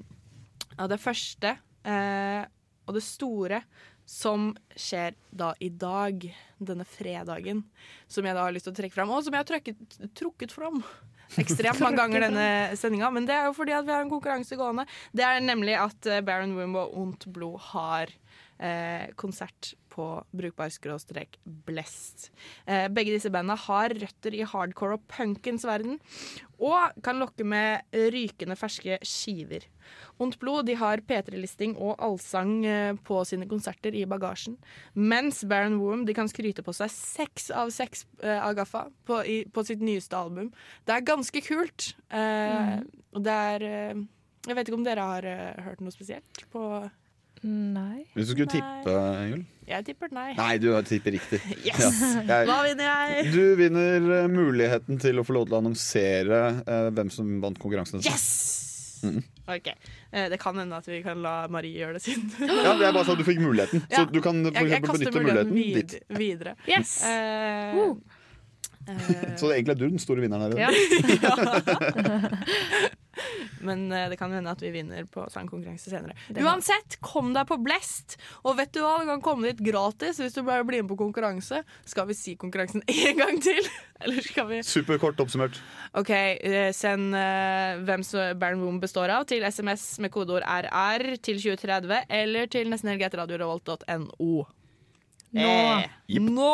det 0.80 1.00
første 1.02 1.56
uh, 1.60 2.44
og 2.88 2.96
det 2.96 3.06
store 3.06 3.64
som 4.10 4.50
skjer 4.74 5.14
da 5.30 5.52
i 5.62 5.70
dag, 5.70 6.24
denne 6.58 6.86
fredagen, 6.88 7.62
som 8.10 8.26
jeg 8.26 8.34
da 8.34 8.48
har 8.48 8.56
lyst 8.56 8.66
til 8.66 8.74
å 8.74 8.80
trekke 8.80 8.96
fram, 8.96 9.12
og 9.14 9.22
som 9.22 9.36
jeg 9.36 9.44
har 9.44 9.50
trukket, 9.52 10.00
trukket 10.18 10.56
fram 10.56 10.80
ekstremt 11.38 11.82
mange 11.84 12.00
ganger 12.02 12.26
denne 12.26 12.48
sendinga. 12.80 13.12
Men 13.14 13.28
det 13.30 13.36
er 13.38 13.50
jo 13.50 13.54
fordi 13.58 13.76
at 13.78 13.86
vi 13.86 13.94
har 13.94 14.02
en 14.02 14.10
konkurranse 14.10 14.58
gående. 14.58 14.88
Det 15.14 15.26
er 15.26 15.44
nemlig 15.46 15.78
at 15.78 16.10
eh, 16.10 16.24
Baron 16.26 16.56
Wimbo 16.58 16.88
og 16.88 16.98
Ondt 17.04 17.28
Blod 17.36 17.60
har 17.70 18.10
eh, 18.58 19.12
konsert 19.20 19.76
på 20.00 20.08
brukbar 20.40 20.72
skråstrek 20.72 21.36
blest. 21.68 22.30
Eh, 22.66 22.88
begge 22.88 23.18
disse 23.18 23.32
bandene 23.34 23.60
har 23.68 23.92
røtter 24.00 24.40
i 24.40 24.46
hardcore 24.48 24.96
og 24.96 25.04
punkens 25.12 25.68
verden, 25.68 26.00
og 26.60 26.96
kan 27.04 27.20
lokke 27.20 27.44
med 27.48 27.84
rykende 28.16 28.56
ferske 28.60 28.98
skiver. 29.08 29.68
Ondt 30.22 30.38
blod 30.42 30.68
de 30.68 30.76
har 30.78 31.02
P3-listing 31.08 31.76
og 31.80 31.96
allsang 32.04 32.52
eh, 32.68 32.94
på 33.08 33.22
sine 33.28 33.48
konserter 33.50 33.96
i 33.96 34.04
bagasjen. 34.10 34.58
Mens 34.96 35.42
Baron 35.50 36.06
de 36.06 36.16
kan 36.16 36.30
skryte 36.30 36.64
på 36.66 36.76
seg 36.76 36.92
seks 36.94 37.50
av 37.56 37.72
seks 37.74 38.06
eh, 38.22 38.38
av 38.38 38.56
Gaffa 38.60 38.86
på, 39.08 39.22
i, 39.26 39.38
på 39.50 39.64
sitt 39.68 39.82
nyeste 39.84 40.16
album. 40.20 40.52
Det 40.86 40.96
er 40.98 41.08
ganske 41.08 41.44
kult. 41.48 41.94
Eh, 42.12 42.80
Og 43.16 43.24
det 43.26 43.34
er 43.34 43.64
eh, 43.66 44.02
Jeg 44.48 44.56
vet 44.56 44.70
ikke 44.70 44.78
om 44.78 44.86
dere 44.86 45.06
har 45.14 45.26
eh, 45.28 45.64
hørt 45.66 45.82
noe 45.84 45.92
spesielt 45.96 46.44
på 46.54 46.62
Nei. 47.44 48.04
Hvis 48.16 48.28
du 48.28 48.34
skulle 48.34 48.50
Nei. 48.52 48.60
tippe, 48.60 48.96
Jul? 49.30 49.46
Jeg 49.70 49.86
tipper 49.86 50.10
nei. 50.12 50.34
Nei, 50.36 50.58
du 50.58 50.68
tipper 50.84 51.12
riktig. 51.14 51.40
Yes! 51.68 52.02
Ja. 52.28 52.40
Hva 52.50 52.58
vinner 52.66 52.88
jeg? 52.90 53.32
Du 53.36 53.56
vinner 53.60 54.08
eh, 54.24 54.28
muligheten 54.34 54.98
til 55.00 55.22
å 55.22 55.24
få 55.28 55.36
lov 55.38 55.46
til 55.48 55.56
å 55.56 55.62
annonsere 55.62 56.40
eh, 56.66 56.90
hvem 56.98 57.12
som 57.14 57.36
vant 57.44 57.60
konkurransen. 57.62 58.02
Yes! 58.04 58.26
Mhm. 59.06 59.22
OK. 59.50 59.68
Eh, 60.12 60.26
det 60.34 60.40
kan 60.42 60.58
hende 60.60 60.76
at 60.82 60.88
vi 60.90 61.00
kan 61.06 61.22
la 61.24 61.38
Marie 61.48 61.78
gjøre 61.80 61.96
det 61.96 62.04
siden. 62.04 62.28
Ja, 62.66 62.74
det 62.76 62.90
er 62.90 62.94
bare 62.98 63.06
så 63.08 63.16
du 63.16 63.24
fikk 63.24 63.40
muligheten. 63.46 63.86
Ja. 63.88 64.04
Så 64.04 64.10
du 64.12 64.20
kan 64.26 64.42
for 64.50 64.52
Jeg- 64.60 64.74
jeg 64.74 64.82
benytte 64.84 65.14
muligheten 65.22 65.54
vid- 65.56 65.76
ditt. 65.80 65.94
videre. 66.20 66.56
Yes! 66.68 66.98
Eh, 68.90 68.96
uh. 68.96 69.36
Så 69.38 69.52
egentlig 69.54 69.76
er 69.76 69.78
du 69.78 69.84
den 69.92 70.00
store 70.02 70.24
vinneren 70.24 70.50
her. 70.50 70.66
Ja. 70.66 70.70
Men 73.66 73.88
eh, 73.92 74.08
det 74.12 74.18
kan 74.20 74.34
hende 74.34 74.54
at 74.54 74.62
vi 74.64 74.72
vinner 74.74 75.08
på 75.10 75.26
sangkonkurranse 75.32 75.92
senere. 75.92 76.16
Det 76.30 76.44
Uansett, 76.46 77.00
kom 77.06 77.34
deg 77.36 77.48
på 77.50 77.60
Blest! 77.64 78.18
Og 78.44 78.58
vet 78.60 78.74
du 78.76 78.82
hva, 78.84 78.98
du 79.02 79.10
kan 79.10 79.24
komme 79.26 79.50
dit 79.50 79.64
gratis 79.70 80.22
hvis 80.22 80.38
du 80.38 80.44
bare 80.48 80.66
blir 80.68 80.84
med 80.84 80.92
på 80.94 81.00
konkurranse. 81.00 81.64
Skal 81.90 82.10
vi 82.10 82.18
si 82.18 82.36
konkurransen 82.40 82.86
en 82.96 83.20
gang 83.20 83.42
til? 83.44 83.62
Eller 84.00 84.24
skal 84.26 84.48
vi 84.52 84.62
Superkort 84.64 85.20
oppsummert. 85.20 85.60
OK, 86.00 86.12
eh, 86.14 86.70
send 86.76 87.16
uh, 87.16 87.82
hvem 87.88 88.06
som 88.06 88.40
Baron 88.40 88.64
Boom 88.64 88.80
består 88.84 89.12
av, 89.14 89.28
til 89.30 89.44
SMS 89.44 89.98
med 90.04 90.14
kodeord 90.14 90.46
RR 90.46 91.18
til 91.20 91.42
2030, 91.42 92.08
eller 92.22 92.48
til 92.52 92.72
nestenhelg.radiorevolt.no. 92.72 94.48
Nå. 95.30 95.42
Eh, 95.46 96.22
nå! 96.26 96.54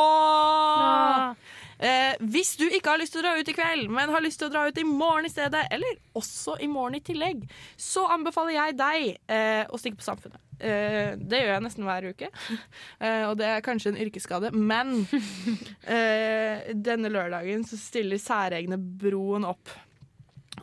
Eh, 1.80 2.16
hvis 2.32 2.56
du 2.60 2.66
ikke 2.70 2.94
har 2.94 3.02
lyst 3.02 3.16
til 3.16 3.24
å 3.24 3.26
dra 3.26 3.36
ut 3.40 3.52
i 3.52 3.56
kveld, 3.56 3.90
men 3.92 4.14
har 4.14 4.24
lyst 4.24 4.40
til 4.40 4.50
å 4.50 4.54
dra 4.54 4.66
ut 4.70 4.80
i 4.80 4.88
morgen 4.88 5.28
i 5.28 5.34
stedet, 5.34 5.66
eller 5.76 5.98
også 6.16 6.58
i 6.64 6.70
morgen 6.72 7.00
i 7.00 7.04
tillegg, 7.04 7.44
så 7.78 8.06
anbefaler 8.16 8.56
jeg 8.56 8.78
deg 8.80 9.08
eh, 9.28 9.64
å 9.68 9.80
stikke 9.82 10.00
på 10.00 10.08
Samfunnet. 10.08 10.42
Eh, 10.56 11.16
det 11.20 11.42
gjør 11.42 11.58
jeg 11.58 11.66
nesten 11.66 11.88
hver 11.88 12.12
uke, 12.14 12.30
eh, 13.04 13.24
og 13.28 13.36
det 13.42 13.50
er 13.52 13.66
kanskje 13.66 13.92
en 13.92 14.00
yrkesskade, 14.06 14.54
men 14.56 15.02
eh, 15.96 16.72
denne 16.76 17.12
lørdagen 17.12 17.68
så 17.68 17.80
stiller 17.80 18.22
særegne 18.22 18.80
Broen 18.80 19.48
opp. 19.48 19.74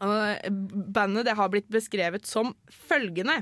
Bandet 0.03 1.27
det 1.29 1.35
har 1.37 1.51
blitt 1.53 1.69
beskrevet 1.71 2.25
som 2.27 2.55
følgende. 2.89 3.37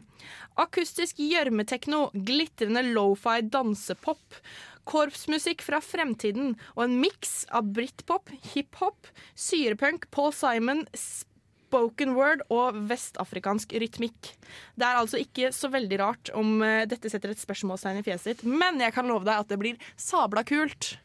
Akustisk 0.60 1.22
gjørmetekno, 1.22 2.08
glitrende 2.12 2.82
lofi 2.90 3.38
dansepop, 3.46 4.40
korpsmusikk 4.88 5.62
fra 5.62 5.80
fremtiden 5.84 6.54
og 6.76 6.84
en 6.86 6.96
miks 7.00 7.44
av 7.54 7.68
britpop, 7.74 8.30
hiphop, 8.54 9.10
syrepunk, 9.38 10.06
Paul 10.14 10.32
Simon, 10.36 10.86
spoken 10.96 12.14
word 12.16 12.40
og 12.50 12.74
vestafrikansk 12.90 13.72
rytmikk. 13.78 14.32
Det 14.74 14.86
er 14.88 14.98
altså 14.98 15.20
ikke 15.22 15.52
så 15.54 15.70
veldig 15.70 15.98
rart 16.00 16.32
om 16.38 16.56
eh, 16.66 16.82
dette 16.90 17.10
setter 17.12 17.30
et 17.34 17.38
spørsmålstegn 17.42 18.00
i 18.00 18.06
fjeset 18.06 18.32
ditt, 18.32 18.42
men 18.48 18.80
jeg 18.82 18.94
kan 18.96 19.06
love 19.10 19.24
deg 19.28 19.44
at 19.44 19.52
det 19.52 19.60
blir 19.60 19.78
sabla 20.00 20.42
kult. 20.48 20.96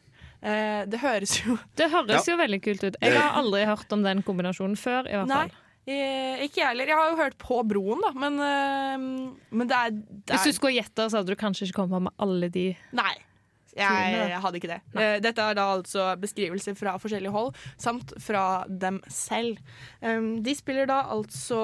Eh, 0.42 0.82
det 0.90 0.98
høres 1.02 1.38
jo 1.44 1.54
Det 1.78 1.86
høres 1.92 2.26
Ja. 2.26 2.32
jo 2.34 2.40
veldig 2.42 2.58
kult 2.64 2.82
ut. 2.84 2.98
Jeg 3.00 3.14
har 3.16 3.38
aldri 3.38 3.62
hørt 3.68 3.92
om 3.94 4.02
den 4.04 4.24
kombinasjonen 4.26 4.76
før, 4.78 5.06
i 5.08 5.14
hvert 5.16 5.30
Nei. 5.30 5.46
fall. 5.46 5.62
Eh, 5.86 6.40
ikke 6.48 6.58
jeg 6.64 6.66
heller. 6.72 6.88
Jeg 6.90 6.98
har 6.98 7.10
jo 7.12 7.16
hørt 7.20 7.36
på 7.38 7.60
Broen, 7.70 8.00
da, 8.02 8.10
men, 8.18 8.40
eh, 8.42 9.30
men 9.54 9.68
det 9.70 9.76
er, 9.78 9.90
det 9.94 10.34
er 10.34 10.40
Hvis 10.40 10.50
du 10.50 10.56
skulle 10.58 10.74
gjette, 10.80 11.06
så 11.12 11.20
hadde 11.20 11.30
du 11.30 11.38
kanskje 11.38 11.68
ikke 11.68 11.78
kommet 11.84 12.02
med 12.08 12.12
alle 12.18 12.48
de 12.50 12.64
Nei. 12.98 13.12
Jeg, 13.76 14.18
jeg 14.32 14.42
hadde 14.44 14.60
ikke 14.60 14.72
det. 14.74 14.80
Nei. 14.96 15.08
Dette 15.24 15.48
er 15.50 15.58
da 15.58 15.66
altså 15.76 16.10
beskrivelser 16.20 16.76
fra 16.78 16.96
forskjellige 17.02 17.34
hold, 17.34 17.52
samt 17.80 18.14
fra 18.22 18.64
dem 18.68 19.02
selv. 19.12 19.58
De 20.00 20.54
spiller 20.56 20.88
da 20.90 21.02
altså 21.12 21.60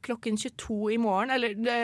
klokken 0.00 0.36
22 0.38 0.92
i 0.94 0.96
morgen, 1.02 1.30
eller 1.34 1.54
det, 1.58 1.76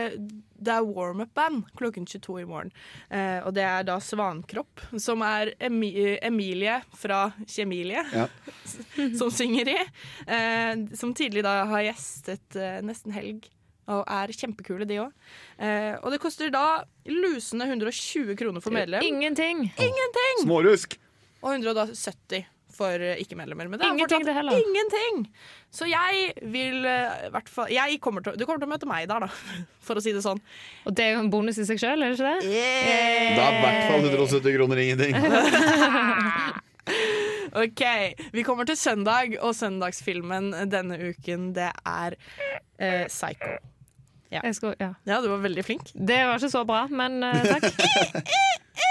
det 0.64 0.72
er 0.74 0.86
warm-up-band 0.86 1.64
klokken 1.78 2.06
22 2.06 2.36
i 2.42 2.46
morgen. 2.48 2.70
Eh, 3.10 3.40
og 3.44 3.54
det 3.56 3.64
er 3.66 3.86
da 3.88 3.98
Svankropp, 4.02 4.84
som 5.02 5.24
er 5.26 5.50
Emi 5.58 5.90
Emilie 6.22 6.80
fra 6.94 7.26
Kjemilie, 7.42 8.04
Ja. 8.14 8.28
som 9.18 9.32
synger 9.34 9.72
i. 9.74 9.78
Eh, 10.26 10.84
som 10.94 11.14
tidlig 11.16 11.44
da 11.46 11.64
har 11.70 11.86
gjestet 11.88 12.56
eh, 12.60 12.80
Nesten 12.86 13.14
Helg. 13.16 13.50
Og 13.92 14.00
er 14.08 14.32
kjempekule, 14.32 14.86
de 14.88 14.96
òg. 15.02 15.12
Eh, 15.58 15.92
og 16.00 16.14
det 16.14 16.20
koster 16.22 16.48
da 16.54 16.84
lusende 17.10 17.66
120 17.68 18.36
kroner 18.40 18.64
for 18.64 18.72
medlem. 18.72 19.04
Ingenting! 19.04 19.66
Ingenting! 19.76 20.42
Smårusk. 20.46 20.96
Og 21.44 21.50
170 21.58 22.46
for 22.74 22.90
eh, 23.04 23.20
ikke-medlemmer. 23.22 23.68
Men 23.70 23.78
det 23.78 23.86
er 23.86 23.92
Ingenting, 23.92 24.24
fortsatt 24.24 24.30
det 24.30 24.34
heller. 24.38 24.62
ingenting! 24.64 25.20
Så 25.74 25.86
jeg 25.90 26.32
vil 26.54 26.84
eh, 26.88 27.26
i 27.28 27.30
hvert 27.34 27.50
fall 27.50 27.70
jeg 27.70 28.00
kommer 28.02 28.24
til, 28.24 28.38
Du 28.38 28.46
kommer 28.46 28.62
til 28.62 28.68
å 28.70 28.72
møte 28.72 28.88
meg 28.88 29.06
der, 29.10 29.26
da, 29.26 29.28
for 29.86 30.00
å 30.00 30.02
si 30.02 30.14
det 30.16 30.24
sånn. 30.24 30.40
Og 30.88 30.96
det 30.96 31.04
er 31.04 31.16
jo 31.18 31.24
en 31.26 31.30
bonus 31.32 31.60
i 31.60 31.66
seg 31.68 31.78
sjøl, 31.82 32.02
er 32.02 32.14
det 32.14 32.18
ikke 32.18 32.32
det? 32.32 32.40
Det 32.48 33.44
er 33.44 33.58
i 33.58 33.62
hvert 33.62 33.84
fall 33.90 34.08
170 34.10 34.56
kroner 34.56 34.82
ingenting. 34.84 35.14
OK, 37.54 37.82
vi 38.34 38.42
kommer 38.42 38.66
til 38.66 38.76
søndag, 38.76 39.36
og 39.38 39.54
søndagsfilmen 39.54 40.50
denne 40.72 40.96
uken, 41.12 41.52
det 41.54 41.68
er 41.86 42.16
eh, 42.82 43.04
Psycho. 43.06 43.60
Ja. 44.34 44.42
Jeg 44.44 44.58
skulle, 44.58 44.74
ja. 44.82 44.92
ja, 45.06 45.20
du 45.22 45.28
var 45.30 45.42
veldig 45.44 45.64
flink. 45.64 45.90
Det 45.94 46.20
var 46.26 46.38
ikke 46.42 46.50
så 46.52 46.64
bra, 46.66 46.84
men 46.90 47.20
uh, 47.22 47.42
takk. 47.54 47.68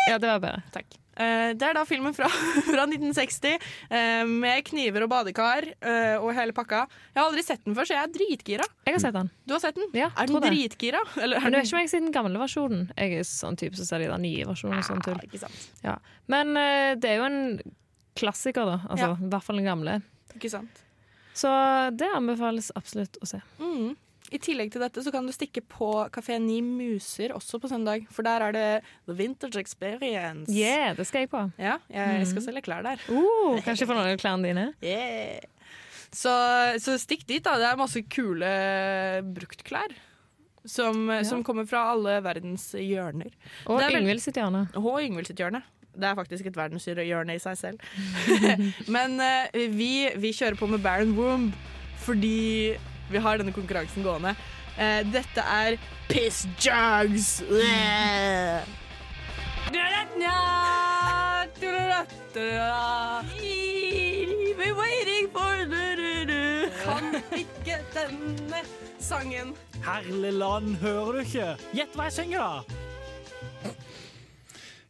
Ja, 0.09 0.17
det 0.19 0.27
var 0.27 0.39
bedre. 0.43 0.61
Takk. 0.73 0.99
Uh, 1.13 1.51
det 1.53 1.67
er 1.67 1.75
da 1.77 1.83
filmen 1.85 2.15
fra, 2.17 2.25
fra 2.71 2.85
1960, 2.89 3.59
uh, 3.91 4.23
med 4.29 4.63
kniver 4.65 5.03
og 5.05 5.11
badekar 5.11 5.67
uh, 5.85 6.23
og 6.23 6.31
hele 6.37 6.55
pakka. 6.57 6.85
Jeg 7.13 7.19
har 7.21 7.27
aldri 7.29 7.43
sett 7.45 7.61
den 7.67 7.75
før, 7.77 7.85
så 7.89 7.97
jeg 7.97 8.07
er 8.07 8.13
dritgira. 8.15 8.65
Jeg 8.87 8.95
har 8.97 9.03
sett 9.03 9.17
den. 9.19 9.29
Du 9.45 9.53
har 9.55 9.61
sett 9.61 9.77
den? 9.77 9.91
Ja, 9.99 10.07
er 10.15 10.31
den 10.31 10.39
det. 10.41 10.49
dritgira? 10.55 11.03
Eller 11.21 11.37
er 11.37 11.45
Men 11.45 11.53
du 11.53 11.57
er 11.59 11.61
den- 11.61 11.69
ikke 11.69 11.81
meg 11.83 11.91
siden 11.93 12.09
den 12.09 12.15
gamle 12.17 12.41
versjonen. 12.41 12.87
Jeg 12.97 13.19
er 13.21 13.27
sånn 13.29 13.59
type 13.61 13.77
som 13.77 13.85
ser 13.91 14.01
de 14.05 14.09
der 14.09 14.23
nye 14.25 14.47
versjonene. 14.49 14.81
og 14.81 14.89
sånn 14.89 15.03
tull. 15.05 15.19
ikke 15.27 15.43
sant. 15.43 15.67
Ja. 15.85 15.97
Men 16.33 16.55
eh, 16.57 16.95
det 16.97 17.11
er 17.13 17.21
jo 17.21 17.27
en 17.29 17.39
klassiker, 18.17 18.65
da. 18.73 18.79
Altså, 18.89 19.11
Ja. 19.13 19.19
I 19.19 19.29
hvert 19.35 19.45
fall 19.45 19.59
den 19.61 19.69
gamle. 19.69 19.99
Ikke 20.33 20.49
sant? 20.49 20.81
Så 21.37 21.49
det 21.97 22.09
anbefales 22.13 22.71
absolutt 22.77 23.17
å 23.21 23.29
se. 23.29 23.39
Mm. 23.61 23.93
I 24.31 24.39
tillegg 24.41 24.71
til 24.73 24.81
dette 24.81 25.01
så 25.03 25.11
kan 25.13 25.25
du 25.27 25.33
stikke 25.35 25.61
på 25.67 25.89
Kafé 26.13 26.37
Ni 26.41 26.61
Muser 26.63 27.33
også 27.35 27.59
på 27.61 27.69
søndag, 27.69 28.05
for 28.13 28.25
der 28.25 28.45
er 28.47 28.55
det 28.55 28.67
The 29.05 29.15
Vintage 29.17 29.59
Experience. 29.59 30.51
Yeah, 30.51 30.95
det 30.97 31.05
skal 31.09 31.25
jeg 31.25 31.31
på. 31.33 31.43
Ja, 31.59 31.77
jeg 31.91 32.29
skal 32.31 32.45
selge 32.47 32.63
klær 32.65 32.85
der. 32.85 33.03
Uh, 33.09 33.59
kanskje 33.65 33.89
få 33.89 33.97
noen 33.97 34.13
av 34.13 34.21
klærne 34.21 34.49
dine. 34.49 34.69
Yeah. 34.93 35.43
Så, 36.13 36.29
så 36.77 36.93
stikk 37.01 37.23
dit, 37.25 37.41
da. 37.41 37.55
Det 37.57 37.65
er 37.65 37.77
masse 37.79 38.03
kule 38.05 38.49
bruktklær. 39.33 39.95
Som, 40.63 41.09
som 41.27 41.41
kommer 41.43 41.65
fra 41.67 41.87
alle 41.91 42.19
verdens 42.23 42.69
hjørner. 42.77 43.33
Og 43.67 43.81
Yngvild 43.83 44.21
sitt 44.23 44.37
hjørne. 44.39 44.67
Og 44.79 45.01
Yngvild 45.01 45.27
sitt 45.27 45.41
hjørne. 45.41 45.63
Det 45.93 46.07
er 46.07 46.15
faktisk 46.17 46.47
et 46.49 46.55
verdenshjørne 46.57 47.35
i 47.35 47.41
seg 47.41 47.57
selv. 47.59 47.89
Men 48.95 49.17
uh, 49.19 49.57
vi, 49.73 50.07
vi 50.21 50.33
kjører 50.37 50.57
på 50.59 50.69
med 50.69 50.85
Baron 50.85 51.17
Womb 51.17 51.53
fordi 52.03 52.75
vi 53.13 53.21
har 53.23 53.39
denne 53.39 53.53
konkurransen 53.55 54.05
gående. 54.05 54.35
Eh, 54.77 55.01
dette 55.13 55.41
er 55.41 55.77
Piss 56.09 56.45
Jugs. 56.59 57.41
Yeah. 57.49 58.63
Kan 66.83 67.15
ikke 67.37 67.77
denne 67.93 68.63
sangen. 68.99 69.53
Herligland, 69.83 70.77
hører 70.81 71.13
du 71.13 71.19
ikke? 71.23 71.49
Gjett 71.75 71.95
hva 71.97 72.07
jeg 72.09 72.15
synger, 72.17 72.39
da! 72.43 73.73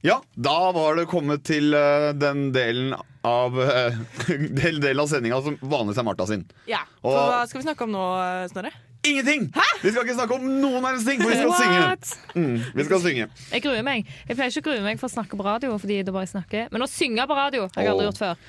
Ja, 0.03 0.17
da 0.35 0.57
var 0.75 0.97
det 0.99 1.05
kommet 1.07 1.45
til 1.47 1.71
eh, 1.77 2.09
den 2.19 2.49
delen 2.55 2.91
av 3.27 3.55
uh, 3.55 3.99
del, 4.61 4.79
del 4.83 4.99
av 4.99 5.07
sendinga 5.11 5.37
som 5.45 5.55
vanligvis 5.61 6.01
er 6.01 6.07
Martha 6.07 6.25
sin. 6.29 6.43
Ja, 6.69 6.81
Og- 7.01 7.13
for 7.13 7.29
Hva 7.31 7.43
skal 7.47 7.61
vi 7.61 7.67
snakke 7.69 7.85
om 7.87 7.93
nå, 7.95 8.07
Snorre? 8.51 8.73
Ingenting! 9.03 9.49
Vi 9.83 9.91
skal 9.91 10.05
ikke 10.05 10.13
snakke 10.15 10.35
om 10.37 10.43
noen 10.61 10.79
verdens 10.79 11.03
ting, 11.03 11.19
for 11.19 11.27
vi 11.33 11.35
skal 11.35 11.49
What? 11.51 12.05
synge. 12.07 12.35
Mm, 12.39 12.59
vi 12.79 12.83
skal 12.87 13.01
synge. 13.03 13.25
Jeg 13.51 13.63
gruer 13.65 13.81
meg. 13.83 14.05
Jeg 14.29 14.37
pleier 14.39 14.53
ikke 14.53 14.61
å 14.63 14.67
grue 14.69 14.83
meg 14.85 15.01
for 15.01 15.09
å 15.09 15.15
snakke 15.17 15.35
på 15.39 15.43
radio, 15.43 15.73
fordi 15.81 15.97
det 16.07 16.13
bare 16.15 16.23
jeg 16.23 16.31
snakker. 16.37 16.69
men 16.71 16.85
å 16.85 16.87
synge 16.87 17.25
på 17.27 17.35
radio 17.35 17.65
har 17.67 17.83
jeg 17.83 17.91
aldri 17.91 18.05
Åh. 18.05 18.09
gjort 18.13 18.21
før. 18.21 18.45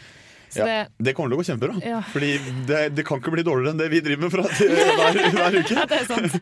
Så 0.55 0.61
Ja, 0.63 0.67
det, 0.69 0.77
det 1.09 1.15
kommer 1.19 1.33
til 1.33 1.35
å 1.35 1.41
gå 1.43 1.47
kjempebra. 1.49 1.81
Ja. 1.83 1.99
Fordi 2.13 2.29
det, 2.71 2.83
det 2.95 3.03
kan 3.09 3.19
ikke 3.19 3.33
bli 3.35 3.43
dårligere 3.43 3.73
enn 3.75 3.81
det 3.83 3.89
vi 3.91 3.99
driver 4.07 4.29
med 4.29 4.31
fra, 4.37 4.45
hver, 5.01 5.19
hver 5.35 5.57
uke. 5.59 5.75
Ja, 5.81 5.87
det 5.91 5.99
er 5.99 6.07
sant. 6.07 6.37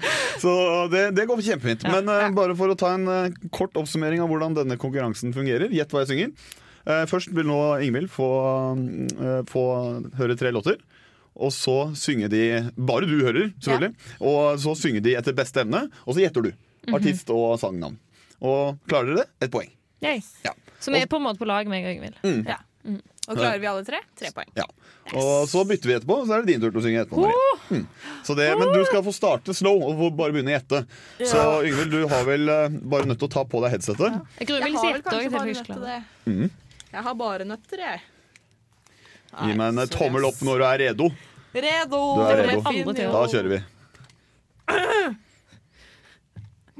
Så 0.45 0.53
det, 0.93 1.07
det 1.17 1.25
går 1.31 1.41
kjempefint. 1.49 1.87
Men 1.89 2.13
eh, 2.13 2.29
bare 2.37 2.53
for 2.59 2.69
å 2.69 2.77
ta 2.77 2.93
en 2.99 3.09
eh, 3.09 3.39
kort 3.57 3.73
oppsummering 3.81 4.21
av 4.21 4.29
hvordan 4.29 4.59
denne 4.61 4.77
konkurransen 4.77 5.33
fungerer. 5.33 5.73
Gjett 5.73 5.89
hva 5.97 6.05
jeg 6.05 6.13
synger. 6.13 6.61
Eh, 6.87 7.05
først 7.11 7.31
vil 7.35 7.47
nå 7.47 7.59
Ingvild 7.85 8.11
få, 8.11 8.29
eh, 9.19 9.43
få 9.51 9.65
høre 10.19 10.37
tre 10.39 10.51
låter. 10.55 10.81
Og 11.33 11.53
så 11.55 11.95
synger 11.97 12.29
de 12.29 12.71
Bare 12.77 13.07
du 13.09 13.17
hører, 13.23 13.53
selvfølgelig. 13.63 13.95
Og 14.21 14.59
så 14.61 14.75
synger 14.77 15.05
de 15.05 15.15
etter 15.17 15.33
beste 15.37 15.63
evne, 15.65 15.87
og 16.07 16.15
så 16.15 16.25
gjetter 16.27 16.49
du. 16.49 16.53
Mhm. 16.87 16.95
Artist 16.99 17.31
og 17.31 17.59
sangnavn. 17.63 17.97
Og 18.43 18.79
klarer 18.91 19.15
dere 19.15 19.23
det, 19.23 19.29
et 19.47 19.51
poeng. 19.55 19.71
Yes. 20.03 20.35
Ja. 20.45 20.53
Så 20.83 20.91
vi 20.91 20.99
er 20.99 21.07
på 21.07 21.17
en 21.17 21.23
måte 21.29 21.39
på 21.39 21.47
lag, 21.47 21.69
meg 21.71 21.87
og 21.87 21.95
Yngvild. 21.95 22.17
Mm. 22.27 22.47
Ja. 22.49 22.59
Og 23.31 23.39
klarer 23.39 23.61
vi 23.63 23.69
alle 23.71 23.85
tre? 23.87 24.01
Tre 24.19 24.33
poeng. 24.35 24.49
Ja. 24.59 24.65
Og 25.15 25.47
så 25.51 25.63
bytter 25.67 25.87
vi 25.91 25.95
etterpå, 25.95 26.17
så 26.27 26.35
er 26.35 26.43
det 26.43 26.51
din 26.51 26.63
tur 26.63 26.73
til 26.73 26.81
å 26.81 26.83
synge 26.83 27.05
etterpå. 27.05 27.23
Marie. 27.23 27.59
Mm. 27.71 27.85
Så 28.27 28.35
det, 28.37 28.49
men 28.59 28.73
du 28.75 28.81
skal 28.89 29.05
få 29.07 29.15
starte 29.15 29.55
slow 29.55 29.79
og 29.87 29.95
få 30.01 30.09
bare 30.19 30.35
begynne 30.35 30.51
å 30.51 30.57
gjette. 30.59 30.81
Så 31.31 31.45
Yngvild, 31.69 31.95
du 31.95 32.09
har 32.11 32.27
vel 32.27 32.51
eh, 32.51 32.75
bare 32.83 33.07
nødt 33.07 33.23
til 33.23 33.31
å 33.31 33.33
ta 33.37 33.45
på 33.47 33.63
deg 33.63 33.77
headsetet. 33.77 34.19
Jeg 34.41 34.51
gruer 34.51 34.67
meg 34.67 34.75
litt 34.75 35.07
til 35.07 35.21
å 35.21 35.23
gjette 35.23 35.79
òg. 35.79 36.51
Jeg 36.93 37.03
har 37.07 37.15
bare 37.17 37.45
nøtter, 37.49 37.81
jeg. 37.81 38.01
Gi 39.33 39.55
meg 39.57 39.73
en 39.73 39.81
eh, 39.81 39.89
tommel 39.93 40.27
opp 40.29 40.41
når 40.45 40.61
du 40.61 40.65
er 40.69 40.81
redo. 40.87 41.09
Redo! 41.53 42.01
Du 42.19 42.25
er 42.27 42.43
redo. 42.51 42.93
Da 42.99 43.23
kjører 43.33 43.53
vi. 43.55 43.61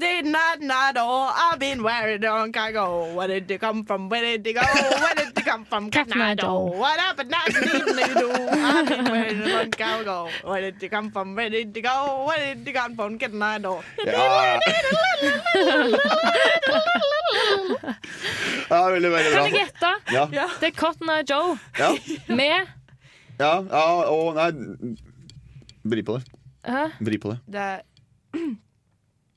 Did 0.03 0.25
not 0.25 0.59
not 0.59 0.97
all 0.97 1.31
I've 1.33 1.59
been 1.59 1.81
where 1.81 2.17
don't 2.17 2.55
I 2.57 2.71
go? 2.73 3.13
Where 3.15 3.27
did 3.29 3.49
you 3.49 3.57
come 3.57 3.85
from? 3.85 4.09
Where 4.09 4.21
did 4.21 4.45
you 4.45 4.53
go? 4.53 4.61
Where 5.03 5.15
did 5.15 5.31
you 5.37 5.43
come 5.43 5.63
from? 5.63 5.89
Canado. 5.89 6.75
What 6.75 6.99
happened? 6.99 7.31
Not 7.31 7.47
need 7.47 8.13
do. 8.19 8.29
I've 8.51 8.85
been 8.89 9.05
where 9.05 9.33
don't 9.33 9.81
I 9.81 10.03
go? 10.03 10.29
Where 10.43 10.61
did 10.61 10.83
you 10.83 10.89
come 10.89 11.09
from? 11.09 11.35
Where 11.35 11.49
did 11.49 11.73
you 11.73 11.83
go? 11.83 12.25
Where 12.27 12.55
did 12.55 12.67
you 12.67 12.73
come 12.73 12.95
from? 12.97 13.17
Canado. 13.17 13.81
Ja. 14.05 14.59
ja, 18.69 18.89
veldig, 18.89 19.11
veldig 19.11 19.31
bra. 19.31 19.43
Kan 19.43 19.47
jeg 19.47 19.55
gjette? 19.61 19.93
Ja. 20.11 20.27
Det 20.59 20.67
er 20.67 20.75
Cotton 20.75 21.09
Eye 21.09 21.23
Joe 21.29 21.57
Ja, 21.79 21.89
med 22.27 22.67
ja, 23.39 23.53
ja 23.71 23.85
og 24.11 24.35
nei 24.35 24.51
Vri 25.83 26.03
på 26.03 26.19
det. 26.19 26.23
Hæ? 26.67 26.83
Vri 26.99 27.17
på 27.23 27.31
det. 27.33 27.39
Det 27.47 27.59
er 27.59 27.81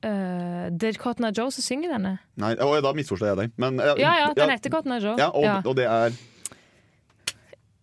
Eh, 0.07 0.63
det 0.71 0.93
er 0.93 0.97
Cotton 1.01 1.27
Eye 1.27 1.35
Joe 1.35 1.51
som 1.53 1.65
synger 1.65 1.93
denne. 1.97 2.15
Nei, 2.39 2.53
å, 2.63 2.71
da 2.85 2.93
misforstår 2.95 3.31
jeg 3.33 3.39
deg. 3.41 3.53
Men, 3.59 3.79
ja, 3.83 3.93
Ja, 3.99 4.15
ja, 4.23 4.33
den 4.37 4.51
heter 4.53 4.73
Cotton 4.73 4.95
Eye 4.95 5.03
Joe. 5.03 5.15
Ja, 5.19 5.29
og, 5.33 5.43
Ja. 5.47 5.55
og 5.65 5.75
det 5.79 5.87
er 5.91 6.17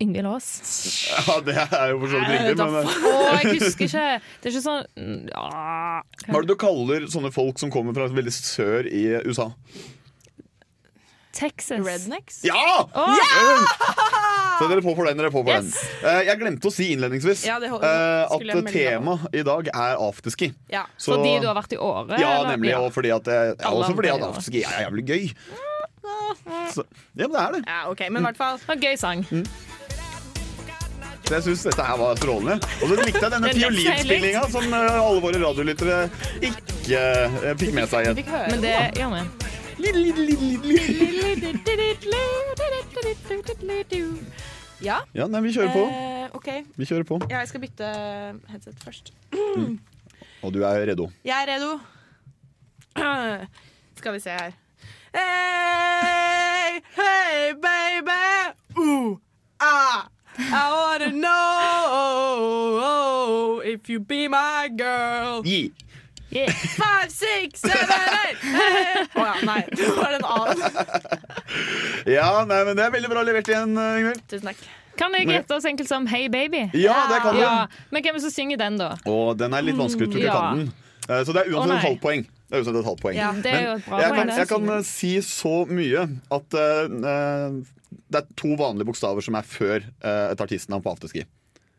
Ingvild 0.03 0.27
Aas. 0.27 0.49
Ja, 1.29 1.37
det 1.47 1.55
er 1.57 1.91
jo 1.93 2.01
for 2.03 2.13
så 2.13 2.21
vidt 2.23 2.33
riktig, 2.35 2.57
men 2.59 2.79
eh, 2.81 2.95
Å, 3.11 3.19
jeg 3.43 3.61
husker 3.63 3.89
ikke. 3.89 4.07
Det 4.43 4.51
er 4.51 4.55
ikke 4.55 4.65
sånn 4.65 5.29
ja. 5.31 5.45
Hva 6.29 6.39
er 6.39 6.47
det 6.47 6.51
du 6.51 6.57
kaller 6.61 7.07
sånne 7.13 7.31
folk 7.35 7.61
som 7.63 7.73
kommer 7.75 7.97
fra 7.97 8.09
veldig 8.13 8.35
sør 8.35 8.89
i 8.91 9.05
USA? 9.29 9.51
Texas. 11.35 11.83
Rednecks? 11.83 12.43
Ja! 12.47 12.87
Så 14.59 14.69
dere 14.71 14.83
får 14.85 14.95
for 14.97 15.05
den. 15.09 15.17
dere 15.19 15.31
får 15.35 15.43
for 15.45 15.51
Yes. 15.51 15.73
den 16.03 16.11
Eh, 16.11 16.23
Jeg 16.29 16.39
glemte 16.41 16.69
å 16.71 16.73
si 16.73 16.87
innledningsvis 16.95 17.45
Ja, 17.47 17.57
eh, 17.59 17.71
at 18.31 18.41
temaet 18.71 19.35
i 19.35 19.43
dag 19.43 19.69
er 19.75 19.97
afterski. 19.99 20.53
Ja. 20.71 20.85
Så- 20.97 21.17
Fordi 21.17 21.41
du 21.41 21.47
har 21.49 21.55
vært 21.57 21.73
i 21.73 21.77
Åre? 21.77 22.19
Ja, 22.21 22.45
nemlig. 22.45 22.75
Og 22.79 22.93
fordi 22.95 23.11
at 23.15 23.25
jeg, 23.25 23.57
også 23.59 23.95
fordi 23.95 24.09
at 24.15 24.21
afterski 24.23 24.63
er 24.65 24.87
jævlig 24.89 25.05
gøy. 25.07 25.35
Så, 26.75 26.85
ja, 27.17 27.27
men 27.27 27.33
det 27.33 27.41
er 27.41 27.53
det. 27.53 27.65
Ja, 27.67 27.91
ok, 27.91 28.01
men 28.11 28.23
i 28.23 28.27
hvert 28.27 28.37
fall 28.37 28.59
Og 28.69 28.77
gøy 28.81 28.97
sang. 28.99 29.25
Så 31.25 31.33
jeg 31.39 31.43
syns 31.47 31.63
dette 31.65 31.85
her 31.89 31.97
var 31.97 32.17
strålende. 32.21 32.59
Og 32.83 32.91
så 32.91 32.97
likte 33.01 33.23
jeg 33.25 33.33
denne 33.33 33.49
fiolinspillinga 33.57 34.43
som 34.53 34.67
eh, 34.77 34.99
alle 35.01 35.23
våre 35.25 35.41
radiolyttere 35.41 36.11
ikke 36.45 37.01
fikk 37.63 37.73
med 37.73 37.89
seg. 37.89 38.11
Men 38.29 38.61
det 38.61 38.75
gjør 38.99 39.15
vi. 39.17 39.23
Ja. 44.85 44.99
Ja, 45.15 45.27
nei, 45.27 45.41
vi 45.41 45.53
kjører 45.55 45.73
på. 45.73 45.85
Eh, 45.89 46.29
OK. 46.37 46.49
Vi 46.77 46.85
kjører 46.87 47.07
på. 47.09 47.19
Ja, 47.31 47.39
jeg 47.43 47.49
skal 47.51 47.61
bytte 47.63 47.87
headset 48.53 48.79
først. 48.85 49.13
Og 50.45 50.55
du 50.55 50.63
er 50.63 50.87
redo. 50.87 51.11
Jeg 51.25 51.43
er 51.43 51.47
redo. 51.55 51.79
Skal 53.99 54.13
vi 54.15 54.21
se 54.21 54.31
her. 54.31 54.53
Hey, 55.15 56.81
hey, 56.95 57.55
baby. 57.55 58.55
Uh, 58.77 59.17
ah. 59.61 60.09
I 60.39 60.71
wanna 60.75 61.11
know 61.13 62.43
if 63.65 63.89
you 63.89 64.01
be 64.01 64.29
my 64.29 64.69
girl. 64.77 65.43
Gi. 66.35 66.45
Five, 66.51 67.11
six, 67.15 67.61
seven, 67.63 67.91
eight. 67.95 68.41
Å 69.15 69.21
oh, 69.21 69.27
ja, 69.29 69.35
nei. 69.47 69.61
Det 69.71 69.91
var 69.95 70.17
en 70.17 70.25
annen. 70.37 70.65
Ja, 72.17 72.43
nei, 72.49 72.59
men 72.67 72.75
det 72.77 72.83
er 72.85 72.91
veldig 72.93 73.09
bra 73.13 73.23
levert 73.25 73.49
igjen, 73.49 73.77
eh, 73.79 74.01
Ingvild. 74.01 74.25
Tusen 74.29 74.49
takk. 74.51 74.65
Kan 74.99 75.15
jeg 75.17 75.29
gjette 75.31 75.55
oss 75.57 75.67
enkelt 75.67 75.91
som 75.91 76.07
Hey 76.11 76.27
Baby? 76.31 76.65
Ja, 76.79 76.97
det 77.11 77.21
kan 77.25 77.39
du. 77.39 77.41
Ja. 77.43 77.53
Men 77.95 78.05
hvem 78.05 78.19
som 78.23 78.33
synger 78.35 78.61
den, 78.61 78.79
da? 78.83 78.93
Og 79.11 79.37
den 79.39 79.55
er 79.55 79.65
litt 79.67 79.79
vanskelig, 79.79 80.11
tror 80.13 80.23
jeg 80.23 80.29
Ja. 80.29 80.41
kan 80.41 80.65
den. 80.65 80.73
Eh, 81.09 81.23
Så 81.25 81.33
det 81.37 81.45
er 81.45 81.55
uansett 81.55 81.71
oh, 81.71 81.77
et 81.77 81.87
halvt 81.87 82.03
poeng. 82.03 82.27
Det 82.27 82.57
er 82.57 82.63
uansett 82.63 82.81
et 82.81 82.89
halvt 82.91 83.03
poeng. 83.07 83.17
Ja, 83.19 83.31
det 83.47 83.55
er 83.55 83.63
jo 83.65 83.73
et 83.79 83.87
bra 83.87 84.01
jeg 84.03 84.11
poeng, 84.11 84.21
kan, 84.21 84.35
jeg 84.39 84.49
kan 84.53 84.69
eh, 84.75 84.83
si 84.91 85.13
så 85.23 85.55
mye 85.71 86.05
at 86.39 86.59
uh, 86.59 87.63
det 88.11 88.21
er 88.21 88.29
to 88.39 88.55
vanlige 88.59 88.91
bokstaver 88.91 89.25
som 89.25 89.39
er 89.39 89.47
før 89.47 89.87
uh, 90.05 90.33
et 90.33 90.45
artistnavn 90.45 90.83
på 90.85 90.95
afterski. 90.95 91.25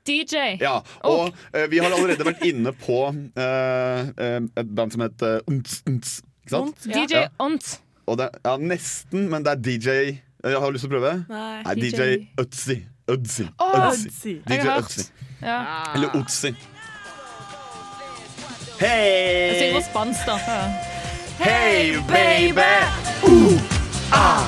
DJ. 0.07 0.35
Ja, 0.61 0.79
og 1.03 1.29
eh, 1.53 1.65
vi 1.71 1.77
har 1.81 1.89
allerede 1.89 2.25
vært 2.27 2.43
inne 2.45 2.71
på 2.77 3.07
eh, 3.09 4.01
eh, 4.21 4.41
et 4.61 4.69
band 4.77 4.91
som 4.93 5.01
heter 5.05 5.39
Unts, 5.49 5.79
Unts. 5.89 6.19
Ikke 6.45 6.53
sant? 6.55 6.77
DJ 6.85 7.13
Ja. 7.15 7.27
Ont. 7.41 7.79
Og 8.05 8.17
det, 8.21 8.27
ja, 8.45 8.53
nesten, 8.61 9.25
men 9.31 9.41
det 9.45 9.51
er 9.55 9.59
DJ 9.65 9.89
Jeg 10.45 10.59
har 10.61 10.69
lyst 10.75 10.83
til 10.85 10.91
å 10.91 10.93
prøve. 10.99 11.13
Nei. 11.29 11.63
DJ 11.79 11.89
DJ. 11.89 12.01
Utsi. 12.37 12.75
Utsi. 13.09 13.43
Å, 13.57 13.59
Utsi. 13.89 14.07
Utsi. 14.11 14.33
DJ 14.45 14.59
har 14.61 14.65
hørt. 14.75 14.93
Utsi. 14.93 15.03
Ja. 15.41 15.57
Eller 15.95 16.09
Utsi. 16.19 16.51
Jeg 18.75 18.75
Hei! 18.75 19.59
synger 19.59 19.73
på 19.79 19.83
spansk, 19.87 20.21
da. 20.27 20.35
Hey, 21.39 21.95
baby! 22.11 22.75
Ooh, 23.25 23.57
ah, 24.11 24.43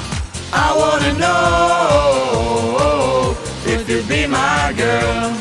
I 0.53 0.55
wanna 0.77 1.13
know 1.17 3.33
if 3.65 3.89
you 3.89 4.03
be 4.03 4.27
my 4.27 4.73
girl. 4.77 5.33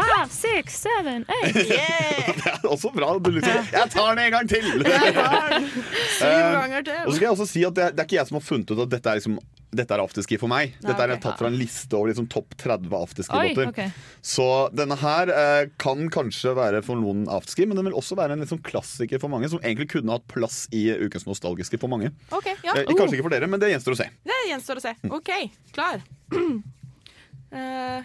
Five, 0.00 0.32
six, 0.32 0.80
seven, 0.86 1.24
eight. 1.40 1.54
Det 2.40 2.50
er 2.54 2.66
også 2.70 2.90
bra. 2.94 3.12
Du 3.20 3.30
liksom, 3.34 3.70
jeg 3.72 3.90
tar 3.92 4.10
den 4.14 4.24
en 4.24 4.34
gang 4.38 4.48
til! 4.50 4.66
Syv 6.18 6.26
Eh, 6.26 6.52
ganger 6.56 6.84
til. 6.86 7.00
Og 7.06 7.12
så 7.12 7.16
skal 7.16 7.26
jeg 7.26 7.32
også 7.36 7.46
si 7.50 7.64
at 7.66 7.74
det, 7.76 7.84
er- 7.88 7.94
det 7.96 8.02
er 8.04 8.08
ikke 8.08 8.18
jeg 8.20 8.28
som 8.30 8.36
har 8.40 8.44
funnet 8.46 8.70
ut 8.74 8.82
at 8.84 8.92
dette 8.92 9.10
er, 9.10 9.20
liksom, 9.20 9.38
dette 9.80 9.94
er 9.94 10.02
afterski 10.02 10.38
for 10.40 10.50
meg. 10.50 10.72
Nei, 10.80 10.88
Dette 10.90 11.06
er 11.06 11.20
tatt 11.22 11.38
fra 11.40 11.48
en 11.50 11.56
liste 11.58 11.94
over 11.96 12.10
liksom, 12.10 12.26
topp 12.32 12.56
30 12.60 12.94
afterski-låter. 13.00 13.68
Okay. 13.70 13.90
Så 14.26 14.46
denne 14.76 14.96
her 15.00 15.30
eh, 15.34 15.62
kan 15.80 16.06
kanskje 16.12 16.54
være 16.58 16.82
for 16.86 16.98
noen 17.00 17.24
afterski, 17.30 17.66
men 17.70 17.78
den 17.78 17.86
vil 17.90 17.96
også 18.00 18.18
være 18.18 18.34
en 18.36 18.42
liksom, 18.44 18.60
klassiker 18.66 19.22
for 19.22 19.32
mange, 19.32 19.48
som 19.52 19.62
egentlig 19.62 19.90
kunne 19.94 20.16
hatt 20.16 20.26
plass 20.30 20.64
i 20.76 20.86
Ukens 21.06 21.26
nostalgiske 21.28 21.78
for 21.82 21.92
mange. 21.92 22.10
Okay, 22.34 22.56
ja. 22.66 22.74
Eh, 22.80 22.88
kanskje 22.98 23.18
ikke 23.20 23.28
for 23.28 23.36
dere, 23.36 23.50
men 23.50 23.62
det 23.62 23.72
gjenstår 23.74 23.96
å 23.96 24.00
se. 24.02 24.08
Det 24.26 24.40
gjenstår 24.50 24.80
å 24.82 24.86
se. 24.88 24.94
OK, 25.20 25.30
klar. 25.76 26.02
uh, 27.54 28.00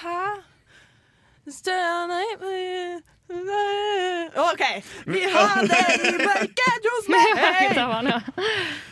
Hæ? 0.00 0.18
OK. 4.50 4.62
Vi 5.06 5.20
har 5.34 5.56
den 5.66 6.00
i 6.06 6.12
mørket 6.18 6.82
hos 6.92 7.08
meg. 7.10 7.26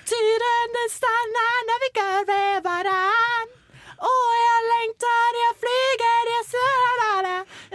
Den, 0.09 0.89
stjerner 0.95 1.79
vi 1.85 1.91
går 2.01 2.21
ved 2.29 2.61
hverandre. 2.67 3.55
Og 3.99 4.27
jeg 4.39 4.59
lengter, 4.73 5.39
jeg 5.43 5.55
flyger, 5.63 6.29
jeg 6.35 6.45
søler 6.53 7.25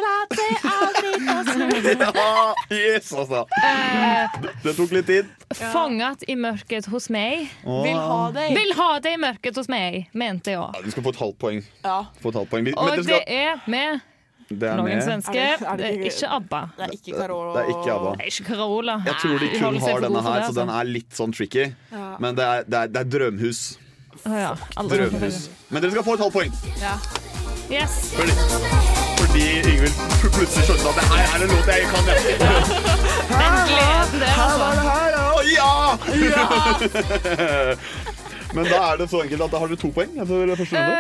La 0.04 0.14
det 0.32 0.54
aldri 0.72 1.12
ta 1.26 1.38
slutt. 1.50 1.74
Ja, 2.24 2.56
yes, 2.72 3.12
altså. 3.14 3.44
Det, 3.52 4.54
det 4.64 4.74
tok 4.78 4.92
litt 4.96 5.08
tid. 5.10 5.26
Fanget 5.74 6.24
i 6.32 6.36
mørket 6.40 6.88
hos 6.92 7.10
meg. 7.14 7.52
Åh. 7.68 7.84
Vil 7.84 8.00
ha 8.00 8.22
deg. 8.36 8.56
Vil 8.56 8.74
ha 8.80 8.90
deg 9.04 9.18
i 9.18 9.22
mørket 9.26 9.60
hos 9.60 9.70
meg, 9.72 10.08
mente 10.16 10.56
jeg. 10.56 10.88
Du 10.88 10.96
skal 10.96 11.04
få 11.06 11.14
et 11.14 11.22
halvt 11.26 11.40
poeng. 11.44 11.62
Ja. 11.84 12.00
Få 12.24 12.32
et 12.32 12.40
halvt 12.40 12.52
poeng. 12.56 12.64
Men 12.70 12.80
Og 12.80 12.96
det 12.96 13.06
skal, 13.10 13.24
er 13.28 13.68
med 13.68 14.00
det 14.00 14.13
noen 14.60 15.02
svenske. 15.02 15.38
Er 15.38 15.58
det- 15.58 15.68
er 15.68 15.76
Det 15.76 15.78
det 15.78 15.86
er 15.86 15.92
ikke- 15.92 16.16
ikke 16.16 16.28
ABBA. 16.30 16.62
Det 16.78 16.84
er 16.86 16.92
ikke 16.94 17.12
Carola. 17.20 17.54
Det 17.54 17.64
er 17.64 17.68
ikke 17.74 17.92
ABBA. 17.94 18.12
Det 18.12 18.22
er 18.22 18.26
ikke 18.26 18.44
Carola. 18.50 18.96
Jeg 19.06 19.16
tror 19.22 19.38
de 19.40 19.48
kun 19.60 19.76
har 19.80 20.00
denne 20.00 20.22
her, 20.22 20.42
så 20.44 20.54
den 20.54 20.70
altså. 20.70 20.80
er 20.80 20.84
litt 20.84 21.12
sånn 21.14 21.34
tricky. 21.34 21.66
Ja. 21.92 22.16
Men 22.20 22.36
det 22.36 22.44
er, 22.46 22.64
det 22.64 22.74
er, 22.74 22.88
det 22.88 22.98
er 22.98 23.04
drømhus. 23.18 23.78
Å 24.26 24.30
ja, 24.30 24.54
Drømhus. 24.78 25.50
Men 25.70 25.82
dere 25.82 25.92
skal 25.92 26.04
få 26.04 26.14
et 26.14 26.20
halvt 26.20 26.34
poeng. 26.34 26.54
Ja. 26.82 26.96
Yes. 27.72 28.12
Fordi, 28.14 28.32
fordi 29.18 29.44
Yngvild 29.66 29.96
plutselig 30.20 30.64
skjønte 30.68 30.88
at 30.90 30.96
det 30.96 31.04
her 31.10 31.24
er 31.24 31.44
en 31.44 31.50
låt 31.50 31.68
jeg 31.68 31.82
kan. 31.92 32.04
Jeg. 32.08 32.18
Den 33.42 33.54
gleden 33.68 34.20
der, 34.20 34.34
Her 34.38 34.58
var 34.60 34.72
det 34.72 34.84
altså. 34.84 34.92
her, 34.94 35.10
ja! 35.58 35.72
Ja! 36.30 36.46
Men 38.54 38.66
da 38.70 38.78
er 38.92 38.98
det 38.98 39.10
så 39.10 39.22
enkelt 39.24 39.42
at 39.42 39.52
da 39.52 39.58
har 39.64 39.68
dere 39.72 39.80
to 39.82 39.90
poeng 39.96 40.12
etter 40.22 40.56
første 40.60 40.78
runde. 40.78 40.96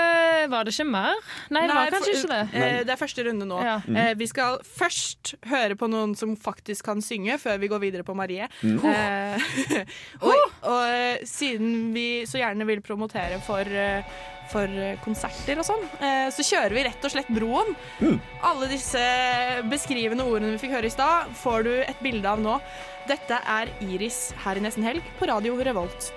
Var 0.49 0.63
det 0.67 0.73
ikke 0.73 0.85
mer? 0.89 1.13
Nei, 1.49 1.61
det 1.67 1.75
var 1.75 1.91
kanskje 1.93 2.13
for- 2.13 2.27
ikke 2.27 2.51
det. 2.51 2.63
eh, 2.63 2.83
Det 2.83 2.89
er 2.89 2.99
første 3.05 3.25
runde 3.27 3.45
nå. 3.47 3.61
Ja. 3.63 3.77
Mm. 3.87 3.97
Eh, 3.97 4.13
Vi 4.15 4.27
skal 4.27 4.59
først 4.63 5.33
høre 5.49 5.75
på 5.75 5.89
noen 5.89 6.15
som 6.15 6.35
faktisk 6.35 6.83
kan 6.83 7.01
synge, 7.01 7.37
før 7.39 7.57
vi 7.59 7.67
går 7.67 7.79
videre 7.79 8.03
på 8.03 8.15
Marie. 8.15 8.47
Mm. 8.63 8.79
Eh, 8.83 9.39
og, 10.21 10.51
og 10.63 10.83
eh, 10.87 11.17
siden 11.25 11.93
vi 11.93 12.23
så 12.29 12.37
gjerne 12.41 12.65
vil 12.67 12.81
promotere 12.81 13.39
for, 13.45 13.61
eh, 13.61 14.03
for 14.51 14.65
eh, 14.67 14.97
konserter 15.03 15.57
og 15.61 15.65
sånn, 15.65 15.83
eh, 16.01 16.27
så 16.35 16.43
kjører 16.45 16.73
vi 16.75 16.83
rett 16.83 17.05
og 17.07 17.11
slett 17.13 17.29
Broen. 17.33 17.75
Mm. 18.01 18.19
Alle 18.43 18.67
disse 18.71 18.99
beskrivende 19.71 20.25
ordene 20.27 20.51
vi 20.57 20.61
fikk 20.67 20.75
høre 20.75 20.89
i 20.91 20.93
stad, 20.93 21.31
får 21.43 21.63
du 21.63 21.73
et 21.81 22.03
bilde 22.03 22.25
av 22.29 22.39
nå. 22.43 22.59
Dette 23.07 23.39
er 23.45 23.67
Iris 23.83 24.31
her 24.45 24.55
i 24.59 24.63
Nesten 24.63 24.83
Helg 24.87 25.03
på 25.19 25.27
Radio 25.27 25.55
Revolt. 25.63 26.11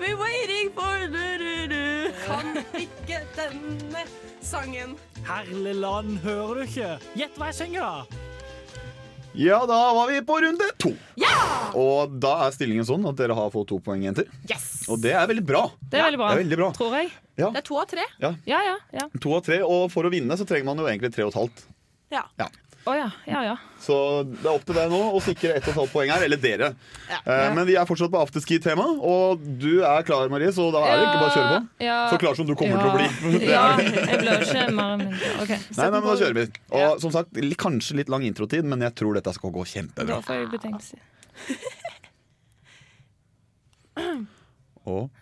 We're 0.00 0.18
waiting 0.20 0.70
for. 0.74 0.92
Kan 2.26 2.56
ikke 2.74 3.20
denne 3.36 4.02
sangen. 4.42 4.96
Herlig 5.26 5.74
land, 5.78 6.18
hører 6.24 6.54
du 6.60 6.62
ikke? 6.66 6.88
Gjett 7.18 7.36
hva 7.38 7.50
jeg 7.50 7.58
synger, 7.60 7.82
da! 7.82 8.22
Ja, 9.36 9.58
da 9.68 9.76
var 9.92 10.08
vi 10.08 10.20
på 10.24 10.38
runde 10.40 10.66
to. 10.80 10.94
Og 11.76 12.14
da 12.22 12.32
er 12.46 12.54
stillingen 12.56 12.86
sånn 12.88 13.04
at 13.10 13.18
dere 13.18 13.36
har 13.36 13.50
fått 13.52 13.68
to 13.68 13.78
poeng, 13.84 14.06
jenter. 14.06 14.30
Yes! 14.48 14.86
Og 14.88 15.02
det 15.04 15.12
er 15.12 15.26
veldig 15.28 15.44
bra. 15.44 15.66
Det 15.92 16.00
er 16.00 16.06
veldig 16.08 16.20
bra, 16.22 16.28
Det 16.30 16.38
er 16.38 16.42
veldig 16.44 16.58
bra. 16.62 16.68
tror 16.78 16.94
jeg. 16.96 17.10
Ja. 17.36 17.50
Det 17.52 17.60
er 17.60 17.66
to 17.68 17.76
av 17.82 17.88
tre. 17.90 18.06
Ja. 18.22 18.30
Ja, 18.48 18.60
ja. 18.64 18.76
ja. 18.96 19.08
To 19.20 19.34
av 19.36 19.42
tre, 19.44 19.60
og 19.66 19.90
for 19.92 20.08
å 20.08 20.12
vinne 20.14 20.38
så 20.40 20.46
trenger 20.48 20.70
man 20.70 20.80
jo 20.80 20.88
egentlig 20.88 21.12
tre 21.14 21.26
og 21.26 21.34
et 21.34 21.40
halvt. 21.42 21.66
Ja. 22.14 22.22
Ja. 22.40 22.48
Å 22.86 22.92
ja. 22.94 23.06
Ja, 23.26 23.40
ja. 23.42 23.54
Så 23.82 23.94
det 24.28 24.44
er 24.46 24.52
opp 24.52 24.62
til 24.66 24.76
deg 24.78 24.90
nå 24.92 24.98
å 25.16 25.18
sikre 25.24 25.56
ett 25.58 25.64
og 25.66 25.72
et 25.72 25.78
halvt 25.80 25.90
poeng 25.92 26.10
her, 26.14 26.22
eller 26.22 26.38
dere. 26.38 26.68
Eh, 27.10 27.48
men 27.56 27.66
vi 27.66 27.74
er 27.78 27.86
fortsatt 27.88 28.12
på 28.12 28.20
afterski-tema, 28.22 28.84
og 29.02 29.42
du 29.60 29.80
er 29.82 30.06
klar, 30.06 30.30
Marie, 30.30 30.52
så 30.54 30.68
da 30.74 30.84
er 30.86 30.94
det 31.00 31.08
ikke 31.08 31.18
bare 31.24 31.30
å 31.32 31.34
kjøre 31.34 31.50
på. 31.50 31.58
Ja. 31.82 31.96
Så 32.12 32.20
klar 32.22 32.38
som 32.38 32.46
du 32.46 32.54
kommer 32.54 32.78
til 32.78 32.90
å 32.90 32.94
bli. 32.94 33.08
Det 33.42 33.50
Ja, 33.50 33.64
er 33.74 33.82
det. 33.82 34.04
jeg 34.06 34.18
blir 34.22 34.32
ikke 34.46 34.66
mer 34.78 35.02
okay. 35.42 35.58
Nei, 35.58 35.82
nei, 35.82 35.90
men 35.98 36.06
da 36.06 36.14
kjører 36.22 36.36
vi. 36.38 36.46
Og 36.78 36.88
som 37.02 37.10
sagt, 37.14 37.30
kanskje 37.66 37.98
litt 38.02 38.10
lang 38.12 38.22
introtid, 38.28 38.62
men 38.70 38.78
jeg 38.86 38.94
tror 39.02 39.18
dette 39.18 39.34
skal 39.34 39.50
gå 39.54 39.62
kjempebra. 39.74 40.20
Da 40.20 40.22
får 40.26 40.34
jeg 40.40 40.52
betenkelse. 40.54 40.96
Og 44.86 45.10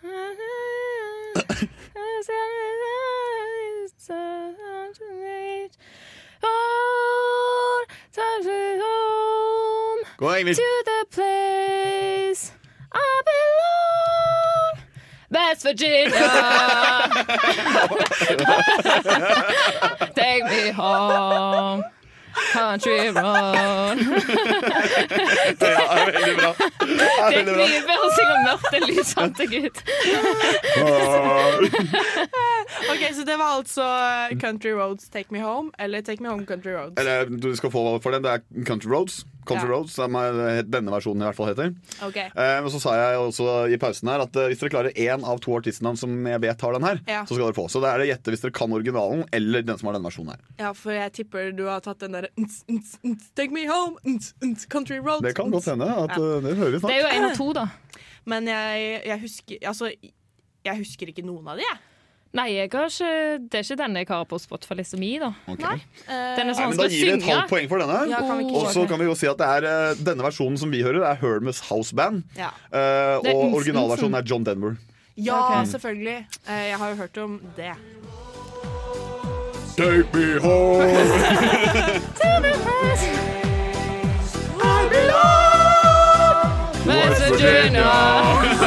Gå, 6.45 7.04
Ingvild. 8.17 10.05
To 10.55 10.83
the 10.85 11.05
place 11.11 12.51
I 12.91 13.21
belong. 13.29 14.83
West 15.31 15.63
Virginia. 15.63 16.11
Take 20.15 20.45
me 20.45 20.69
home 20.69 21.83
Country 22.51 23.09
road 23.15 23.97
Det 25.59 25.69
er 25.71 26.11
veldig 26.11 26.35
bra. 26.39 26.51
Det 26.79 27.09
er 27.09 27.29
Det 27.31 27.53
er 27.53 27.59
mye 27.59 27.83
bedre 27.87 27.97
å 27.99 28.09
synge 28.15 28.37
mørkt 28.45 28.77
enn 28.79 28.87
lysete 28.89 29.47
gutt. 29.51 29.77
OK, 32.91 33.03
så 33.15 33.25
det 33.27 33.37
var 33.39 33.49
altså 33.59 33.85
Country 34.41 34.73
Roads 34.75 35.09
Take 35.09 35.31
Me 35.35 35.43
Home 35.43 35.71
eller 35.79 36.01
Take 36.01 36.23
Me 36.23 36.29
Home 36.29 36.45
Country 36.49 36.75
Roads. 36.75 36.99
Eller 37.01 37.25
du 37.29 37.55
skal 37.55 37.71
få 37.71 37.85
for 38.03 38.11
den. 38.15 38.23
Det 38.25 38.31
er 38.31 38.65
Country 38.67 38.91
Roads. 38.91 39.23
Country 39.45 39.67
Ja. 39.69 39.71
Roads, 39.75 39.93
som 39.93 40.15
er, 40.19 40.63
denne 40.63 40.91
versjonen 40.91 41.21
i 41.21 41.25
hvert 41.29 41.35
fall 41.37 41.47
heter. 41.53 41.73
Okay. 42.07 42.27
Eh, 42.35 42.59
og 42.65 42.71
så 42.73 42.81
sa 42.81 42.95
jeg 42.97 43.19
også 43.21 43.71
i 43.73 43.77
pausen 43.77 44.09
her 44.09 44.23
at 44.25 44.35
eh, 44.35 44.47
hvis 44.51 44.59
dere 44.63 44.73
klarer 44.73 44.93
én 44.97 45.23
av 45.23 45.39
to 45.39 45.55
artistnavn 45.57 45.97
som 45.97 46.11
jeg 46.25 46.41
vet 46.41 46.61
har 46.67 46.73
den 46.73 46.83
her, 46.83 46.99
Ja. 47.07 47.21
så 47.25 47.35
skal 47.37 47.45
dere 47.45 47.57
få. 47.57 47.67
Så 47.69 47.81
det 47.83 47.89
er 47.93 47.97
det 48.03 48.07
gjette 48.09 48.33
hvis 48.35 48.41
dere 48.41 48.51
kan 48.57 48.71
originalen 48.73 49.23
eller 49.31 49.61
den 49.61 49.77
som 49.77 49.87
har 49.87 49.93
denne 49.99 50.09
versjonen 50.09 50.33
her. 50.35 50.41
Ja, 50.59 50.73
for 50.73 50.91
jeg 50.91 51.13
tipper 51.13 51.51
du 51.55 51.65
har 51.69 51.79
tatt 51.85 51.99
den 51.99 52.11
derre 52.17 52.29
"Ns, 52.37 52.63
ns, 52.69 52.97
ns, 53.05 53.29
Take 53.35 53.51
me 53.53 53.65
home, 53.67 53.95
ns, 54.05 54.33
ns, 54.43 54.65
country 54.67 54.97
roads. 54.99 55.21
Det 55.21 55.35
kan 55.35 55.51
godt 55.51 55.65
hende. 55.65 55.85
at 55.85 56.09
Ja. 56.17 56.37
eh, 56.37 56.41
Det 56.41 56.55
hører 56.57 56.71
vi 56.71 56.79
snart. 56.79 56.89
Det 56.91 56.97
er 56.97 57.01
jo 57.05 57.15
én 57.21 57.29
av 57.31 57.35
to, 57.37 57.53
da. 57.53 57.67
Men 58.25 58.45
jeg, 58.47 59.01
jeg 59.05 59.19
husker 59.21 59.57
Altså, 59.67 59.91
jeg 60.65 60.77
husker 60.77 61.07
ikke 61.11 61.23
noen 61.25 61.47
av 61.47 61.57
de, 61.57 61.61
jeg. 61.61 61.77
Nei, 62.35 62.49
jeg 62.51 62.69
har 62.73 62.89
ikke, 62.89 63.09
det 63.47 63.59
er 63.59 63.63
ikke 63.63 63.77
denne 63.79 64.01
jeg 64.01 64.07
har 64.09 64.25
på 64.27 64.37
Spotify-lista 64.43 64.97
mi, 64.99 65.13
da. 65.21 65.29
okay. 65.47 65.63
Nei. 65.63 65.77
Den 66.09 66.41
er 66.41 66.45
Nei, 66.49 66.55
sånn 66.57 66.69
men 66.73 66.77
Da 66.81 66.87
gir 66.91 67.05
vi 67.05 67.11
et 67.13 67.23
halvt 67.29 67.47
poeng 67.53 67.69
for 67.71 67.79
denne. 67.79 67.99
Ja, 68.11 68.19
kan 68.27 68.37
vi 68.41 68.43
ikke 68.49 68.59
og 68.59 68.73
så 68.73 68.83
kan 68.89 68.99
vi 68.99 69.05
jo 69.07 69.15
si 69.15 69.27
at 69.31 69.37
det 69.39 69.47
er 69.47 69.67
eh, 69.69 70.01
denne 70.03 70.25
versjonen 70.25 70.57
som 70.59 70.73
vi 70.73 70.81
hører, 70.83 71.05
er 71.07 71.15
Hermes 71.21 71.61
House 71.69 71.95
Band. 71.95 72.23
Ja. 72.35 72.49
Eh, 72.75 73.23
og 73.31 73.55
originalversjonen 73.61 74.19
er 74.19 74.27
John 74.27 74.43
Denver. 74.43 74.75
Ja, 75.15 75.61
Ok. 75.61 75.67
selvfølgelig. 75.71 76.17
Eh, 76.47 76.65
Jeg 76.73 76.77
har 76.81 76.89
jo 76.91 76.95
hørt 76.95 77.17
om 77.23 77.39
det. 77.55 77.71
Take 79.75 80.07
me 80.15 80.39
home 80.39 80.91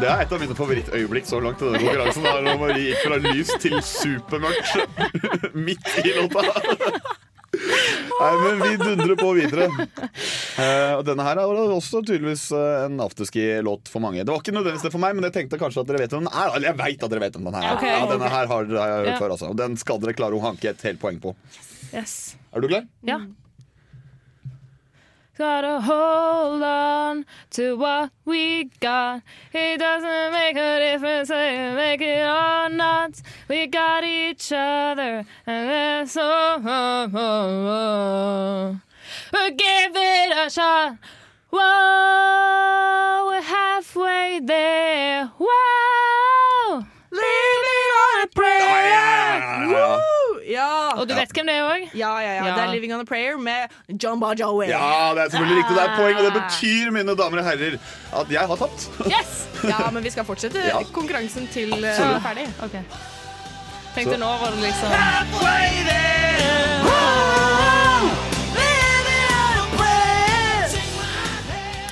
Det 0.00 0.08
er 0.08 0.22
et 0.24 0.32
av 0.32 0.40
mine 0.40 0.56
favorittøyeblikk 0.56 1.26
så 1.28 1.40
langt 1.44 1.60
i 1.62 1.68
denne 1.68 1.80
konkurransen. 1.82 2.28
Når 2.46 2.60
Marie 2.60 2.86
gikk 2.90 3.02
fra 3.04 3.18
lys 3.24 3.50
til 3.60 3.76
supermørkt 3.84 5.02
midt 5.66 5.90
i 6.04 6.14
låta. 6.16 6.44
Nei, 7.50 8.30
men 8.44 8.60
vi 8.62 8.70
dundrer 8.80 9.16
på 9.18 9.30
videre. 9.36 9.66
Uh, 9.74 10.92
og 11.00 11.02
denne 11.08 11.24
her 11.26 11.40
er 11.42 11.60
også 11.74 12.00
tydeligvis 12.06 12.46
eh, 12.56 12.84
en 12.86 13.00
afterski-låt 13.02 13.90
for 13.90 14.04
mange. 14.04 14.22
Det 14.22 14.30
var 14.32 14.42
ikke 14.44 14.54
nødvendigvis 14.54 14.84
det 14.86 14.92
for 14.94 15.02
meg, 15.02 15.16
men 15.18 15.26
jeg 15.28 15.34
tenkte 15.38 15.58
kanskje 15.60 15.82
at 15.82 15.90
dere 15.90 16.02
vet 16.04 16.14
om 16.16 16.24
den 16.28 16.32
er. 16.32 16.52
Eller 16.54 16.70
jeg 16.70 16.78
vet 16.80 17.04
at 17.06 17.12
dere 17.14 17.24
vet 17.26 17.38
om 17.40 17.48
den 17.48 17.58
her 17.58 17.74
Okay, 17.74 17.90
Ja, 17.96 18.06
denne 18.12 18.30
her 18.32 18.50
har 18.54 18.68
dere 18.70 18.86
hørt 19.00 19.10
Ja. 19.14 19.18
før, 19.20 19.34
altså. 19.36 19.50
Og 19.52 19.58
den 19.60 19.76
skal 19.80 20.00
dere 20.04 20.14
klare 20.16 20.38
å 20.38 20.44
hanke 20.44 20.70
et 20.72 20.84
helt 20.86 21.00
poeng 21.02 21.20
på. 21.22 21.34
Yes. 21.90 22.36
Er 22.54 22.62
du 22.62 22.68
klar? 22.70 22.86
Ja. 23.08 23.18
Gotta 25.40 25.80
hold 25.80 26.62
on 26.62 27.24
to 27.52 27.74
what 27.78 28.10
we 28.26 28.64
got. 28.78 29.22
It 29.54 29.78
doesn't 29.78 30.32
make 30.32 30.54
a 30.54 30.78
difference 30.80 31.30
if 31.30 31.52
you 31.58 31.74
make 31.76 32.02
it 32.02 32.26
or 32.26 32.68
not. 32.68 33.22
We 33.48 33.66
got 33.66 34.04
each 34.04 34.52
other, 34.52 35.24
and 35.46 35.70
that's 35.70 36.14
all. 36.18 36.58
But 39.32 39.56
give 39.56 39.96
it 39.96 40.32
a 40.36 40.50
shot. 40.50 40.98
Whoa, 41.48 43.28
we're 43.30 43.40
halfway 43.40 44.40
there. 44.44 45.32
Whoa, 45.38 46.84
living 47.10 47.90
on 48.02 48.24
a 48.24 48.26
prayer. 48.26 49.64
Oh, 49.64 49.70
ja. 49.70 50.19
Ja. 50.48 50.90
Og 50.96 51.08
du 51.08 51.14
vet 51.14 51.32
hvem 51.34 51.46
det 51.46 51.54
er 51.56 51.68
òg? 51.68 51.86
Ja, 51.94 52.12
ja, 52.18 52.32
ja. 52.34 52.44
Ja. 52.46 52.54
Det 52.54 52.62
er 52.64 52.72
'Living 52.74 52.94
on 52.94 53.00
a 53.00 53.04
Prayer' 53.04 53.38
med 53.38 53.68
John 54.02 54.20
Ba 54.20 54.26
Ja, 54.28 54.34
det 54.34 55.22
er 55.24 55.28
selvfølgelig 55.30 55.58
riktig. 55.60 55.76
Det 55.76 55.84
er 55.84 55.96
poeng, 55.96 56.16
og 56.16 56.24
det 56.24 56.32
betyr, 56.32 56.90
mine 56.90 57.16
damer 57.16 57.38
og 57.38 57.44
herrer, 57.44 57.78
at 58.20 58.26
jeg 58.30 58.40
har 58.40 58.56
tapt. 58.56 58.90
Yes! 59.06 59.46
Ja, 59.72 59.90
men 59.90 60.04
vi 60.04 60.10
skal 60.10 60.24
fortsette 60.24 60.58
Ja. 60.66 60.82
konkurransen 60.92 61.48
til 61.52 61.72
uh, 61.72 61.84
er 61.84 62.20
ferdig. 62.20 62.48
Okay. 62.64 62.82
Tenkte 63.94 64.14
Så- 64.14 64.20
nå 64.20 64.26
var 64.26 64.50
det 64.50 64.60
liksom 64.62 64.88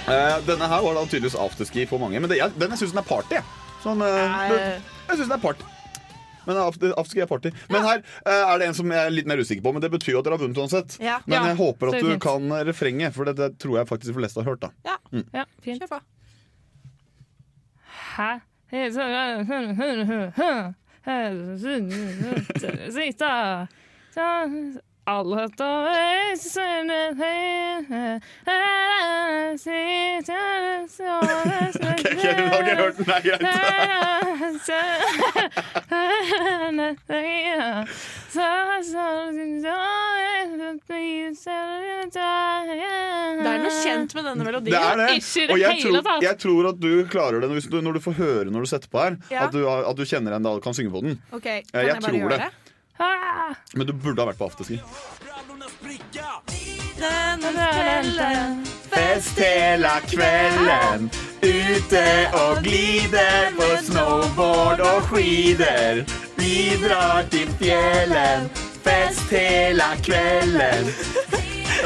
Eh, 0.09 0.37
denne 0.47 0.65
her 0.69 0.81
var 0.83 0.95
da 0.95 1.05
tydeligvis 1.05 1.35
afterski 1.35 1.87
for 1.87 1.99
mange, 1.99 2.21
men 2.21 2.31
det, 2.31 2.39
jeg, 2.39 2.51
den 2.61 2.71
jeg 2.71 2.79
syns 2.79 2.95
den 2.95 2.99
er 2.99 3.09
party. 3.09 3.41
Sånn, 3.83 4.01
uh, 4.01 4.09
jeg 4.09 5.19
syns 5.19 5.27
den 5.29 5.37
er 5.37 5.43
party. 5.43 5.67
Men 6.49 6.59
afterski 6.65 7.23
er 7.23 7.29
party. 7.31 7.53
Men 7.71 7.85
her 7.87 8.01
eh, 8.01 8.43
er 8.55 8.59
det 8.63 8.69
en 8.73 8.77
som 8.81 8.91
jeg 8.97 9.05
er 9.07 9.15
litt 9.15 9.29
mer 9.31 9.39
usikker 9.45 9.63
på, 9.69 9.73
men 9.77 9.85
det 9.85 9.93
betyr 9.93 10.15
jo 10.17 10.23
at 10.23 10.27
dere 10.27 10.39
har 10.39 10.43
vunnet 10.47 10.59
uansett. 10.65 10.97
Ja. 11.05 11.21
Men 11.29 11.37
Ja, 11.39 11.47
jeg 11.53 11.61
håper 11.61 11.93
at 11.93 11.99
er 12.01 12.07
du 12.07 12.11
fint. 12.17 12.23
kan 12.25 12.51
refrenget, 12.73 13.15
for 13.15 13.29
det, 13.29 13.37
det 13.39 13.51
tror 13.63 13.79
jeg 13.83 13.91
faktisk 13.93 14.15
de 14.15 14.19
fleste 14.23 14.41
har 14.43 14.49
hørt. 14.51 14.65
da 14.65 14.73
Ja, 15.37 15.45
fint. 15.63 15.79
Kjør 15.85 15.93
på. 15.95 16.01
Hæ? 18.19 18.31
Sitta 22.91 23.69
alle 25.09 25.47
Ok, 31.79 32.05
ok, 32.05 32.23
du 32.23 32.43
har 32.45 32.61
ikke 32.63 32.77
hørt 32.83 32.99
den, 32.99 33.07
det 33.09 33.15
er 33.15 33.23
greit. 33.25 33.43
Det 43.39 43.49
er 43.49 43.63
noe 43.65 43.75
kjent 43.83 44.15
med 44.19 44.29
denne 44.29 44.45
melodien. 44.47 44.75
Det 44.75 44.83
er 44.83 45.03
det. 45.03 45.09
Det 45.19 45.49
Og 45.49 45.59
jeg 45.63 45.83
tror, 45.83 46.23
jeg 46.25 46.37
tror 46.45 46.71
at 46.73 46.81
du 46.83 46.93
klarer 47.11 47.43
det 47.45 47.51
når 47.51 47.69
du, 47.73 47.81
når 47.89 47.99
du 47.99 48.05
får 48.05 48.19
høre 48.21 48.49
når 48.53 48.67
du 48.67 48.71
setter 48.71 48.93
på 48.93 49.03
her. 49.03 49.19
Ja. 49.33 49.47
At, 49.49 49.57
du, 49.57 49.65
at 49.69 49.97
du 49.99 50.05
kjenner 50.09 50.37
en 50.37 50.49
da 50.49 50.57
kan 50.63 50.77
synge 50.77 50.93
på 50.95 51.05
den. 51.05 51.21
Ok, 51.33 51.47
Kan 51.49 51.63
jeg 51.73 51.89
jeg, 51.89 52.01
bare 52.01 52.11
tror 52.11 52.19
gjøre 52.21 52.35
det. 52.37 52.49
det? 52.49 52.68
Ah! 52.99 53.55
Men 53.75 53.87
du 53.87 53.93
burde 53.93 54.23
ha 54.23 54.29
vært 54.31 54.39
på 54.41 54.49
afterski. 54.51 54.81
Fest 58.91 59.39
hele 59.39 59.93
kvelden, 60.11 61.11
ute 61.43 62.05
og 62.35 62.63
glider 62.65 63.53
på 63.59 63.69
snowboard 63.87 64.81
og 64.81 65.03
skider. 65.11 66.03
Vi 66.39 66.57
drar 66.83 67.23
til 67.31 67.51
fjellen, 67.61 68.49
fest 68.87 69.31
hele 69.31 69.89
kvelden. 70.07 70.93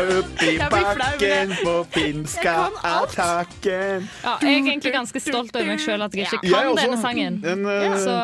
Opp 0.02 0.42
i 0.42 0.56
bakken 0.72 1.52
på 1.60 1.72
finska 1.92 2.54
attacken. 2.82 4.06
Ja, 4.24 4.38
jeg 4.40 4.52
er 4.54 4.56
egentlig 4.62 4.92
ganske 4.94 5.20
stolt 5.20 5.52
over 5.56 5.68
meg 5.68 5.82
sjøl 5.84 6.04
at 6.06 6.16
jeg 6.16 6.30
ikke 6.30 6.48
kan 6.48 6.72
denne 6.78 7.00
sangen. 7.02 7.36
En, 7.44 7.66
eh, 7.68 7.98
Så 8.00 8.14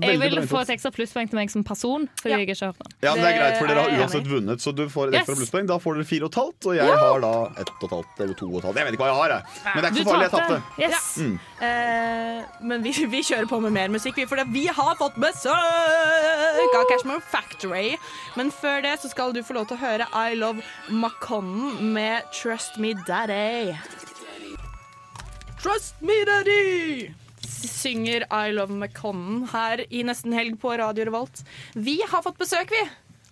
jeg 0.00 0.18
vil 0.20 0.38
få 0.48 0.60
et 0.62 0.70
ekstra 0.76 0.90
plusspoeng 0.94 1.28
til 1.28 1.36
meg 1.36 1.50
som 1.50 1.62
person, 1.64 2.08
fordi 2.20 2.30
Ja. 2.32 2.38
jeg 2.38 2.48
ikke 2.48 2.58
har 2.64 2.72
hørt 2.72 2.78
den. 2.78 2.92
Ja, 3.02 3.14
men 3.14 3.24
Det 3.24 3.28
er 3.32 3.38
greit, 3.38 3.58
for 3.58 3.66
dere 3.66 3.82
har 3.82 3.90
uansett 4.00 4.26
vunnet, 4.30 4.58
så 4.64 4.72
du 4.74 4.88
får 4.88 5.08
et 5.08 5.14
ekstra 5.20 5.32
Yes. 5.34 5.38
plusspoeng. 5.42 5.66
Da 5.68 5.78
får 5.78 5.94
dere 5.94 6.04
fire 6.08 6.22
og 6.24 6.30
et 6.32 6.38
halvt, 6.40 6.66
og 6.66 6.74
jeg 6.76 6.86
har 6.86 7.20
da 7.20 7.32
ett 7.60 7.68
og 7.68 7.84
et 7.84 7.90
halvt 7.96 8.20
eller 8.20 8.34
to 8.34 8.46
og 8.46 8.56
et 8.58 8.64
halvt. 8.64 8.76
Jeg 8.76 8.84
vet 8.86 8.92
ikke 8.94 9.04
hva 9.04 9.10
jeg 9.12 9.20
har, 9.20 9.28
jeg. 9.28 9.42
Men 9.74 9.82
det 9.82 9.84
er 9.84 9.92
ikke 9.92 10.04
så 10.04 10.12
farlig. 10.12 10.22
Jeg 10.22 10.30
tapte. 10.30 10.62
Yes. 10.78 11.18
Mm. 11.18 11.38
Uh, 11.62 12.66
men 12.66 12.82
vi, 12.82 12.90
vi 13.06 13.20
kjører 13.22 13.48
på 13.48 13.60
med 13.60 13.72
mer 13.72 13.88
musikk, 13.88 14.16
vi, 14.16 14.26
for 14.26 14.36
vi 14.52 14.66
har 14.66 14.94
fått 14.96 15.14
besøk 15.20 15.52
av 16.78 16.84
Cashmere 16.90 17.20
Factory. 17.20 17.96
Men 18.36 18.50
før 18.50 18.82
det 18.82 18.98
så 19.00 19.10
skal 19.10 19.32
du 19.32 19.42
få 19.42 19.54
lov 19.54 19.66
til 19.68 19.76
å 19.76 19.80
høre 19.80 20.06
I 20.14 20.34
Love 20.34 20.62
Maconnen 20.90 21.92
med 21.92 22.22
Trust 22.32 22.78
Me 22.78 22.94
Daddy. 23.06 23.76
Trust 25.62 25.94
me 26.02 26.24
daddy! 26.24 27.14
Synger 27.46 28.26
I 28.30 28.52
Love 28.54 28.74
Maconnen 28.78 29.46
her 29.52 29.82
i 29.90 30.02
Nesten 30.06 30.34
Helg 30.36 30.58
på 30.62 30.74
Radio 30.78 31.08
Revolt. 31.08 31.42
Vi 31.74 31.98
har 32.08 32.22
fått 32.24 32.38
besøk, 32.40 32.70
vi. 32.70 32.82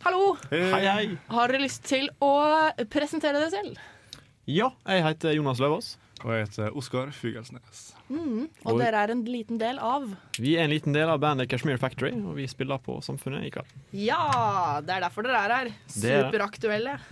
Hallo. 0.05 0.35
Hei, 0.51 0.83
hei. 0.87 1.07
Har 1.29 1.53
dere 1.53 1.67
lyst 1.67 1.85
til 1.89 2.09
å 2.25 2.33
presentere 2.91 3.37
dere 3.39 3.51
selv? 3.53 3.81
Ja, 4.51 4.73
jeg 4.89 5.05
heter 5.05 5.37
Jonas 5.37 5.61
Løvaas. 5.63 5.95
Og 6.21 6.33
jeg 6.35 6.45
heter 6.45 6.75
Oskar 6.77 7.09
Fugelsnes. 7.16 7.79
Mm, 8.11 8.43
og 8.66 8.75
og, 8.75 8.81
dere 8.83 9.05
er 9.07 9.12
en 9.14 9.23
liten 9.25 9.57
del 9.61 9.79
av 9.81 10.05
Vi 10.37 10.53
er 10.59 10.66
en 10.66 10.73
liten 10.73 10.93
del 10.93 11.09
av 11.09 11.21
bandet 11.23 11.49
Kashmir 11.49 11.79
Factory, 11.81 12.11
og 12.12 12.35
vi 12.37 12.45
spiller 12.51 12.81
på 12.85 12.99
Samfunnet 13.05 13.47
i 13.47 13.53
kveld. 13.55 13.71
Ja, 13.97 14.81
det 14.85 14.99
er 14.99 15.05
derfor 15.07 15.25
dere 15.25 15.41
er 15.47 15.55
her. 15.55 15.71
Det 15.95 16.12
er 16.12 16.27
det. 16.27 16.29
Superaktuelle. 16.29 16.99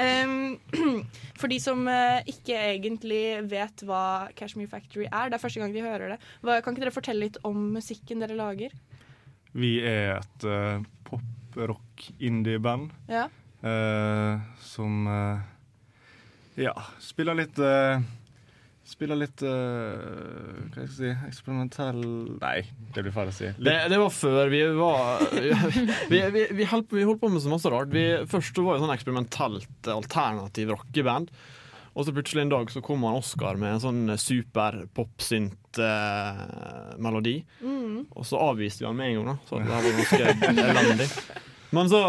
Mm. 0.00 0.56
um, 0.70 1.04
for 1.40 1.50
de 1.52 1.58
som 1.60 1.82
eh, 1.90 2.22
ikke 2.30 2.56
egentlig 2.56 3.22
vet 3.50 3.82
hva 3.88 4.30
Kashmir 4.36 4.68
Factory 4.70 5.06
er, 5.10 5.28
det 5.30 5.36
er 5.36 5.42
første 5.42 5.60
gang 5.60 5.74
de 5.74 5.84
hører 5.84 6.14
det. 6.14 6.18
Hva, 6.44 6.60
kan 6.64 6.74
ikke 6.74 6.84
dere 6.86 6.94
fortelle 6.94 7.26
litt 7.26 7.38
om 7.46 7.56
musikken 7.74 8.22
dere 8.24 8.36
lager? 8.38 8.74
Vi 9.52 9.78
er 9.82 10.20
et 10.20 10.46
uh, 10.46 10.80
pop-rock-indie-band 11.08 12.90
Ja. 13.10 13.26
uh, 13.64 14.40
som 14.62 15.06
eh, 15.10 15.40
ja, 16.60 16.74
spiller 17.02 17.38
litt 17.38 17.60
uh, 17.62 18.00
Spiller 18.90 19.18
litt 19.20 19.42
uh, 19.46 19.52
Hva 20.72 20.74
skal 20.74 20.82
jeg 20.82 20.92
si 20.96 21.10
Eksperimentell 21.28 22.00
Nei, 22.40 22.58
det 22.94 23.04
blir 23.04 23.14
feil 23.14 23.30
å 23.30 23.34
si. 23.34 23.48
Det, 23.60 23.74
det 23.92 23.98
var 24.00 24.10
før 24.14 24.50
vi 24.50 24.62
var 24.74 25.22
Vi, 26.12 26.18
vi, 26.34 26.42
vi, 26.58 26.64
holdt, 26.66 26.90
vi 26.96 27.06
holdt 27.06 27.22
på 27.22 27.30
med 27.30 27.42
så 27.44 27.52
masse 27.52 27.70
rart. 27.70 27.90
Vi, 27.94 28.04
først 28.30 28.58
var 28.58 28.74
det 28.74 28.82
sånn 28.82 28.96
eksperimentelt 28.96 29.80
alternativ 29.94 30.66
rockeband. 30.74 31.26
Og 31.90 32.06
så 32.06 32.12
plutselig 32.14 32.44
en 32.44 32.52
dag 32.52 32.68
så 32.70 32.78
kom 32.84 33.02
han 33.06 33.16
Oscar 33.18 33.56
med 33.60 33.70
en 33.74 33.82
sånn 33.82 34.18
super 34.20 34.72
popsynt-melodi. 34.96 37.44
Mm. 37.62 38.06
Og 38.14 38.26
så 38.26 38.36
avviste 38.40 38.84
vi 38.84 38.88
han 38.88 38.96
med 38.98 39.06
en 39.10 39.16
gang, 39.18 39.26
da. 39.32 39.36
Så 39.48 39.54
det 39.58 39.74
her 39.74 39.82
var 39.86 39.92
ganske 39.98 40.24
elendig. 40.70 41.08
Men 41.70 41.90
så 41.90 42.00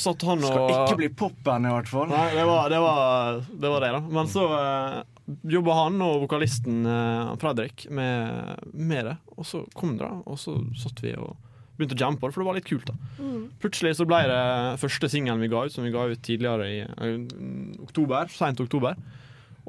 satt 0.00 0.22
han 0.24 0.40
og 0.44 0.48
Skal 0.48 0.70
ikke 0.74 1.00
bli 1.02 1.10
popband, 1.12 1.68
i 1.68 1.72
hvert 1.74 1.90
fall. 1.90 2.08
Nei, 2.08 2.26
det 2.32 2.46
var 2.48 2.70
det, 2.72 2.80
var, 2.80 3.40
det, 3.50 3.72
var 3.72 3.84
det 3.84 3.90
da. 3.96 4.00
Men 4.16 4.30
så 4.32 4.46
uh, 4.48 5.34
jobba 5.56 5.76
han 5.82 6.00
og 6.04 6.24
vokalisten 6.24 6.80
uh, 6.88 7.34
Fredrik 7.40 7.86
med, 7.92 8.64
med 8.72 9.10
det. 9.10 9.16
Og 9.36 9.46
så 9.48 9.62
kom 9.76 9.98
det, 9.98 10.08
da. 10.08 10.22
Og 10.24 10.40
så 10.40 10.56
satt 10.80 11.02
vi 11.04 11.12
og 11.20 11.36
begynte 11.76 11.96
å 11.96 12.00
jamme 12.00 12.20
på 12.20 12.28
det, 12.28 12.36
for 12.36 12.44
det 12.44 12.48
var 12.50 12.60
litt 12.60 12.70
kult. 12.70 12.92
da 12.92 12.96
Mm. 13.20 13.50
Plutselig 13.60 13.92
så 13.98 14.06
ble 14.08 14.18
det 14.26 14.44
første 14.80 15.08
singelen 15.12 15.42
vi 15.44 15.48
ga 15.52 15.66
ut, 15.66 15.72
som 15.72 15.84
vi 15.84 15.92
ga 15.92 16.06
ut 16.08 16.22
tidligere 16.24 16.68
i 16.72 16.78
uh, 16.88 17.84
oktober. 17.84 18.32
Sent 18.32 18.62
oktober. 18.64 18.96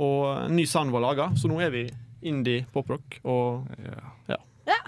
Og 0.01 0.21
en 0.47 0.55
ny 0.55 0.63
sound 0.65 0.95
var 0.95 1.03
laga, 1.03 1.27
så 1.35 1.51
nå 1.51 1.59
er 1.61 1.75
vi 1.75 1.83
indie 2.23 2.63
poprock. 2.71 3.19
Og 3.27 3.67
ja. 4.31 4.79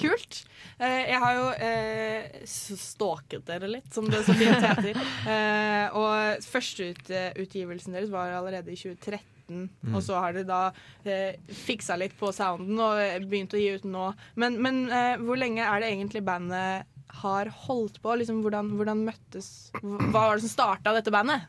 Kult. 0.00 0.42
Eh, 0.82 1.02
jeg 1.12 1.18
har 1.22 1.36
jo 1.38 1.48
eh, 1.62 2.38
stalket 2.48 3.44
dere 3.46 3.68
litt, 3.70 3.90
som 3.94 4.08
det 4.10 4.24
så 4.26 4.34
fint 4.38 4.64
heter. 4.64 4.98
Eh, 5.32 5.94
og 5.94 6.42
førsteutgivelsen 6.42 7.94
deres 7.94 8.10
var 8.10 8.32
allerede 8.34 8.72
i 8.72 8.78
2013. 8.78 9.20
Mm. 9.52 9.92
Og 9.92 10.00
så 10.04 10.18
har 10.18 10.34
dere 10.34 10.48
da 10.48 10.60
eh, 11.06 11.38
fiksa 11.62 11.96
litt 12.00 12.14
på 12.18 12.32
sounden 12.34 12.80
og 12.82 12.98
eh, 12.98 13.20
begynt 13.22 13.54
å 13.54 13.60
gi 13.60 13.76
ut 13.76 13.86
nå. 13.86 14.08
Men, 14.40 14.58
men 14.64 14.82
eh, 14.90 15.14
hvor 15.22 15.38
lenge 15.38 15.62
er 15.62 15.82
det 15.82 15.92
egentlig 15.92 16.24
bandet 16.26 16.88
har 17.22 17.50
holdt 17.66 18.00
på? 18.02 18.16
Liksom, 18.18 18.40
hvordan, 18.44 18.72
hvordan 18.78 19.04
møttes 19.06 19.48
Hva 19.78 20.10
var 20.14 20.38
det 20.38 20.46
som 20.46 20.54
starta 20.54 20.94
dette 20.96 21.12
bandet? 21.14 21.46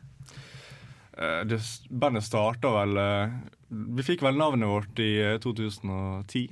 Eh, 1.16 1.40
det, 1.48 1.60
bandet 1.90 2.26
starta 2.26 2.74
vel 2.76 3.00
Vi 3.96 4.06
fikk 4.06 4.22
vel 4.26 4.38
navnet 4.38 4.70
vårt 4.70 5.02
i 5.02 5.14
eh, 5.24 5.40
2010. 5.42 6.46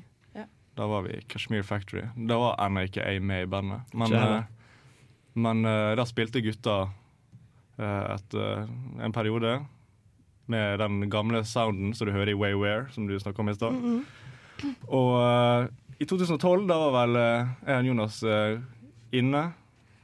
Da 0.74 0.86
var 0.86 1.02
vi 1.02 1.10
i 1.16 1.20
Kashmir 1.28 1.62
Factory. 1.62 2.06
Da 2.16 2.38
var 2.40 2.56
ennå 2.64 2.86
ikke 2.88 3.04
jeg 3.04 3.22
med 3.22 3.44
i 3.44 3.50
bandet. 3.50 3.92
Men, 3.92 4.14
eh, 4.16 4.42
men 5.34 5.64
uh, 5.68 5.92
da 5.98 6.06
spilte 6.08 6.40
gutta 6.44 6.76
eh, 7.76 8.14
et, 8.14 8.36
en 9.00 9.12
periode 9.12 9.58
med 10.52 10.80
den 10.80 11.10
gamle 11.12 11.44
sounden 11.48 11.92
som 11.94 12.08
du 12.08 12.12
hører 12.12 12.32
i 12.32 12.36
Wayware, 12.36 12.88
som 12.92 13.06
du 13.06 13.18
snakka 13.20 13.44
om 13.44 13.52
i 13.52 13.56
stad. 13.56 13.78
Og 14.88 15.12
eh, 15.20 15.68
i 16.00 16.08
2012, 16.08 16.66
da 16.68 16.80
var 16.82 16.96
vel 16.96 17.20
jeg 17.20 17.78
og 17.78 17.88
Jonas 17.92 18.20
inne, 19.12 19.44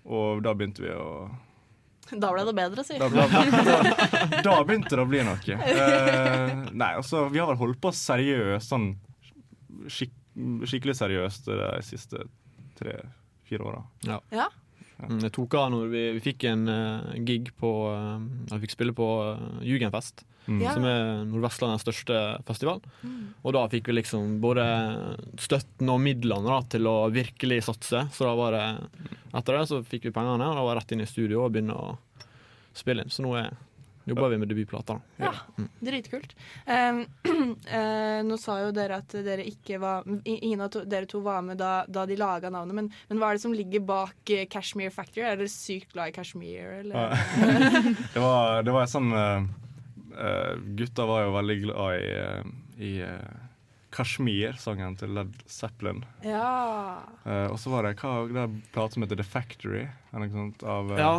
og 0.09 0.45
da 0.45 0.55
begynte 0.57 0.85
vi 0.85 0.93
å 0.95 1.09
Da 2.13 2.31
ble 2.33 2.45
det 2.49 2.55
bedre, 2.57 2.85
si. 2.87 2.97
da, 3.01 3.09
da, 3.13 3.25
da, 3.29 4.43
da 4.45 4.55
begynte 4.69 4.95
det 4.95 5.03
å 5.03 5.09
bli 5.09 5.25
noe. 5.27 5.59
Eh, 5.69 6.55
nei, 6.73 6.93
altså, 6.95 7.27
vi 7.33 7.41
har 7.41 7.51
vel 7.51 7.61
holdt 7.61 7.81
på 7.83 7.93
seriøst, 7.95 8.69
sånn 8.69 8.93
skik 9.89 10.13
skikkelig 10.69 10.97
seriøst 10.99 11.51
de 11.51 11.69
siste 11.87 12.25
tre-fire 12.79 13.69
åra. 13.69 13.85
Ja. 14.07 14.21
Ja. 14.35 14.49
Mm, 14.99 15.21
Det 15.23 15.31
tok 15.37 15.55
av 15.55 15.69
når 15.71 15.91
vi, 15.93 16.01
vi 16.17 16.23
fikk 16.25 16.49
en 16.51 16.65
uh, 16.67 17.13
gig 17.23 17.53
på 17.55 17.69
uh, 17.87 18.19
Vi 18.51 18.65
fikk 18.65 18.73
spille 18.75 18.95
på 18.99 19.07
uh, 19.23 19.61
Jugendfest, 19.63 20.25
Mm. 20.49 20.63
Som 20.73 20.85
er 20.89 21.03
Nordvestlandets 21.29 21.83
største 21.85 22.19
festival. 22.49 22.79
Og 23.45 23.53
da 23.53 23.67
fikk 23.69 23.91
vi 23.91 23.99
liksom 23.99 24.39
både 24.41 24.65
støtten 25.37 25.91
og 25.93 26.01
midlene 26.01 26.49
da, 26.49 26.63
til 26.73 26.89
å 26.89 26.95
virkelig 27.13 27.59
satse. 27.67 28.07
Så 28.17 28.25
da 28.25 28.33
var 28.39 28.57
det 28.57 28.63
etter 29.37 29.59
det 29.59 29.67
så 29.69 29.83
fikk 29.85 30.09
vi 30.09 30.15
pengene, 30.17 30.49
og 30.49 30.57
da 30.57 30.65
var 30.65 30.73
jeg 30.73 30.81
rett 30.81 30.95
inn 30.97 31.05
i 31.05 31.11
studio 31.11 31.43
og 31.45 31.53
begynne 31.53 31.77
å 31.77 31.91
spille 32.73 33.05
inn. 33.05 33.13
Så 33.13 33.27
nå 33.27 33.35
er, 33.37 33.53
jobber 34.09 34.33
vi 34.33 34.41
med 34.43 34.53
debutplata. 34.53 34.99
da. 35.19 35.31
Ja, 35.31 35.67
dritkult. 35.85 36.35
Um, 36.67 37.05
uh, 37.29 38.21
nå 38.29 38.39
sa 38.41 38.61
jo 38.65 38.73
dere 38.77 39.03
at 39.03 39.19
dere 39.25 39.45
ikke 39.47 39.79
var 39.83 40.07
Ingen 40.29 40.63
av 40.65 40.71
to, 40.73 40.83
dere 40.89 41.09
to 41.09 41.21
var 41.25 41.43
med 41.45 41.59
da, 41.61 41.83
da 41.89 42.05
de 42.09 42.17
laga 42.19 42.51
navnet, 42.53 42.77
men, 42.77 42.91
men 43.11 43.21
hva 43.21 43.31
er 43.31 43.39
det 43.39 43.45
som 43.45 43.55
ligger 43.57 43.85
bak 43.85 44.17
Cashmere 44.29 44.69
Kashmir 44.69 44.91
Factory? 44.95 45.25
Er 45.25 45.39
dere 45.39 45.51
sykt 45.51 45.93
glad 45.93 46.13
i 46.13 46.13
Cashmere, 46.13 46.81
eller? 46.81 47.17
det 48.15 48.23
var, 48.23 48.63
det 48.63 48.75
var 48.75 48.85
en 48.85 48.93
sånn 48.93 49.13
uh, 49.15 49.45
eh, 50.19 50.55
Gutta 50.79 51.07
var 51.09 51.27
jo 51.27 51.35
veldig 51.37 51.59
glad 51.65 51.99
i, 51.99 52.13
uh, 52.15 52.55
i 52.79 52.93
uh, 53.03 53.45
Kashmir-sangen 53.95 54.99
til 55.01 55.15
Led 55.17 55.35
Zeppelin. 55.49 56.05
ja. 56.23 57.03
Uh, 57.25 57.49
og 57.49 57.59
så 57.61 57.73
var 57.73 57.89
det 57.89 57.97
hva 58.03 58.27
det 58.29 58.47
plate 58.75 58.95
som 58.95 59.05
heter 59.05 59.21
The 59.21 59.27
Factory. 59.27 59.87
Eller 60.13 60.29
noe 60.29 60.37
sånt, 60.37 60.65
av, 60.65 60.93
uh, 60.93 61.01
Ja, 61.01 61.15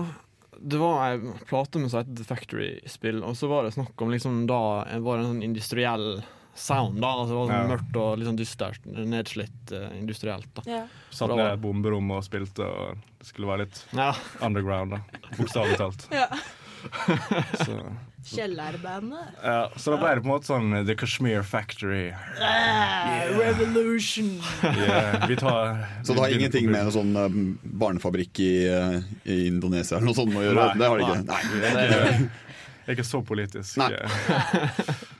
det 0.61 0.77
var 0.81 0.99
ei 1.11 1.19
plate 1.47 1.79
med 1.79 1.91
som 1.91 2.01
het 2.03 2.11
The 2.17 2.23
Factory-spill, 2.27 3.23
og 3.23 3.35
så 3.39 3.47
var 3.51 3.63
det 3.63 3.73
snakk 3.77 4.01
om 4.01 4.11
liksom 4.11 4.45
da 4.49 4.59
var 4.99 5.17
det 5.17 5.25
en 5.25 5.31
sånn 5.33 5.43
industriell 5.45 6.21
sound. 6.55 6.99
da, 6.99 7.07
altså 7.07 7.29
Det 7.31 7.37
var 7.37 7.47
sånn 7.47 7.69
Ja. 7.69 7.75
mørkt 7.77 7.95
og 8.01 8.17
litt 8.19 8.27
sånn 8.27 8.39
dystert, 8.39 8.85
nedslitt 8.85 9.71
uh, 9.71 9.89
industrielt. 9.97 10.47
da. 10.53 10.61
Ja. 10.67 10.81
Satt 11.09 11.29
ned 11.29 11.39
i 11.39 11.39
bomberommet 11.39 11.53
et 11.53 11.61
bomberom 11.63 12.11
og 12.11 12.23
spilte, 12.25 12.65
og 12.67 12.97
det 13.19 13.27
skulle 13.27 13.47
være 13.47 13.65
litt 13.65 13.85
Ja. 13.95 14.13
underground. 14.41 14.91
da, 14.91 14.99
Bokstavelig 15.37 15.77
talt. 15.77 16.07
Ja. 16.11 16.27
Så, 17.65 17.75
Kjellerbandet. 18.35 19.29
ja, 19.43 19.71
så 19.79 19.93
da 19.93 19.97
ble 20.01 20.09
det 20.15 20.21
på 20.23 20.27
en 20.27 20.31
måte 20.33 20.49
sånn 20.49 20.73
The 20.85 20.95
Kashmir 20.99 21.43
Factory. 21.47 22.09
Yeah. 22.37 23.31
Revolution. 23.39 24.33
Yeah, 24.63 25.23
vi 25.29 25.37
tar 25.39 25.79
Så 26.03 26.13
det 26.13 26.19
har 26.25 26.35
ingenting 26.35 26.67
med 26.71 26.87
en 26.87 26.91
sånn 26.93 27.15
eh, 27.15 27.37
barnefabrikk 27.83 28.41
i, 28.43 28.51
eh, 28.69 28.99
i 29.23 29.39
Indonesia 29.47 29.97
eller 29.97 30.11
noe 30.11 30.19
sånt 30.19 30.35
å 30.35 30.43
gjøre? 30.43 30.67
Det 30.79 30.91
har 30.91 30.99
det 30.99 31.07
ikke. 31.07 31.21
Nei, 31.23 31.39
Nei. 31.39 31.63
det 31.63 31.79
ikke, 31.79 32.29
det 32.83 32.91
er 32.93 32.99
ikke 32.99 33.07
så 33.07 33.23
politisk. 33.25 33.79
Nei, 33.79 33.89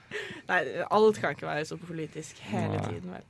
alt 0.50 1.20
kan 1.22 1.34
ikke 1.36 1.46
være 1.48 1.66
så 1.68 1.76
politisk 1.80 2.40
hele 2.50 2.76
Nei. 2.76 2.86
tiden, 2.88 3.12
vel. 3.14 3.26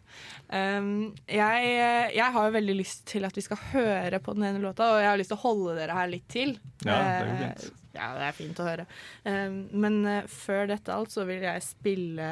Um, 0.51 0.89
jeg, 1.31 1.75
jeg 2.17 2.33
har 2.37 2.47
jo 2.49 2.55
veldig 2.57 2.77
lyst 2.79 3.05
til 3.11 3.27
at 3.29 3.37
vi 3.37 3.45
skal 3.47 3.61
høre 3.73 4.19
på 4.25 4.35
den 4.39 4.47
ene 4.49 4.63
låta, 4.63 4.89
og 4.95 5.03
jeg 5.03 5.11
har 5.13 5.21
lyst 5.21 5.31
til 5.35 5.39
å 5.39 5.45
holde 5.45 5.77
dere 5.79 5.97
her 5.99 6.11
litt 6.13 6.27
til. 6.33 6.57
Ja, 6.85 6.97
det 6.97 7.03
er 7.03 7.21
jo 7.21 7.35
Eh, 7.35 7.43
fint. 7.45 7.77
Ja, 7.91 8.09
det 8.15 8.23
er 8.29 8.35
fint 8.37 8.61
å 8.63 8.67
høre. 8.69 8.85
Um, 9.27 9.57
men 9.83 9.97
uh, 10.07 10.21
før 10.31 10.69
dette 10.71 10.95
alt 10.95 11.11
så 11.11 11.25
vil 11.27 11.43
jeg 11.43 11.65
spille 11.67 12.29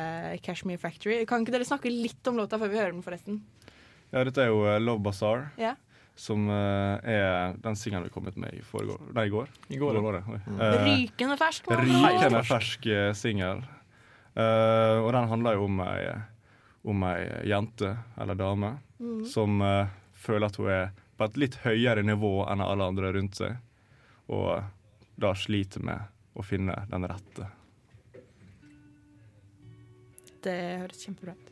Cashmere 0.47 0.79
Factory. 0.79 1.25
Kan 1.27 1.43
ikke 1.43 1.57
dere 1.57 1.67
snakke 1.67 1.91
litt 1.91 2.31
om 2.31 2.39
låta 2.39 2.61
før 2.63 2.71
vi 2.71 2.79
hører 2.79 2.95
den, 2.95 3.03
forresten? 3.03 3.41
Ja, 4.13 4.23
dette 4.25 4.47
er 4.47 4.53
jo 4.55 4.63
eh, 4.71 4.79
Love 4.81 5.03
Bazaar, 5.05 5.49
Ja. 5.61 5.75
som 6.19 6.47
uh, 6.51 6.97
er 7.07 7.59
den 7.63 7.77
singelen 7.79 8.07
vi 8.09 8.11
kom 8.15 8.27
ut 8.27 8.39
med 8.41 8.55
i 8.57 8.63
foregår. 8.65 9.03
Nei, 9.15 9.27
i 9.29 9.35
går. 9.35 9.51
I 9.69 9.77
går, 9.83 9.99
var 10.03 10.17
det. 10.17 10.23
Mm. 10.27 10.57
uh, 10.63 10.79
Rykende 10.87 11.37
fersk. 11.39 11.69
Rykende 11.75 12.41
fersk 12.49 12.89
eh, 12.95 13.11
singel. 13.19 13.61
Eh, 14.39 14.99
og 15.03 15.13
den 15.13 15.29
handler 15.33 15.57
jo 15.57 15.67
om 15.67 15.81
ei, 15.83 16.13
om 16.87 17.05
ei 17.09 17.23
jente, 17.51 17.97
eller 18.21 18.39
dame, 18.39 18.77
mm. 18.99 19.25
som 19.27 19.59
uh, 19.65 19.91
føler 20.15 20.47
at 20.47 20.59
hun 20.61 20.71
er 20.71 20.93
på 21.19 21.27
et 21.27 21.41
litt 21.43 21.59
høyere 21.65 22.05
nivå 22.07 22.45
enn 22.47 22.63
alle 22.63 22.87
andre 22.93 23.11
rundt 23.17 23.41
seg. 23.41 23.57
Og 24.31 24.63
da 25.19 25.35
sliter 25.35 25.83
med 25.83 26.39
å 26.39 26.45
finne 26.47 26.77
den 26.91 27.09
rette. 27.11 27.49
Det 30.39 30.59
høres 30.85 31.03
kjempebra 31.03 31.35
ut. 31.35 31.48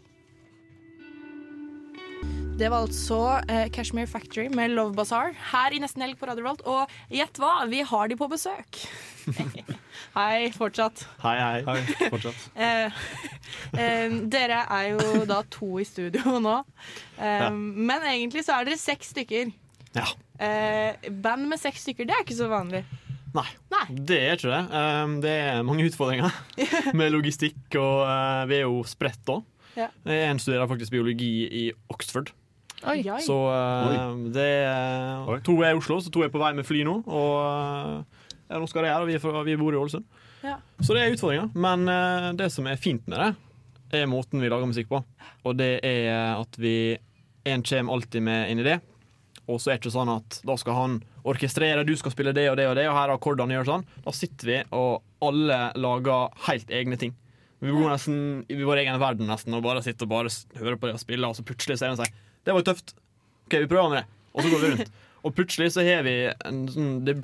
Det 2.57 2.71
var 2.73 2.87
altså 2.87 3.17
eh, 3.53 3.67
Cashmere 3.69 4.09
Factory 4.09 4.47
med 4.49 4.71
Love 4.73 4.95
Bazaar 4.97 5.35
her 5.51 5.75
i 5.77 5.81
Nesten 5.83 6.01
Helg 6.01 6.17
på 6.17 6.25
Radio 6.25 6.47
Volt. 6.47 6.63
Og 6.65 6.93
gjett 7.13 7.37
hva, 7.37 7.51
vi 7.69 7.83
har 7.85 8.09
de 8.09 8.17
på 8.17 8.29
besøk. 8.33 8.79
Hei, 10.17 10.47
fortsatt. 10.57 11.03
Hei, 11.21 11.35
hei. 11.37 11.59
Hei, 11.67 12.09
fortsatt. 12.15 12.47
Eh, 12.67 12.97
eh, 13.77 14.15
dere 14.33 14.63
er 14.73 14.87
jo 14.95 15.27
da 15.29 15.43
to 15.53 15.69
i 15.83 15.85
studio 15.85 16.39
nå. 16.41 16.55
Eh, 17.19 17.43
Ja. 17.45 17.51
Men 17.53 18.07
egentlig 18.09 18.47
så 18.47 18.57
er 18.57 18.71
dere 18.71 18.81
seks 18.81 19.13
stykker. 19.13 19.53
Ja. 19.99 20.07
Eh, 20.41 21.11
band 21.13 21.51
med 21.53 21.61
seks 21.61 21.85
stykker, 21.85 22.09
det 22.09 22.17
er 22.17 22.25
ikke 22.25 22.39
så 22.41 22.49
vanlig. 22.49 22.87
Nei, 23.37 23.85
det 24.09 24.17
er 24.31 24.39
ikke 24.39 24.49
det. 24.49 24.63
Um, 24.73 25.19
det 25.21 25.35
er 25.45 25.61
mange 25.69 25.85
utfordringer 25.91 26.33
med 26.97 27.13
logistikk, 27.13 27.61
og 27.77 28.07
uh, 28.09 28.49
vi 28.49 28.63
er 28.63 28.65
jo 28.65 28.81
spredt 28.89 29.21
da. 29.29 29.43
Ja. 29.77 29.91
En 30.09 30.41
studerer 30.41 30.65
faktisk 30.71 30.95
biologi 30.97 31.31
i 31.53 31.65
Oxford. 31.93 32.33
Oi. 32.87 33.01
Så 33.25 33.37
uh, 33.51 34.13
det 34.35 34.47
er, 34.67 35.41
to 35.47 35.57
er 35.63 35.75
i 35.75 35.79
Oslo, 35.81 35.99
så 36.05 36.13
to 36.15 36.23
er 36.27 36.31
på 36.33 36.41
vei 36.43 36.53
med 36.55 36.67
fly 36.69 36.85
nå. 36.87 37.01
Og 37.07 37.33
uh, 37.43 38.27
ja, 38.47 38.61
nå 38.63 38.69
skal 38.71 38.87
de 38.87 38.93
her, 38.93 39.03
og 39.03 39.11
vi, 39.11 39.19
fra- 39.23 39.43
vi 39.47 39.57
bor 39.59 39.75
i 39.75 39.81
Ålesund. 39.81 40.07
Ja. 40.47 40.59
Så 40.79 40.95
det 40.95 41.03
er 41.03 41.15
utfordringer. 41.17 41.51
Men 41.59 41.89
uh, 41.91 42.31
det 42.39 42.51
som 42.55 42.69
er 42.71 42.79
fint 42.79 43.07
med 43.11 43.19
det, 43.23 43.33
er 44.01 44.07
måten 44.11 44.43
vi 44.43 44.51
lager 44.53 44.71
musikk 44.71 44.91
på. 44.93 45.01
Og 45.47 45.59
det 45.59 45.77
er 45.87 46.37
at 46.37 46.57
vi 46.59 46.97
En 47.47 47.63
kommer 47.63 47.93
alltid 47.95 48.23
med 48.27 48.51
en 48.51 48.59
idé. 48.59 48.73
Og 49.47 49.61
så 49.63 49.71
er 49.71 49.77
det 49.77 49.85
ikke 49.85 49.93
sånn 49.95 50.09
at 50.11 50.41
da 50.43 50.57
skal 50.59 50.75
han 50.75 50.95
orkestrere, 51.23 51.85
du 51.87 51.93
skal 51.95 52.11
spille 52.11 52.33
det 52.35 52.49
og 52.51 52.57
det 52.59 52.65
og 52.67 52.75
det, 52.75 52.89
og 52.91 52.97
her 52.97 53.13
er 53.13 53.15
akkordene 53.15 53.55
gjør 53.55 53.69
sånn. 53.69 53.85
Da 54.03 54.11
sitter 54.15 54.49
vi, 54.51 54.57
og 54.75 55.05
alle 55.23 55.59
lager 55.79 56.33
helt 56.49 56.73
egne 56.75 56.99
ting. 56.99 57.15
Vi 57.63 57.71
bor 57.71 57.87
nesten 57.89 58.43
i 58.51 58.59
vår 58.67 58.83
egen 58.83 58.99
verden 58.99 59.31
nesten 59.31 59.55
og 59.55 59.63
bare 59.63 59.85
sitter 59.87 60.09
og 60.09 60.11
bare 60.17 60.33
hører 60.59 60.81
på 60.83 60.91
det 60.91 60.97
og 60.99 61.05
spiller, 61.05 61.31
og 61.31 61.39
så 61.39 61.47
plutselig 61.47 61.79
ser 61.79 61.95
en 61.95 62.01
seg 62.03 62.11
Det 62.47 62.55
var 62.55 62.63
jo 62.63 62.69
tøft. 62.71 62.95
OK, 63.49 63.59
vi 63.59 63.71
prøver 63.71 63.91
med 63.91 63.99
det. 64.01 64.07
Og 64.33 64.45
så 64.45 64.53
går 64.53 64.63
vi 64.63 64.71
rundt. 64.71 64.95
Og 65.27 65.35
plutselig 65.35 65.73
så 65.75 65.83
har 65.83 66.07
vi 66.07 66.15
en 66.31 66.63
sånn 66.71 66.91
det, 67.07 67.17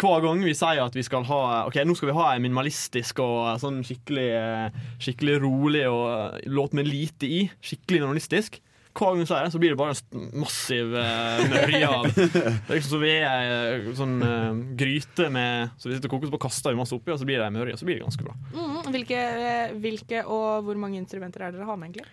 Hver 0.00 0.24
gang 0.24 0.42
vi 0.42 0.52
sier 0.56 0.82
at 0.82 0.96
vi 0.96 1.04
skal 1.06 1.24
ha 1.28 1.40
Ok, 1.68 1.78
nå 1.86 1.94
skal 1.96 2.10
vi 2.10 2.16
ha 2.18 2.24
en 2.34 2.42
minimalistisk 2.42 3.22
og 3.22 3.60
sånn 3.62 3.78
skikkelig, 3.86 4.26
eh, 4.34 4.80
skikkelig 4.98 5.36
rolig 5.44 5.84
og 5.86 6.06
eh, 6.10 6.48
låt 6.50 6.74
med 6.76 6.90
lite 6.90 7.28
i, 7.30 7.44
skikkelig 7.62 8.02
minimalistisk, 8.02 8.58
hver 8.96 9.12
gang 9.12 9.20
vi 9.20 9.28
sier 9.28 9.44
det, 9.44 9.52
så 9.52 9.60
blir 9.60 9.74
det 9.74 9.78
bare 9.78 9.94
en 9.94 10.26
massiv 10.40 10.94
uh, 10.96 11.42
mørje 11.52 11.88
av 11.88 12.06
Det 12.16 12.40
er 12.40 12.78
liksom 12.78 12.92
så 12.94 13.00
vi 13.02 13.12
er 13.14 13.48
ei 13.50 13.94
sånn 13.98 14.14
uh, 14.22 14.60
gryte 14.78 15.28
med 15.32 15.74
Så 15.76 15.90
vi 15.90 15.96
sitter 15.96 16.10
og 16.10 16.16
koker, 16.16 16.32
så 16.32 16.40
kaster 16.46 16.72
vi 16.72 16.80
masse 16.80 16.96
oppi, 16.96 17.12
og 17.12 17.20
så 17.20 17.28
blir 17.28 17.42
det 17.42 17.48
en 17.48 17.58
mørje, 17.58 17.76
og 17.76 17.82
så 17.82 17.88
blir 17.88 17.98
det 17.98 18.06
ganske 18.06 18.26
bra. 18.26 18.36
Mm, 18.54 18.78
hvilke, 18.94 19.24
eh, 19.50 19.74
hvilke 19.82 20.22
og 20.24 20.64
hvor 20.66 20.80
mange 20.80 21.00
instrumenter 21.00 21.44
er 21.44 21.54
dere 21.54 21.68
har 21.68 21.80
med, 21.80 21.92
egentlig? 21.92 22.08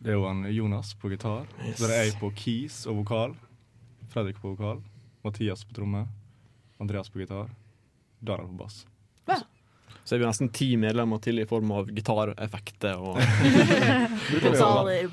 Det 0.00 0.14
er 0.14 0.16
jo 0.16 0.24
han 0.24 0.46
Jonas 0.48 0.94
på 0.96 1.10
gitar. 1.12 1.44
Så 1.76 1.84
det 1.86 1.92
er 1.92 2.06
jeg 2.08 2.16
på 2.20 2.32
keys 2.36 2.82
og 2.88 3.02
vokal. 3.02 3.34
Fredrik 4.10 4.40
på 4.40 4.54
vokal. 4.54 4.80
Mathias 5.24 5.66
på 5.68 5.76
tromme. 5.76 6.06
Andreas 6.80 7.12
på 7.12 7.20
gitar. 7.20 7.52
Daniel 8.20 8.48
på 8.48 8.62
bass. 8.64 8.84
Så 10.04 10.16
er 10.16 10.22
vi 10.22 10.26
nesten 10.26 10.48
ti 10.50 10.66
medlemmer 10.80 11.20
til 11.22 11.38
i 11.38 11.44
form 11.46 11.70
av 11.76 11.90
gitareffekter 11.94 12.98
og 12.98 13.20
Bruker 13.20 14.56
vi 14.56 14.62
å. 14.64 14.70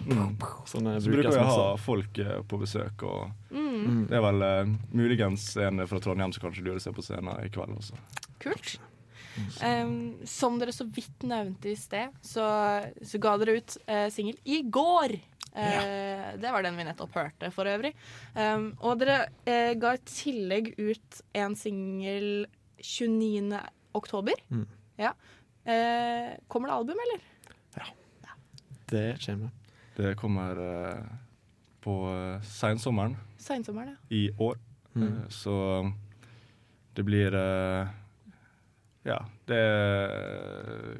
Mm. 0.07 0.31
Sånne 0.65 0.95
Så 1.03 1.11
bruker 1.11 1.35
vi 1.35 1.41
å 1.43 1.49
ha 1.51 1.67
folk 1.81 2.17
eh, 2.23 2.39
på 2.47 2.61
besøk. 2.63 3.03
Og 3.05 3.53
Mm. 3.87 4.07
Det 4.09 4.17
er 4.17 4.23
vel 4.25 4.43
uh, 4.43 4.69
muligens 4.91 5.43
en 5.61 5.83
fra 5.87 5.99
Trondheim 6.03 6.33
som 6.35 6.47
kanskje 6.47 6.63
lurer 6.65 6.81
seg 6.83 6.95
på 6.97 7.03
scenen 7.05 7.39
i 7.43 7.49
kveld 7.53 7.77
også. 7.77 7.97
Kult. 8.43 8.77
Um, 9.63 9.95
som 10.27 10.59
dere 10.59 10.73
så 10.75 10.85
vidt 10.89 11.25
nevnte 11.27 11.71
i 11.71 11.75
sted, 11.79 12.13
så, 12.25 12.45
så 13.05 13.19
ga 13.21 13.35
dere 13.41 13.57
ut 13.59 13.77
uh, 13.89 14.07
singel 14.13 14.37
i 14.45 14.61
går. 14.63 15.17
Eh, 15.57 16.37
Det 16.37 16.51
var 16.51 16.61
den 16.63 16.77
vi 16.77 16.85
nettopp 16.85 17.15
hørte, 17.17 17.49
for 17.53 17.69
øvrig. 17.69 17.93
Um, 18.35 18.69
og 18.85 18.99
dere 19.01 19.27
uh, 19.47 19.73
ga 19.79 19.95
i 19.95 20.03
tillegg 20.05 20.73
ut 20.77 21.21
en 21.37 21.55
singel 21.57 22.45
29. 22.77 23.57
oktober. 23.97 24.37
Mm. 24.53 24.67
Ja. 25.01 25.13
Uh, 25.67 26.37
kommer 26.47 26.69
det 26.69 26.75
album, 26.77 27.01
eller? 27.07 27.23
Ja. 27.77 27.87
Det 28.87 29.07
kommer. 29.25 29.49
Det 29.97 30.13
kommer 30.19 30.59
på 31.81 31.95
sensommeren 32.45 33.15
Seinsommeren, 33.41 33.95
ja. 33.95 34.15
i 34.15 34.29
år. 34.37 34.59
Mm. 34.93 35.25
Så 35.29 35.55
det 36.93 37.03
blir 37.05 37.33
Ja, 39.07 39.21
det 39.47 39.57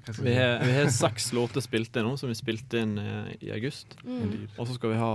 hva 0.08 0.24
Vi 0.24 0.34
har, 0.38 0.62
vi 0.64 0.76
har 0.78 0.90
seks 0.94 1.32
låter 1.36 1.64
spilt 1.64 1.96
inn 2.00 2.08
nå, 2.08 2.14
som 2.20 2.32
vi 2.32 2.38
spilte 2.40 2.80
inn 2.86 2.96
eh, 3.02 3.32
i 3.44 3.52
august. 3.56 3.98
Mm. 4.08 4.48
Og 4.56 4.64
så 4.70 4.78
skal 4.78 4.94
vi 4.94 5.00
ha 5.02 5.12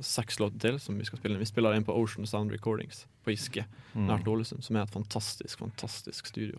seks 0.00 0.40
låter 0.40 0.62
til 0.64 0.80
som 0.80 0.96
vi 0.98 1.04
skal 1.08 1.20
spille 1.20 1.36
inn. 1.36 1.44
Vi 1.44 1.50
spiller 1.50 1.76
inn 1.76 1.84
på 1.86 1.96
Ocean 1.98 2.28
Sound 2.28 2.54
Recordings 2.54 3.06
på 3.24 3.34
Giske, 3.36 3.66
Mm. 3.92 4.06
nært 4.08 4.24
Ålesund, 4.24 4.64
som 4.64 4.76
er 4.76 4.86
et 4.86 4.94
fantastisk, 4.94 5.58
fantastisk 5.60 6.30
studio. 6.30 6.56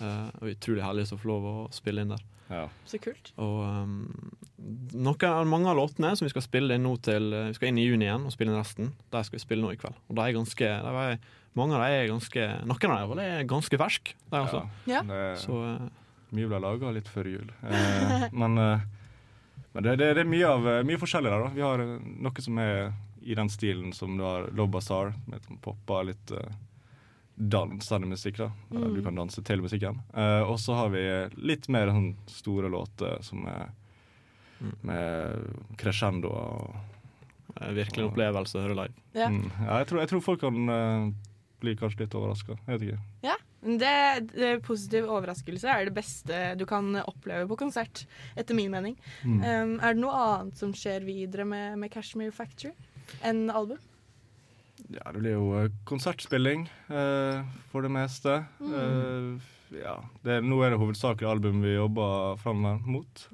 Uh, 0.00 0.30
og 0.40 0.54
utrolig 0.54 0.80
herlig 0.80 1.04
å 1.12 1.18
få 1.20 1.28
lov 1.28 1.44
å 1.44 1.56
spille 1.70 2.00
inn 2.00 2.14
der. 2.14 2.22
Ja. 2.48 2.62
Så 2.88 2.96
kult. 2.96 3.28
Og 3.36 3.58
um, 3.60 4.32
noen, 4.96 5.48
mange 5.48 5.68
av 5.68 5.76
låtene 5.76 6.14
som 6.16 6.24
vi 6.24 6.32
skal 6.32 6.46
spille 6.46 6.76
inn 6.76 6.84
nå 6.86 6.94
til 7.04 7.28
eh, 7.32 7.50
Vi 7.50 7.58
skal 7.58 7.70
inn 7.70 7.80
i 7.80 7.84
juni 7.86 8.06
igjen 8.08 8.24
og 8.24 8.32
spille 8.34 8.52
inn 8.52 8.58
resten. 8.58 8.90
De 9.12 9.22
skal 9.24 9.36
vi 9.36 9.44
spille 9.44 9.64
nå 9.64 9.72
i 9.72 9.78
kveld. 9.80 10.00
Og 10.08 10.16
de 10.16 10.24
er 10.24 10.36
ganske 10.36 10.72
de 10.88 11.04
er, 11.04 11.20
Mange 11.58 11.76
av 11.76 11.82
dem 11.84 11.92
er 11.92 12.08
ganske 12.08 12.48
Noen 12.64 12.94
av 12.94 13.10
dem 13.12 13.20
er 13.20 13.44
ganske 13.48 13.78
ferske, 13.80 14.14
de 14.32 14.40
også. 14.40 14.62
Ja. 14.88 15.02
Det, 15.04 15.20
Så 15.42 15.58
eh, 15.68 15.86
mye 16.32 16.48
ble 16.48 16.60
laga 16.64 16.92
litt 16.96 17.10
før 17.12 17.28
jul. 17.28 17.52
Eh, 17.68 18.28
men 18.40 18.60
eh, 18.60 18.90
men 19.72 19.82
det, 19.82 19.96
det, 19.96 20.10
det 20.14 20.20
er 20.20 20.28
mye, 20.28 20.48
av, 20.48 20.66
eh, 20.68 20.82
mye 20.84 21.00
forskjellig 21.00 21.30
der. 21.32 21.46
da. 21.46 21.52
Vi 21.54 21.64
har 21.64 21.80
eh, 21.80 21.94
noe 22.26 22.44
som 22.44 22.60
er 22.60 22.92
i 23.22 23.36
den 23.38 23.48
stilen 23.52 23.92
som 23.96 24.18
du 24.18 24.24
har 24.26 24.50
Love 24.52 24.74
Bazaar, 24.74 25.14
med 25.30 25.44
poppa 25.62 26.00
litt 26.02 26.32
uh, 26.34 26.42
dansende 27.38 28.08
musikk. 28.10 28.40
da. 28.40 28.48
Mm. 28.72 28.96
Du 28.96 28.98
kan 29.06 29.20
danse 29.20 29.44
til 29.46 29.62
musikken. 29.62 30.00
Uh, 30.10 30.42
og 30.42 30.58
så 30.60 30.74
har 30.74 30.90
vi 30.90 31.04
litt 31.38 31.68
mer 31.72 31.92
sånn 31.94 32.10
store 32.26 32.72
låter 32.72 33.22
som 33.22 33.46
er 33.46 33.70
med 34.82 35.54
crescendo 35.78 36.30
og 36.34 37.70
virkelig 37.74 38.02
en 38.02 38.10
opplevelse 38.10 38.58
å 38.58 38.64
høre 38.64 38.78
live. 38.78 39.06
Ja. 39.14 39.30
Mm. 39.30 39.46
Ja, 39.54 39.78
jeg, 39.80 39.88
tror, 39.90 40.02
jeg 40.02 40.10
tror 40.12 40.22
folk 40.24 40.42
kan 40.42 40.74
eh, 40.74 41.08
bli 41.62 41.74
kanskje 41.78 42.04
litt 42.04 42.16
overraska. 42.18 42.58
Jeg 42.66 42.74
vet 42.74 42.84
ikke. 42.88 43.00
Ja, 43.28 43.36
det, 43.62 43.94
det 44.34 44.50
Positiv 44.66 45.06
overraskelse 45.10 45.70
er 45.70 45.86
det 45.88 45.94
beste 45.96 46.42
du 46.58 46.66
kan 46.68 46.90
oppleve 47.04 47.46
på 47.50 47.60
konsert, 47.62 48.04
etter 48.38 48.58
min 48.58 48.72
mening. 48.74 48.98
Mm. 49.22 49.38
Um, 49.38 49.74
er 49.78 49.94
det 49.94 50.02
noe 50.02 50.18
annet 50.26 50.60
som 50.60 50.74
skjer 50.76 51.06
videre 51.06 51.46
med, 51.48 51.78
med 51.80 51.92
Cashmere 51.94 52.34
Factory 52.34 52.74
enn 53.26 53.46
album? 53.52 53.80
Ja, 54.92 55.06
det 55.14 55.22
blir 55.22 55.36
jo 55.36 55.48
eh, 55.60 55.72
konsertspilling 55.88 56.66
uh, 56.90 57.42
for 57.70 57.86
det 57.86 57.92
meste. 57.94 58.42
Mm. 58.58 58.72
Uh, 58.74 59.50
ja, 59.78 59.96
det, 60.26 60.42
nå 60.44 60.58
er 60.60 60.74
det 60.74 60.80
hovedsakelig 60.82 61.28
album 61.30 61.62
vi 61.64 61.76
jobber 61.76 62.36
fram 62.42 62.66
mot. 62.84 63.28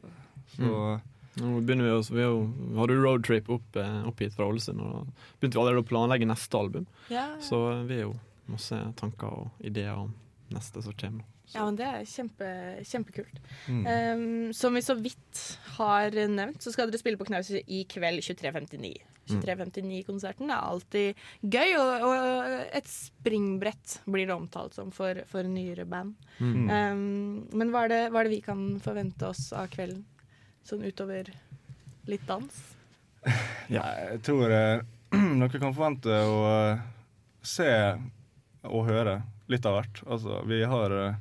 Så 0.54 0.68
Mm. 0.68 1.00
Nå 1.38 1.60
begynner 1.62 1.88
Vi 1.88 1.94
også, 1.96 2.14
vi 2.16 2.22
jo- 2.24 2.76
hadde 2.78 2.94
jo 2.96 3.02
roadtrip 3.04 3.48
opp, 3.54 3.76
eh, 3.76 3.98
opp 4.08 4.18
hit 4.20 4.34
fra 4.34 4.46
Ålesund, 4.50 4.80
og 4.80 4.92
da 4.92 5.12
begynte 5.40 5.58
vi 5.58 5.62
allerede 5.62 5.84
å 5.84 5.88
planlegge 5.88 6.26
neste 6.28 6.58
album. 6.58 6.86
Ja. 7.10 7.28
Så 7.40 7.60
eh, 7.72 7.82
vi 7.88 7.94
har 8.00 8.06
jo 8.08 8.14
masse 8.48 8.78
tanker 8.96 9.26
og 9.44 9.50
ideer 9.64 9.94
om 9.96 10.14
neste 10.50 10.82
som 10.82 10.92
kommer. 10.98 11.24
Så. 11.48 11.56
Ja, 11.56 11.64
men 11.64 11.76
Det 11.76 11.86
er 11.86 12.02
kjempe, 12.04 12.48
kjempekult. 12.84 13.38
Mm. 13.68 13.84
Um, 13.88 14.52
som 14.52 14.74
vi 14.76 14.80
så 14.84 14.94
vidt 15.00 15.42
har 15.78 16.10
nevnt, 16.28 16.60
så 16.60 16.72
skal 16.74 16.90
dere 16.90 17.00
spille 17.00 17.16
på 17.16 17.24
Knaus 17.24 17.48
i 17.56 17.84
kveld 17.88 18.20
23.59. 18.20 18.98
Mm. 19.28 19.40
23.59-konserten 19.42 20.48
er 20.52 20.60
alltid 20.64 21.14
gøy, 21.44 21.72
og, 21.76 22.04
og 22.08 22.76
et 22.76 22.88
springbrett 22.88 23.98
blir 24.08 24.26
det 24.28 24.36
omtalt 24.36 24.76
som 24.76 24.90
for, 24.92 25.20
for 25.28 25.44
nyere 25.48 25.84
band. 25.88 26.14
Mm. 26.40 26.68
Um, 26.68 27.48
men 27.52 27.72
hva 27.72 27.86
er, 27.86 27.92
det, 27.92 28.00
hva 28.12 28.20
er 28.22 28.28
det 28.28 28.36
vi 28.38 28.44
kan 28.44 28.62
forvente 28.84 29.28
oss 29.28 29.50
av 29.56 29.68
kvelden? 29.72 30.04
Sånn 30.66 30.82
utover 30.84 31.30
litt 32.08 32.26
dans? 32.28 32.58
ja, 33.76 33.84
jeg 34.12 34.20
tror 34.26 34.50
eh, 34.52 34.80
dere 35.40 35.60
kan 35.60 35.74
forvente 35.76 36.08
å 36.24 36.42
eh, 36.72 36.82
se 37.44 37.70
og 38.68 38.84
høre 38.88 39.20
litt 39.48 39.64
av 39.68 39.78
hvert. 39.78 40.02
Altså, 40.06 40.42
vi 40.48 40.62
har, 40.68 40.92
eh, 40.92 41.16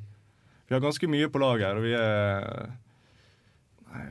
vi 0.67 0.75
har 0.75 0.83
ganske 0.83 1.07
mye 1.11 1.29
på 1.31 1.39
lager, 1.43 1.77
og 1.79 1.85
vi 1.87 1.95
er 1.95 2.75
Nei, 3.87 4.01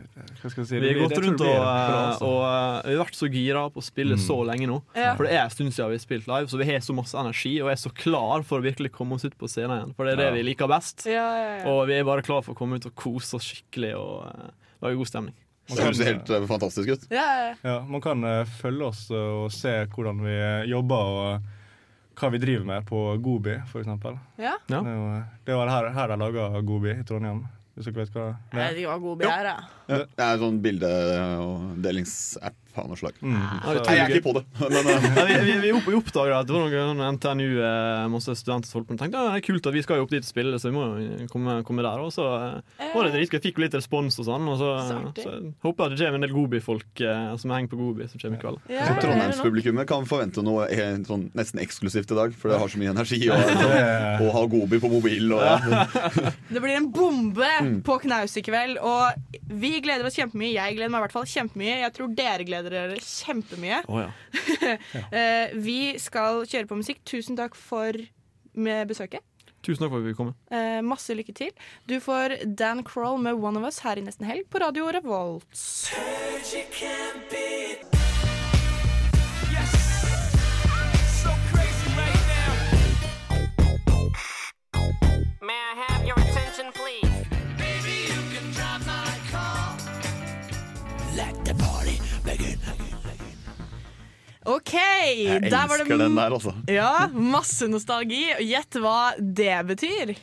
hva 0.41 0.49
skal 0.49 0.63
jeg 0.63 0.69
si? 0.71 0.79
Vi 0.81 0.89
har 0.89 1.03
gått 1.03 1.19
rundt 1.21 1.43
og, 1.45 1.51
altså. 1.53 2.25
og 2.33 2.39
eh, 2.49 2.87
vi 2.89 2.95
har 2.97 3.03
vært 3.03 3.19
så 3.19 3.29
gira 3.29 3.65
på 3.71 3.83
å 3.83 3.85
spille 3.85 4.17
Mm. 4.17 4.23
så 4.25 4.37
lenge 4.49 4.67
nå. 4.71 4.79
Ja. 4.97 5.11
For 5.19 5.29
det 5.29 5.35
er 5.37 5.43
en 5.45 5.53
stund 5.53 5.75
siden 5.77 5.91
vi 5.93 5.99
har 5.99 6.03
spilt 6.07 6.31
live, 6.31 6.49
så 6.49 6.57
vi 6.59 6.67
har 6.71 6.81
så 6.83 6.95
masse 6.97 7.19
energi 7.21 7.53
og 7.61 7.69
er 7.71 7.77
så 7.79 7.93
klar 7.93 8.43
for 8.49 8.59
å 8.59 8.65
virkelig 8.65 8.89
komme 8.97 9.19
oss 9.19 9.27
ut 9.29 9.37
på 9.39 9.51
scenen 9.53 9.77
igjen. 9.77 9.93
For 9.99 10.09
det 10.09 10.15
er 10.17 10.23
det 10.23 10.29
Ja. 10.31 10.35
vi 10.39 10.47
liker 10.49 10.71
best. 10.73 11.05
Ja, 11.07 11.27
ja, 11.37 11.51
ja. 11.59 11.67
Og 11.71 11.83
vi 11.93 11.99
er 12.01 12.09
bare 12.09 12.25
klar 12.25 12.41
for 12.43 12.57
å 12.57 12.59
komme 12.59 12.81
ut 12.81 12.89
og 12.89 12.95
kose 12.97 13.37
oss 13.37 13.51
skikkelig 13.53 13.93
og 14.01 14.49
eh, 14.87 14.91
lage 14.91 15.01
god 15.03 15.11
stemning. 15.11 15.37
Det 15.67 15.95
ser 15.99 16.13
helt 16.13 16.31
eh, 16.31 16.47
fantastisk 16.47 16.89
ut. 16.89 17.07
Ja, 17.11 17.17
ja, 17.17 17.47
ja. 17.49 17.55
Ja, 17.63 17.77
man 17.85 18.01
kan 18.01 18.25
uh, 18.25 18.47
følge 18.61 18.87
oss 18.87 19.11
eh, 19.11 19.17
og 19.43 19.53
se 19.55 19.73
hvordan 19.91 20.23
vi 20.23 20.37
jobber 20.71 20.97
og 20.97 21.53
hva 22.17 22.31
vi 22.33 22.41
driver 22.41 22.65
med 22.65 22.87
på 22.89 23.01
Gobi, 23.21 23.59
eksempel. 23.83 24.17
Ja. 24.41 24.55
Det 24.69 24.79
er 24.79 25.25
det 25.45 25.59
var 25.59 25.69
her, 25.69 25.91
her 25.93 26.09
de 26.13 26.17
laga 26.23 26.61
Gobi 26.65 26.95
i 26.95 27.05
Trondheim. 27.05 27.45
Hvis 27.77 27.91
dere 27.91 27.99
vet 27.99 28.15
hva 28.15 28.27
det 28.33 28.57
Jeg 28.57 28.63
vet 28.63 28.79
ikke 28.81 28.93
hva 28.93 29.01
Gobi 29.03 29.27
er, 29.29 29.51
jeg. 29.51 29.61
Ja, 29.91 29.97
det 30.07 30.23
er 30.25 30.31
en 30.31 30.43
sånn 30.47 30.61
bildedelingsapp 30.65 32.57
av 32.83 32.89
noe 32.91 32.99
slag. 33.01 33.17
Mm. 33.23 33.37
Er 33.37 33.79
Jeg 33.81 34.01
er 34.03 34.13
ikke 34.17 34.25
på 34.27 34.35
det, 34.37 34.43
men 34.75 34.91
uh. 34.91 35.07
Vi, 35.27 35.37
vi, 35.47 35.55
vi, 35.65 35.73
opp, 35.77 35.87
vi 35.89 35.97
oppdaga 35.99 36.41
at 36.43 36.49
det 36.49 36.55
var 36.57 36.67
noen 36.67 36.91
sånn 37.01 37.17
NTNU 37.17 37.47
eh, 37.63 38.07
masse 38.13 38.35
studenter 38.41 38.71
som 38.71 38.81
holdt 38.81 38.89
på 38.91 38.97
og 38.97 39.01
tenkte 39.03 39.21
ja, 39.21 39.31
det 39.33 39.41
er 39.41 39.45
kult 39.47 39.69
at 39.71 39.77
vi 39.77 39.83
skal 39.87 40.01
jo 40.01 40.07
opp 40.07 40.13
dit 40.15 40.25
og 40.25 40.29
spille, 40.31 40.61
så 40.63 40.71
vi 40.71 40.75
må 40.77 40.85
jo 41.01 41.29
komme, 41.33 41.59
komme 41.69 41.85
der. 41.87 42.03
Og 42.05 42.13
så 42.15 42.27
eh, 42.37 42.91
var 42.95 43.09
det 43.09 43.15
dritgøy. 43.17 43.41
Fikk 43.47 43.61
litt 43.63 43.77
respons 43.79 44.19
og 44.23 44.29
sånn. 44.29 44.49
Og 44.53 44.59
så, 44.61 44.71
Så 45.17 45.35
håper 45.65 45.87
jeg 45.87 45.93
at 45.93 45.97
det 45.97 46.07
kommer 46.07 46.21
en 46.21 46.27
del 46.27 46.35
Gobi-folk 46.37 47.03
eh, 47.05 47.33
som 47.41 47.55
henger 47.57 47.73
på 47.73 47.81
Gobi, 47.81 48.09
som 48.11 48.23
kommer 48.23 48.39
i 48.39 48.43
kveld. 48.45 48.61
Ja, 48.73 48.87
så 48.91 48.97
Trondheimspublikummet 49.05 49.89
kan 49.91 50.07
forvente 50.09 50.45
noe 50.47 50.67
helt, 50.71 51.07
sånn, 51.09 51.29
nesten 51.37 51.61
eksklusivt 51.63 52.13
i 52.15 52.19
dag, 52.19 52.35
for 52.37 52.53
det 52.53 52.61
har 52.63 52.73
så 52.73 52.81
mye 52.81 52.93
energi. 52.95 53.21
Og, 53.31 53.51
sånn, 53.51 53.77
og 54.27 54.31
ha 54.37 54.45
Gobi 54.57 54.81
på 54.83 54.91
mobilen. 54.93 55.33
Og, 55.37 55.43
ja. 55.45 55.87
Det 56.55 56.63
blir 56.63 56.77
en 56.79 56.91
bombe 56.95 57.45
Mm. 57.57 57.81
på 57.87 57.95
Knaus 58.03 58.35
i 58.37 58.43
kveld, 58.45 58.79
og 58.83 59.39
vi 59.49 59.71
gleder 59.85 60.07
oss 60.09 60.17
kjempemye. 60.19 60.53
Jeg 60.57 60.77
gleder 60.77 60.91
meg 60.93 61.01
i 61.01 61.05
hvert 61.07 61.15
fall 61.15 61.27
kjempemye. 61.31 61.77
Jeg 61.85 61.93
tror 61.97 62.11
dere 62.17 62.45
gleder 62.47 62.66
dere 62.75 62.99
kjempemye. 63.03 63.83
Oh, 63.89 64.01
ja. 64.05 64.77
Eh, 65.11 65.55
vi 65.63 65.97
skal 66.03 66.45
kjøre 66.49 66.69
på 66.71 66.79
musikk. 66.81 67.03
Tusen 67.09 67.39
takk 67.39 67.57
for 67.59 67.97
med 68.57 68.89
besøket. 68.89 69.23
Tusen 69.67 69.83
takk 69.83 69.91
for 69.91 69.99
at 70.03 70.07
vi 70.07 70.15
kom. 70.15 70.35
Eh, 70.55 70.81
masse 70.87 71.15
lykke 71.17 71.35
til. 71.35 71.51
Du 71.91 71.99
får 72.01 72.37
Dan 72.59 72.85
Kroll 72.87 73.19
med 73.23 73.35
One 73.35 73.59
of 73.59 73.67
Us 73.67 73.81
her 73.83 73.99
i 73.99 74.05
nesten 74.07 74.27
helg 74.29 74.47
på 74.51 74.63
Radio 74.63 74.87
Revolt. 74.95 75.47
May 85.41 85.53
I 85.53 85.75
have 85.87 86.07
your 86.07 86.26
OK, 94.47 94.75
Jeg 94.75 95.51
der 95.51 95.67
var 95.69 95.83
det 95.83 95.99
den 95.99 96.17
der, 96.17 96.31
altså. 96.39 96.55
Ja, 96.71 97.09
masse 97.13 97.67
nostalgi. 97.71 98.25
Gjett 98.47 98.79
hva 98.83 99.13
det 99.19 99.59
betyr. 99.67 100.15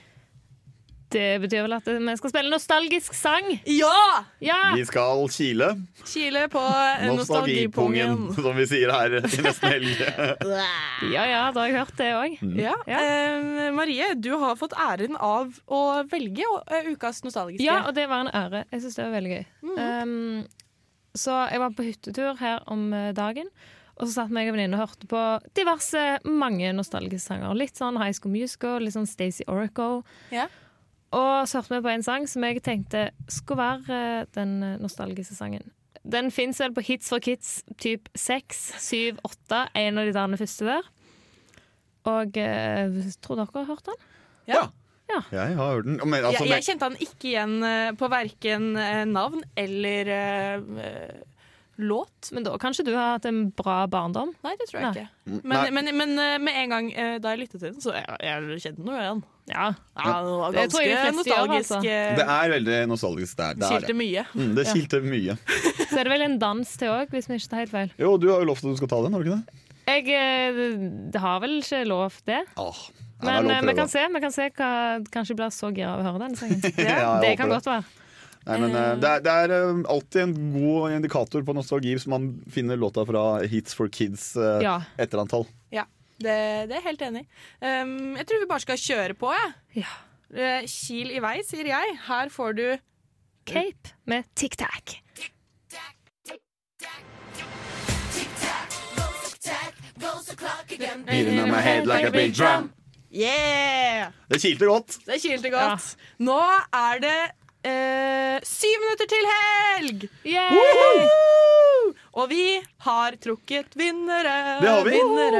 Det 1.13 1.25
betyr 1.43 1.61
vel 1.67 1.75
at 1.75 1.85
vi 1.85 2.13
skal 2.17 2.31
spille 2.31 2.49
nostalgisk 2.49 3.13
sang. 3.13 3.51
Ja! 3.69 4.23
Ja! 4.41 4.61
Vi 4.73 4.85
skal 4.89 5.21
kile. 5.29 5.67
Kile 6.09 6.47
på 6.49 6.61
eh, 6.63 7.03
nostalgipungen. 7.13 8.15
Nostalgipungen, 8.15 8.23
som 8.47 8.57
vi 8.57 8.65
sier 8.71 8.93
her 8.95 9.19
i 9.19 9.21
nesten 9.21 9.69
helg. 9.75 10.01
Ja 11.13 11.25
ja, 11.27 11.43
da 11.53 11.59
har 11.65 11.67
jeg 11.69 11.77
hørt 11.81 11.97
det 11.99 12.09
òg. 12.15 12.35
Ja. 12.57 12.73
Eh, 12.87 13.69
Marie, 13.75 14.13
du 14.15 14.31
har 14.41 14.57
fått 14.57 14.73
æren 14.79 15.19
av 15.19 15.51
å 15.67 15.83
velge 16.09 16.47
eh, 16.71 16.89
ukas 16.95 17.21
nostalgiske. 17.27 17.65
Ja, 17.67 17.83
og 17.89 17.93
det 17.97 18.07
var 18.09 18.25
en 18.25 18.33
ære. 18.33 18.63
Jeg 18.71 18.85
syns 18.85 18.97
det 18.97 19.05
var 19.05 19.15
veldig 19.19 19.35
gøy. 19.37 19.45
um, 19.77 20.43
så 21.13 21.43
jeg 21.51 21.61
var 21.61 21.73
på 21.77 21.85
hyttetur 21.85 22.39
her 22.39 22.63
om 22.73 22.87
eh, 22.97 23.11
dagen. 23.13 23.51
Og 23.99 24.07
så 24.07 24.13
satt 24.15 24.33
meg 24.33 24.49
og 24.49 24.55
venninne 24.55 24.77
og 24.77 24.87
hørte 24.87 25.07
på 25.09 25.21
diverse 25.57 26.01
mange 26.25 26.71
nostalgiske 26.73 27.27
sanger. 27.29 27.53
Litt 27.57 27.77
sånn 27.77 27.99
High 28.01 28.15
School 28.17 28.33
Musical, 28.33 28.81
litt 28.81 28.95
sånn 28.95 29.09
Stacey 29.09 29.45
Oracle. 29.51 30.01
Ja. 30.33 30.47
Og 31.13 31.45
så 31.49 31.59
hørte 31.59 31.75
vi 31.75 31.83
på 31.85 31.91
en 31.93 32.05
sang 32.05 32.25
som 32.29 32.45
jeg 32.47 32.63
tenkte 32.65 33.07
skulle 33.29 33.61
være 33.61 33.97
eh, 34.23 34.29
den 34.33 34.57
nostalgiske 34.81 35.37
sangen. 35.37 35.69
Den 36.03 36.33
fins 36.33 36.57
vel 36.59 36.73
på 36.75 36.83
Hits 36.83 37.11
for 37.13 37.23
Kids 37.23 37.61
typ 37.79 38.09
6, 38.17 38.63
7, 38.81 39.19
8, 39.23 39.59
en 39.83 40.01
av 40.01 40.09
de 40.09 40.15
der 40.15 40.41
første 40.41 40.67
der. 40.67 40.89
Og 42.09 42.39
eh, 42.41 42.97
tror 43.23 43.39
dere 43.39 43.61
har 43.61 43.69
hørt 43.69 43.91
den? 43.91 44.07
Ja. 44.49 44.63
Jeg 45.13 45.53
har 45.59 45.75
hørt 45.75 45.85
den. 45.85 45.99
Men, 46.01 46.25
altså, 46.25 46.47
jeg, 46.47 46.57
jeg 46.57 46.65
kjente 46.71 46.89
han 46.89 46.97
ikke 46.97 47.29
igjen 47.29 47.55
eh, 47.67 47.91
på 47.99 48.09
verken 48.09 48.71
navn 49.13 49.45
eller 49.59 50.09
låt. 51.77 52.29
Men 52.31 52.43
da 52.45 52.53
kanskje 52.61 52.85
du 52.85 52.91
har 52.95 53.15
hatt 53.17 53.25
en 53.25 53.49
bra 53.57 53.87
barndom? 53.89 54.33
Nei, 54.45 54.53
det 54.59 54.67
tror 54.69 54.79
jeg 54.81 54.89
Nei. 54.89 55.03
ikke. 55.03 55.39
Men, 55.43 55.73
men, 55.73 55.89
men 55.97 56.11
eh, 56.21 56.35
med 56.43 56.57
en 56.63 56.69
gang 56.75 56.89
eh, 56.93 57.15
da 57.23 57.33
jeg 57.33 57.43
lyttet 57.45 57.59
til 57.63 57.71
den, 57.71 57.81
så 57.81 57.95
jeg, 57.95 58.05
jeg 58.21 58.59
kjente 58.67 58.85
noe 58.85 58.99
igjen. 59.01 59.23
Ja, 59.49 59.65
Ja, 59.99 60.11
det 60.23 60.35
var 60.39 60.53
Det 60.55 60.65
nostalgisk. 60.69 61.01
ganske 61.03 61.29
gjør, 61.33 61.53
altså. 61.57 61.77
eh, 61.83 62.13
det 62.19 62.27
er 62.35 62.53
veldig 62.53 62.77
nostalgisk 62.93 63.37
der. 63.41 63.57
Det 63.59 63.71
Kilte 63.73 63.95
mye. 63.99 64.25
Mm, 64.33 64.53
det 64.55 64.67
Ja. 64.67 65.01
mye. 65.03 65.37
Så 65.89 65.97
er 65.99 66.03
det 66.03 66.13
vel 66.13 66.21
en 66.29 66.37
dans 66.39 66.77
til 66.77 66.87
òg, 66.93 67.09
hvis 67.11 67.27
vi 67.27 67.35
ikke 67.41 67.49
tar 67.51 67.63
helt 67.65 67.71
feil. 67.73 67.91
Jo, 67.99 68.17
du 68.17 68.29
har 68.31 68.39
jo 68.39 68.45
lovt 68.51 68.63
at 68.63 68.71
du 68.71 68.77
skal 68.77 68.91
ta 68.93 69.01
den, 69.03 69.13
har 69.13 69.23
du 69.23 69.31
ikke 69.31 69.41
det? 69.41 69.59
Jeg 69.83 71.11
det 71.11 71.19
har 71.19 71.39
vel 71.43 71.57
ikke 71.59 71.81
lov 71.89 72.13
det. 72.25 72.43
Åh, 72.57 72.79
er 73.23 73.41
Men 73.43 73.67
vi 73.67 73.73
kan 73.75 73.87
se, 73.91 73.99
vi 74.13 74.19
kan 74.23 74.31
se 74.31 74.49
hva 74.55 74.69
Kanskje 75.11 75.35
blir 75.35 75.51
så 75.51 75.69
gira 75.75 75.93
av 75.95 75.99
å 76.03 76.07
høre 76.07 76.23
den 76.27 76.35
sangen. 76.39 76.61
Ja, 76.77 77.19
det 77.23 77.37
kan 77.37 77.49
det. 77.49 77.59
godt 77.59 77.67
være. 77.67 77.83
Nei, 78.43 78.57
men 78.59 78.73
eh, 78.75 78.93
det 78.99 79.09
er, 79.09 79.21
det 79.23 79.33
er 79.45 79.53
eh, 79.55 79.81
alltid 79.93 80.21
en 80.25 80.33
god 80.51 80.95
indikator 80.97 81.45
på 81.47 81.55
nostalgi 81.55 81.93
hvis 81.95 82.07
man 82.11 82.31
finner 82.51 82.79
låta 82.79 83.05
fra 83.07 83.23
Hits 83.47 83.75
for 83.77 83.91
Kids 83.93 84.33
uh, 84.35 84.59
Ja. 84.63 84.77
etterantall. 84.99 85.45
Ja, 85.71 85.85
det, 86.17 86.33
det 86.67 86.75
er 86.75 86.81
jeg 86.81 86.87
helt 86.89 87.05
enig 87.07 87.23
i. 87.23 87.27
Um, 87.63 88.17
jeg 88.19 88.27
tror 88.27 88.43
vi 88.43 88.49
bare 88.51 88.65
skal 88.65 88.81
kjøre 88.83 89.15
på, 89.19 89.31
jeg. 89.37 89.87
Eh, 90.33 90.67
Kil 90.67 91.13
i 91.13 91.21
vei, 91.23 91.37
sier 91.45 91.67
jeg. 91.69 91.95
Her 92.07 92.31
får 92.33 92.55
du 92.59 92.65
Cape 93.47 93.95
med 94.09 94.27
Tic 94.35 94.57
Tac. 94.59 94.99
Beating 101.05 101.39
on 101.39 101.51
my 101.51 101.61
head 101.61 101.87
like 101.87 102.07
a 102.07 102.11
big 102.11 102.33
drum. 102.33 102.71
Yeah! 103.13 104.11
Det 104.27 104.41
kilte 104.41 104.65
godt. 104.65 104.97
Det 105.05 105.21
kilte 105.21 105.49
godt. 105.53 105.95
Nå 106.17 106.39
er 106.73 106.99
det 107.03 107.19
eh, 107.63 108.39
syv 108.47 108.83
minutter 108.83 109.09
til 109.11 109.29
helg! 109.33 110.07
Og 112.13 112.27
vi 112.29 112.43
har 112.85 113.15
trukket 113.21 113.73
vinnere. 113.79 114.33
Det 114.61 114.69
har 114.69 114.83
vi. 114.85 114.91
Vinnere. 114.99 115.39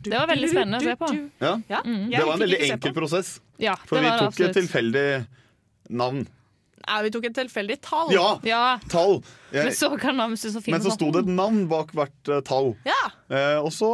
Det 0.00 0.14
var 0.16 0.30
veldig 0.30 0.48
spennende 0.48 0.78
å 0.80 0.86
se 0.86 0.94
på. 1.00 1.10
Ja. 1.44 1.52
Ja, 1.68 1.80
Mm. 1.84 2.08
jeg 2.10 2.18
Det 2.20 2.24
var 2.24 2.32
en 2.32 2.38
fikk 2.38 2.44
veldig 2.46 2.56
ikke 2.60 2.66
se 2.66 2.72
enkel 2.78 2.94
prosess. 2.96 3.40
Ja, 3.58 3.74
For 3.84 3.96
det 3.96 4.04
vi 4.04 4.08
var 4.10 4.18
tok 4.18 4.34
tok 4.36 4.48
et 4.48 4.56
tilfeldig 4.56 5.26
navn. 5.90 6.26
Nei, 6.86 7.02
vi 7.02 7.10
tok 7.10 7.24
et 7.26 7.34
tilfeldig 7.34 7.80
tall. 7.82 8.12
Ja! 8.14 8.38
Ja, 8.46 8.78
Tall. 8.88 9.22
Jeg, 9.52 9.72
så 9.74 9.88
hva 9.90 10.12
navnet 10.14 10.38
så 10.54 10.60
fint 10.62 10.72
men 10.76 10.80
så 10.84 10.92
sto 10.94 11.10
det 11.10 11.24
et 11.24 11.30
navn 11.34 11.64
bak 11.68 11.90
hvert 11.92 12.28
eh, 12.30 12.40
tall. 12.46 12.76
Ja. 12.86 13.00
Eh, 13.28 13.58
og 13.58 13.72
så 13.74 13.90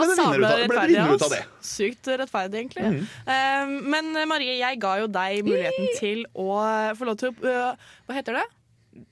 Og 0.00 0.10
vinner 0.10 0.20
ut 0.20 0.26
av, 0.26 0.36
ble 0.36 0.48
det 0.48 0.60
rettferdig 0.64 0.94
vinner 0.96 1.14
ut 1.14 1.22
av 1.22 1.26
av 1.26 1.34
det. 1.34 1.40
oss. 1.46 1.72
Sykt 1.74 2.08
rettferdig, 2.22 2.62
egentlig. 2.64 2.84
Mm. 2.86 3.02
Eh, 3.34 3.74
men 3.94 4.04
eh, 4.16 4.28
Marie, 4.30 4.54
jeg 4.60 4.80
ga 4.82 4.92
jo 5.02 5.10
deg 5.14 5.42
muligheten 5.46 5.90
til 5.98 6.24
å 6.34 6.48
få 6.98 7.10
lov 7.10 7.20
til 7.20 7.30
å 7.30 7.34
uh, 7.44 7.92
Hva 8.08 8.16
heter 8.20 8.40
det? 8.40 8.46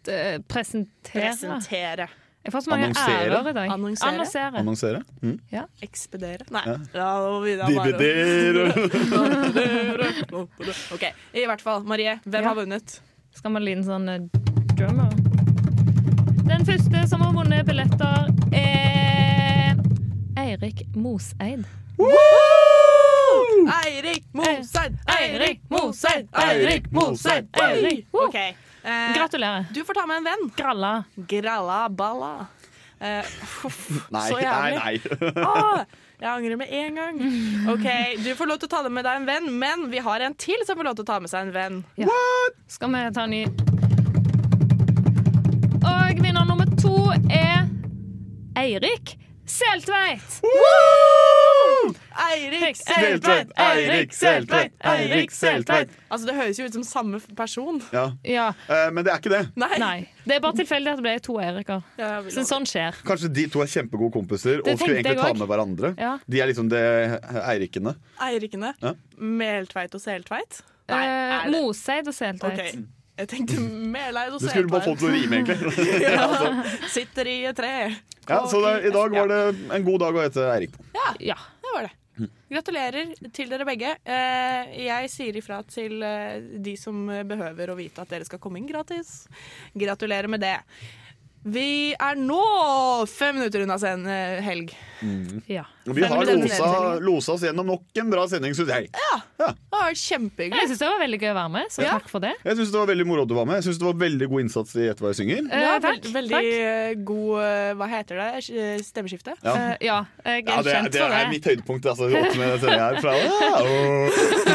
De, 0.08 0.16
Presentere. 0.50 1.28
Presentere. 1.28 2.08
Jeg 2.48 2.52
får 2.54 2.62
så 2.64 2.70
mange 2.70 2.86
Annonsere. 2.88 3.24
ærer 3.28 3.48
i 3.50 3.52
dag. 3.52 3.70
Annonsere. 3.74 4.08
Annonsere. 4.14 4.60
Annonsere. 4.62 5.00
Mm. 5.20 5.34
Ja. 5.52 5.64
Ekspedere? 5.84 6.46
Nei. 6.54 6.62
Ja. 6.64 6.76
Det 6.94 7.02
OK. 10.94 11.04
I 11.34 11.44
hvert 11.50 11.60
fall, 11.64 11.84
Marie, 11.84 12.18
hvem 12.24 12.42
Ja. 12.42 12.48
har 12.48 12.54
vunnet? 12.56 13.00
Skal 13.36 13.52
man 13.52 13.64
lide 13.64 13.82
en 13.82 13.84
sånn 13.84 14.08
eh, 14.08 14.18
drummer? 14.78 15.12
Den 16.48 16.64
første 16.64 17.04
som 17.10 17.20
har 17.20 17.32
vunnet 17.36 17.66
billetter, 17.68 18.06
er 18.24 18.37
Eirik 20.68 20.86
Moseid. 20.94 21.64
Eirik 23.84 24.24
Moseid! 24.32 24.98
Eirik 25.06 25.60
Moseid! 25.70 26.28
Eirik 26.32 26.90
Moseid! 26.92 27.48
Eirik. 27.56 28.06
OK. 28.12 28.34
eh, 28.34 28.54
Gratulerer. 29.14 29.64
Du 29.74 29.84
får 29.84 29.94
ta 29.94 30.04
med 30.06 30.16
en 30.16 30.24
venn. 30.24 30.50
Gralla. 30.56 31.04
Gralla 31.16 31.88
balla. 31.88 32.46
Eh, 33.00 33.24
uff, 33.64 33.88
Nei, 34.12 34.28
så 34.28 34.34
nei, 34.36 34.42
jævlig. 34.44 34.76
nei. 34.84 35.42
Åh, 35.48 35.80
jeg 36.20 36.28
angrer 36.34 36.56
med 36.60 36.68
en 36.82 36.94
gang. 37.00 37.20
OK, 37.72 37.88
du 38.24 38.28
får 38.36 38.50
lov 38.52 38.60
til 38.60 38.68
å 38.68 38.72
ta 38.76 38.82
med 38.92 39.08
deg 39.08 39.22
en 39.22 39.28
venn, 39.30 39.48
men 39.62 39.86
vi 39.92 40.02
har 40.04 40.20
en 40.28 40.36
til 40.36 40.60
som 40.68 40.76
får 40.76 40.90
lov 40.90 40.98
til 41.00 41.06
å 41.06 41.10
ta 41.14 41.16
med 41.24 41.32
seg 41.32 41.48
en 41.48 41.54
venn. 41.56 41.80
Ja. 41.96 42.12
Skal 42.68 42.92
vi 42.92 43.06
ta 43.16 43.24
en 43.24 43.32
ny 43.32 43.44
Og 45.88 46.20
vinner 46.20 46.44
nummer 46.44 46.68
to 46.82 46.92
er 47.32 47.64
Eirik 48.58 49.14
Seltveit. 49.48 50.40
Eirik 52.18 52.76
Seltveit, 52.76 53.50
Eirik 53.56 54.12
Seltveit, 54.12 54.72
Eirik 54.84 55.30
Seltveit. 55.32 55.92
Altså, 56.10 56.26
det 56.28 56.34
høres 56.36 56.58
jo 56.60 56.66
ut 56.68 56.76
som 56.78 56.84
samme 56.86 57.20
person. 57.38 57.80
Ja. 57.94 58.04
Ja. 58.26 58.48
Eh, 58.68 58.88
men 58.94 59.06
det 59.06 59.12
er 59.14 59.22
ikke 59.22 59.32
det. 59.32 59.42
Nei. 59.60 59.70
Nei. 59.80 59.96
Det 60.28 60.36
er 60.36 60.42
bare 60.44 60.58
tilfeldig 60.58 60.92
at 60.92 61.00
det 61.00 61.06
ble 61.06 61.14
to 61.24 61.38
Eiriker. 61.42 61.84
Ja, 62.00 62.10
Så 62.34 62.44
sånn 62.48 62.66
skjer. 62.68 62.98
Kanskje 63.08 63.30
de 63.38 63.46
to 63.52 63.62
er 63.64 63.70
kjempegode 63.72 64.12
kompiser 64.18 64.60
Det 64.60 64.74
og 64.74 64.82
skulle 64.82 64.98
egentlig 65.00 65.22
ta 65.22 65.32
med 65.38 65.48
hverandre. 65.52 65.94
Ja. 66.00 66.16
De 66.28 66.42
er 66.44 66.50
liksom 66.52 66.68
det 66.72 66.82
Eirikene. 67.44 67.96
Eirikene. 68.28 68.74
Ja. 68.84 68.94
Meltveit 69.16 69.94
og 69.96 70.04
Seltveit. 70.04 70.62
Nei, 70.88 71.02
Eh, 71.04 71.32
er 71.44 71.50
Moseid 71.52 72.06
og 72.08 72.14
Seltveit. 72.16 72.60
OK. 72.76 72.97
Jeg 73.18 73.28
tenkte 73.32 73.58
Meleid 73.60 74.34
og 74.36 74.40
Du 74.42 74.46
skulle 74.46 74.70
bare 74.70 74.86
fått 74.86 75.02
å 75.02 75.10
rime, 75.10 75.40
egentlig. 75.40 75.86
ja. 76.06 76.26
Sitter 76.92 77.30
i 77.32 77.38
et 77.50 77.56
tre. 77.58 77.72
Ja, 78.28 78.42
så 78.50 78.60
det, 78.62 78.74
i 78.86 78.92
dag 78.94 79.14
var 79.16 79.30
det 79.32 79.40
en 79.74 79.86
god 79.86 80.04
dag 80.04 80.18
å 80.18 80.22
hete 80.26 80.44
Eirik 80.52 80.76
på. 80.76 80.84
Ja, 80.94 81.08
Ja. 81.32 81.38
det 81.64 81.72
var 81.74 81.88
det. 81.88 81.94
Gratulerer 82.50 83.10
til 83.34 83.50
dere 83.50 83.66
begge. 83.68 83.90
Eh, 84.08 84.70
jeg 84.86 85.10
sier 85.12 85.36
ifra 85.38 85.60
til 85.70 86.02
eh, 86.02 86.38
de 86.64 86.74
som 86.80 87.06
behøver 87.28 87.70
å 87.70 87.76
vite 87.78 88.02
at 88.02 88.10
dere 88.14 88.26
skal 88.26 88.40
komme 88.42 88.58
inn 88.62 88.66
gratis. 88.70 89.26
Gratulerer 89.78 90.30
med 90.30 90.42
det. 90.42 90.56
Vi 91.44 91.94
er 91.94 92.16
nå 92.18 93.06
fem 93.08 93.36
minutter 93.38 93.62
unna 93.64 93.76
sen 93.78 94.04
helg. 94.04 94.72
helg. 94.98 95.42
Ja. 95.46 95.62
Vi 95.86 96.02
har 96.04 96.24
losa, 96.26 96.98
losa 97.00 97.32
oss 97.36 97.42
gjennom 97.46 97.66
nok 97.70 97.84
en 98.02 98.10
bra 98.10 98.24
sending, 98.28 98.52
syns 98.58 98.68
jeg. 98.74 98.88
Det 99.38 99.46
var 99.70 99.94
kjempehyggelig. 99.94 100.58
Jeg 100.64 100.68
syns 100.72 100.80
det 100.82 100.88
var 100.90 100.98
veldig 101.04 101.20
gøy 101.22 101.30
å 101.30 101.36
være 101.38 101.52
med, 101.54 101.70
så 101.70 101.82
Ja. 101.84 101.92
takk 101.94 102.08
for 102.10 102.20
det. 102.20 102.32
Jeg 102.44 102.56
syns 102.58 102.72
det 102.74 102.78
var 102.80 102.86
veldig 102.90 103.06
moro 103.06 103.22
at 103.22 103.28
du 103.30 103.34
var 103.38 103.46
med. 103.46 103.54
Jeg 103.62 103.64
synes 103.68 103.78
det 103.78 103.86
var 103.86 103.94
veldig 104.02 104.28
god 104.28 104.40
innsats 104.42 104.74
i 104.76 104.80
Gjett 104.88 104.98
hva 105.00 105.12
jeg 105.14 105.18
synger. 105.22 105.46
Eh, 105.52 105.60
Ja, 105.62 105.78
takk, 105.78 106.02
veld, 106.02 106.14
veldig 106.18 106.34
takk. 106.34 107.04
god 107.04 107.42
eh, 107.44 107.74
Hva 107.78 107.88
heter 107.94 108.14
det? 108.18 108.28
Eh, 108.50 108.82
Stemmeskifte? 108.82 109.36
Ja. 109.44 109.54
uh, 109.54 109.76
ja, 109.80 109.98
jeg 110.26 110.42
er 110.42 110.50
Ja, 110.50 110.62
det, 110.62 110.72
kjent 110.74 110.92
det 110.92 111.00
for 111.00 111.08
det. 111.08 111.22
er 111.22 111.28
mitt 111.30 111.44
høydepunkt. 111.44 111.84
Altså, 111.86 112.10
å 112.10 112.12
åpne 112.18 112.58
sendinga 112.58 112.84
her 112.90 113.00
fra 113.00 113.14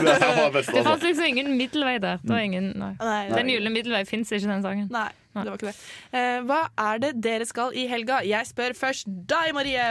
Det 0.04 0.36
var 0.36 0.52
best, 0.52 0.68
Det 0.70 0.76
altså. 0.76 0.84
fantes 0.84 1.04
liksom 1.08 1.26
ingen 1.32 1.58
middelvei 1.58 1.98
der. 2.02 2.20
Det 2.24 2.30
var 2.30 2.40
ingen, 2.44 2.74
nei. 2.78 2.94
Nei, 3.00 3.30
Den 3.30 3.48
gylne 3.48 3.72
middelvei 3.72 4.06
fins 4.06 4.30
ikke, 4.32 4.48
den 4.52 4.62
sangen. 4.62 4.90
Nei, 4.92 5.10
det 5.42 5.50
var 5.50 5.60
ikke 5.60 5.72
det. 5.72 5.76
Eh, 6.20 6.40
hva 6.48 6.60
er 6.86 7.04
det 7.04 7.12
dere 7.26 7.48
skal 7.50 7.74
i 7.78 7.88
helga? 7.90 8.22
Jeg 8.28 8.50
spør 8.50 8.76
først 8.78 9.10
deg, 9.30 9.54
Marie. 9.58 9.88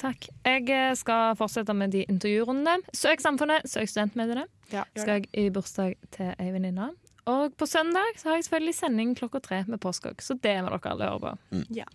Takk. 0.00 0.28
Jeg 0.46 0.68
eh, 0.70 0.92
skal 0.98 1.34
fortsette 1.38 1.74
med 1.76 1.94
de 1.96 2.04
intervjurundene. 2.06 2.80
Søk 2.94 3.24
Samfunnet, 3.24 3.66
søk 3.70 3.90
Studentmediene. 3.90 4.46
Ja. 4.72 4.86
Skal 4.96 5.22
jeg 5.22 5.28
i 5.34 5.50
bursdag 5.54 5.98
til 6.14 6.32
ei 6.38 6.50
venninne. 6.54 6.92
Og 7.30 7.54
på 7.56 7.66
søndag 7.66 8.18
så 8.20 8.28
har 8.28 8.38
jeg 8.38 8.48
selvfølgelig 8.48 8.74
sending 8.76 9.14
klokka 9.16 9.40
tre 9.40 9.62
med 9.66 9.80
Påskog, 9.80 10.20
så 10.20 10.36
det 10.36 10.58
må 10.60 10.72
dere 10.74 10.90
alle 10.92 11.08
høre 11.08 11.22
på. 11.22 11.62
Ja. 11.72 11.86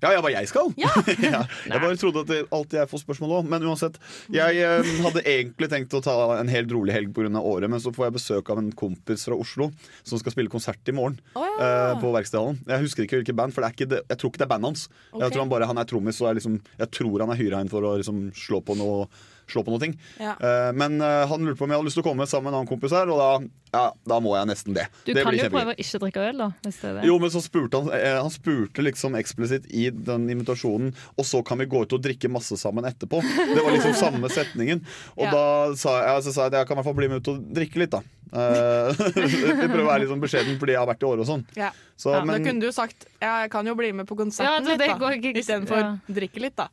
Ja, 0.00 0.12
ja, 0.14 0.20
hva 0.24 0.30
jeg 0.32 0.48
skal? 0.48 0.70
Ja. 0.80 0.90
Jeg 1.70 1.80
bare 1.82 1.96
trodde 2.00 2.22
at 2.24 2.30
det 2.30 2.38
alltid 2.54 2.78
jeg 2.80 2.88
får 2.90 3.02
spørsmål 3.02 3.34
òg. 3.38 3.48
Men 3.52 3.64
uansett. 3.68 3.98
Jeg 4.32 4.60
eh, 4.64 4.90
hadde 5.04 5.22
egentlig 5.28 5.68
tenkt 5.72 5.96
å 5.96 6.00
ta 6.04 6.14
en 6.38 6.50
helt 6.50 6.72
rolig 6.72 6.94
helg 6.94 7.12
pga. 7.16 7.28
året, 7.40 7.68
men 7.70 7.82
så 7.82 7.92
får 7.94 8.08
jeg 8.08 8.16
besøk 8.16 8.50
av 8.52 8.60
en 8.62 8.70
kompis 8.76 9.26
fra 9.28 9.36
Oslo 9.36 9.70
som 10.06 10.20
skal 10.20 10.34
spille 10.34 10.52
konsert 10.52 10.88
i 10.88 10.94
morgen. 10.96 11.18
Oh, 11.34 11.44
ja. 11.44 11.66
eh, 11.66 11.94
på 12.00 12.12
Verkstedhallen. 12.14 12.62
Jeg 12.68 12.86
husker 12.86 13.06
ikke 13.06 13.20
hvilket 13.20 13.38
band, 13.38 13.56
for 13.56 13.66
det, 13.66 14.00
jeg 14.00 14.20
tror 14.20 14.32
ikke 14.32 14.42
det 14.42 14.48
er 14.48 14.54
bandet 14.54 14.72
hans. 14.72 14.86
Okay. 15.10 15.24
Jeg 15.24 15.34
tror 15.34 15.44
han 15.44 15.52
bare 15.52 15.68
han 15.70 15.82
er 15.82 15.90
trommis, 15.90 16.22
og 16.22 16.30
jeg, 16.30 16.40
liksom, 16.40 16.56
jeg 16.80 16.92
tror 16.96 17.26
han 17.26 17.34
er 17.34 17.42
hyra 17.42 17.60
inn 17.60 17.72
for 17.72 17.86
å 17.86 17.96
liksom 18.00 18.24
slå 18.36 18.62
på 18.64 18.78
noe 18.80 19.04
slå 19.52 19.64
på 19.66 19.72
noe 19.74 19.80
ting. 19.82 19.96
Ja. 20.20 20.34
Eh, 20.40 20.70
men 20.72 21.00
eh, 21.00 21.26
han 21.30 21.44
lurte 21.46 21.58
på 21.58 21.64
om 21.66 21.70
jeg 21.74 21.80
hadde 21.80 21.88
lyst 21.90 21.98
til 21.98 22.04
å 22.04 22.08
komme 22.10 22.26
sammen 22.30 22.48
med 22.48 22.54
en 22.54 22.58
annen 22.62 22.70
kompis 22.70 22.94
her, 22.96 23.10
og 23.10 23.18
da, 23.20 23.48
ja, 23.76 23.84
da 24.12 24.20
må 24.22 24.36
jeg 24.38 24.48
nesten 24.50 24.74
det. 24.76 24.86
Du 25.06 25.12
det 25.14 25.22
kan 25.24 25.32
blir 25.34 25.44
jo 25.44 25.50
prøve 25.54 25.74
å 25.74 25.78
ikke 25.78 26.00
drikke 26.06 26.24
øl, 26.30 26.38
da. 26.44 26.48
Hvis 26.66 26.80
det 26.82 26.88
er 26.90 26.94
det. 27.00 27.04
Jo, 27.10 27.18
men 27.22 27.30
så 27.34 27.42
spurte 27.44 27.80
han 27.82 27.90
eh, 27.94 28.18
Han 28.20 28.30
spurte 28.34 28.82
liksom 28.86 29.14
eksplisitt 29.18 29.66
i 29.70 29.88
den 29.90 30.28
invitasjonen 30.32 30.94
Og 31.18 31.24
så 31.26 31.42
kan 31.46 31.58
vi 31.62 31.66
gå 31.70 31.82
ut 31.84 31.92
og 31.96 32.02
drikke 32.02 32.28
masse 32.32 32.56
sammen 32.60 32.84
etterpå 32.88 33.20
Det 33.22 33.62
var 33.62 33.72
liksom 33.74 33.94
samme 33.98 34.28
setningen 34.38 34.82
Og 35.16 35.26
Ja. 35.26 35.30
da 35.34 35.44
sa 35.78 35.94
jeg, 36.02 36.24
så 36.26 36.32
sa 36.34 36.46
jeg 36.48 36.52
at 36.54 36.58
jeg 36.60 36.68
kan 36.70 36.76
i 36.76 36.80
hvert 36.80 36.88
fall 36.90 36.98
bli 36.98 37.08
med 37.12 37.22
ut 37.22 37.30
og 37.34 37.44
drikke 37.60 37.82
litt 37.84 37.94
da 37.96 38.02
Eh, 38.30 38.94
Vi 39.18 39.66
prøver 39.66 39.80
å 39.82 39.86
være 39.88 40.04
litt 40.04 40.10
sånn 40.12 40.20
beskjeden 40.22 40.54
Fordi 40.60 40.76
jeg 40.76 40.78
har 40.78 40.86
vært 40.86 41.00
i 41.02 41.06
år 41.08 41.18
og 41.24 41.26
sånn 41.26 41.40
Ja. 41.58 41.72
Så, 41.98 42.12
ja, 42.14 42.20
men- 42.22 42.38
Da 42.38 42.46
kunne 42.46 42.62
du 42.62 42.70
sagt 42.70 43.08
jeg 43.18 43.50
kan 43.50 43.66
jo 43.66 43.74
bli 43.74 43.88
med 43.90 44.06
på 44.06 44.14
Ja, 44.14 44.20
konserten 44.22 44.68
det- 44.68 44.76
det 44.78 44.86
litt, 44.86 45.00
går 45.00 45.10
da. 45.10 45.16
ikke- 45.18 45.40
Istedenfor 45.42 45.80
ja. 45.82 45.88
drikke 46.08 46.40
litt, 46.44 46.54
da. 46.56 46.68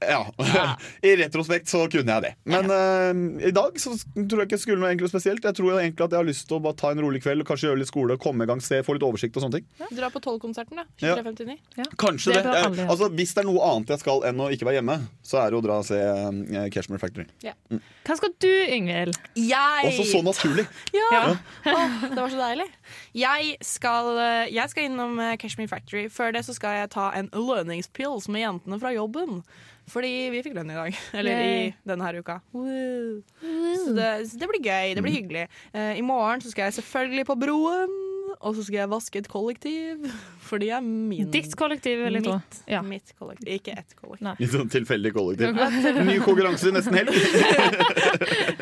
Ja, 0.00 0.24
i 1.04 1.12
retrospekt 1.20 1.68
så 1.68 1.82
kunne 1.92 2.14
jeg 2.14 2.24
det 2.24 2.30
Men 2.48 2.70
uh, 2.72 3.42
i 3.44 3.50
dag 3.52 3.76
så 3.80 3.92
tror 4.16 4.40
jeg 4.40 4.48
ikke 4.48 4.56
jeg 4.56 4.62
skulle 4.62 4.80
noe 4.80 4.88
egentlig 4.88 5.10
spesielt 5.12 5.44
Jeg 5.44 5.56
tror 5.58 5.76
egentlig 5.76 6.06
at 6.06 6.14
jeg 6.14 6.20
har 6.22 6.28
lyst 6.28 6.46
til 6.48 6.56
å 6.56 6.60
bare 6.64 6.78
ta 6.80 6.92
en 6.94 7.02
rolig 7.04 7.20
kveld 7.20 7.44
Og 7.44 7.48
kanskje 7.50 7.68
gjøre 7.68 7.82
litt 7.82 7.90
skole, 7.90 8.16
komme 8.22 8.46
i 8.46 8.48
gang, 8.48 8.62
se, 8.64 8.78
få 8.86 8.96
litt 8.96 9.04
oversikt 9.04 9.36
og 9.36 9.44
sånne 9.44 9.60
ting 9.60 9.90
Dra 9.98 10.08
på 10.12 10.22
Tollkonserten, 10.24 10.80
da. 10.80 10.86
Ja. 11.04 11.18
23.59. 11.20 11.90
Kanskje 12.00 12.32
Det 12.32 12.44
det, 12.46 12.54
gjøre. 12.64 12.86
altså, 12.86 13.10
Hvis 13.18 13.34
det 13.36 13.44
er 13.44 13.48
noe 13.50 13.68
annet 13.68 13.92
jeg 13.92 14.02
skal 14.02 14.24
enn 14.30 14.40
å 14.40 14.48
ikke 14.54 14.68
være 14.70 14.80
hjemme 14.80 14.96
Så 15.26 15.40
er 15.42 15.52
det 15.52 15.60
å 15.60 15.64
dra 15.68 15.78
og 15.82 15.88
se 15.90 16.00
uh, 16.00 16.60
Cashmere 16.72 17.02
Factory 17.02 17.26
Ja. 17.44 17.52
Mm. 17.68 17.82
Hva 18.08 18.16
skal 18.18 18.32
du, 18.42 18.50
Yngvild? 18.78 19.20
Jeg 19.36 19.90
Også 19.92 20.08
så 20.14 20.22
naturlig 20.24 20.64
Ja. 20.96 21.36
Oh, 21.68 21.98
det 22.08 22.16
var 22.16 22.32
så 22.32 22.40
deilig. 22.40 22.66
Jeg 23.14 23.56
skal, 23.64 24.08
eh, 24.18 24.50
jeg 24.54 24.72
skal 24.72 24.86
innom 24.88 25.18
Cashmere 25.40 25.70
Factory. 25.70 26.06
Før 26.12 26.32
det 26.34 26.42
så 26.46 26.54
skal 26.56 26.78
jeg 26.78 26.90
ta 26.94 27.10
en 27.16 27.28
lønningspils 27.34 28.28
med 28.32 28.42
jentene 28.44 28.78
fra 28.82 28.92
jobben. 28.94 29.42
Fordi 29.90 30.10
vi 30.30 30.42
fikk 30.46 30.54
lønn 30.58 30.70
i 30.70 30.76
dag. 30.78 30.98
Eller 31.18 31.40
i 31.42 31.56
denne 31.88 32.06
her 32.06 32.20
uka. 32.22 32.38
Woo. 32.54 33.20
Så 33.40 33.94
det, 33.96 34.10
så 34.30 34.38
det 34.38 34.48
blir 34.52 34.62
gøy. 34.62 34.94
Det 34.98 35.02
blir 35.06 35.16
hyggelig. 35.18 35.46
Uh, 35.74 35.96
I 35.98 36.04
morgen 36.06 36.44
så 36.44 36.52
skal 36.52 36.68
jeg 36.70 36.78
selvfølgelig 36.80 37.26
på 37.32 37.36
Broen. 37.40 37.96
Og 38.40 38.54
så 38.56 38.62
skal 38.62 38.78
jeg 38.84 38.88
vaske 38.92 39.18
et 39.20 39.26
kollektiv. 39.28 40.04
For 40.46 40.62
det 40.62 40.70
er 40.72 40.80
min 40.86 41.28
Ditt 41.34 41.52
kollektiv, 41.58 42.04
eller 42.06 42.22
jeg. 42.22 42.38
Mitt, 42.38 42.60
Ja. 42.70 42.80
mitt 42.86 43.10
kollektiv. 43.18 43.50
Ikke 43.58 43.74
ett 43.76 43.96
kollektiv. 43.98 44.38
Litt 44.40 44.54
sånn 44.54 44.70
tilfeldig 44.72 45.12
kollektiv 45.16 45.58
Ny 46.08 46.16
konkurranse 46.22 46.70
nesten 46.74 46.96
helg 47.00 47.12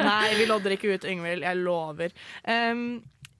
Nei, 0.00 0.32
vi 0.40 0.48
lodder 0.48 0.74
ikke 0.74 0.94
ut, 0.96 1.06
Yngvild. 1.08 1.44
Jeg 1.46 1.60
lover. 1.60 2.16
Um, 2.48 2.82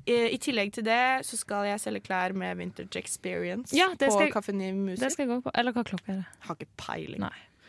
i, 0.08 0.14
I 0.34 0.38
tillegg 0.40 0.70
til 0.76 0.86
det 0.86 1.00
så 1.28 1.36
skal 1.40 1.66
jeg 1.68 1.80
selge 1.82 2.00
klær 2.06 2.32
med 2.36 2.56
Vintage 2.60 2.96
Experience 3.00 3.74
Ja, 3.76 3.90
det 3.98 4.08
på 4.08 4.16
skal- 4.20 4.32
Kaffe 4.32 4.54
Ny 4.56 4.70
Muser. 4.76 5.04
Det 5.04 5.12
skal 5.16 5.26
jeg 5.26 5.32
gå 5.34 5.40
på. 5.48 5.52
Eller 5.58 5.74
hva 5.76 5.84
klokka 5.84 6.12
er 6.14 6.20
det? 6.22 6.26
Har 6.46 6.56
ikke 6.60 6.70
peiling. 6.80 7.24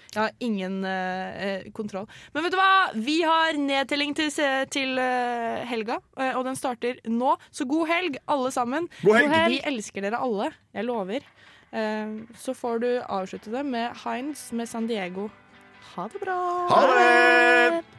Jeg 0.09 0.21
har 0.23 0.31
ingen 0.41 0.79
eh, 0.89 1.67
kontroll. 1.75 2.07
Men 2.33 2.45
vet 2.45 2.55
du 2.55 2.57
hva? 2.57 2.71
Vi 2.97 3.19
har 3.21 3.59
nedtelling 3.61 4.15
til, 4.17 4.31
til 4.73 4.97
uh, 4.97 5.61
helga, 5.69 5.99
og 6.31 6.41
den 6.47 6.57
starter 6.57 6.97
nå. 7.05 7.35
Så 7.53 7.67
god 7.69 7.85
helg, 7.91 8.17
alle 8.25 8.49
sammen. 8.55 8.89
God 9.03 9.19
helg. 9.19 9.29
God 9.29 9.35
helg. 9.37 9.53
Vi 9.53 9.61
elsker 9.73 10.07
dere 10.07 10.23
alle. 10.25 10.49
Jeg 10.73 10.89
lover. 10.89 11.29
Uh, 11.69 12.25
så 12.41 12.57
får 12.57 12.81
du 12.81 12.89
avslutte 13.05 13.53
det 13.53 13.63
med 13.69 13.93
Heinz 14.01 14.49
med 14.57 14.71
San 14.71 14.89
Diego. 14.89 15.29
Ha 15.93 16.09
det 16.09 16.25
bra. 16.25 16.41
Ha 16.73 16.83
det! 16.89 17.98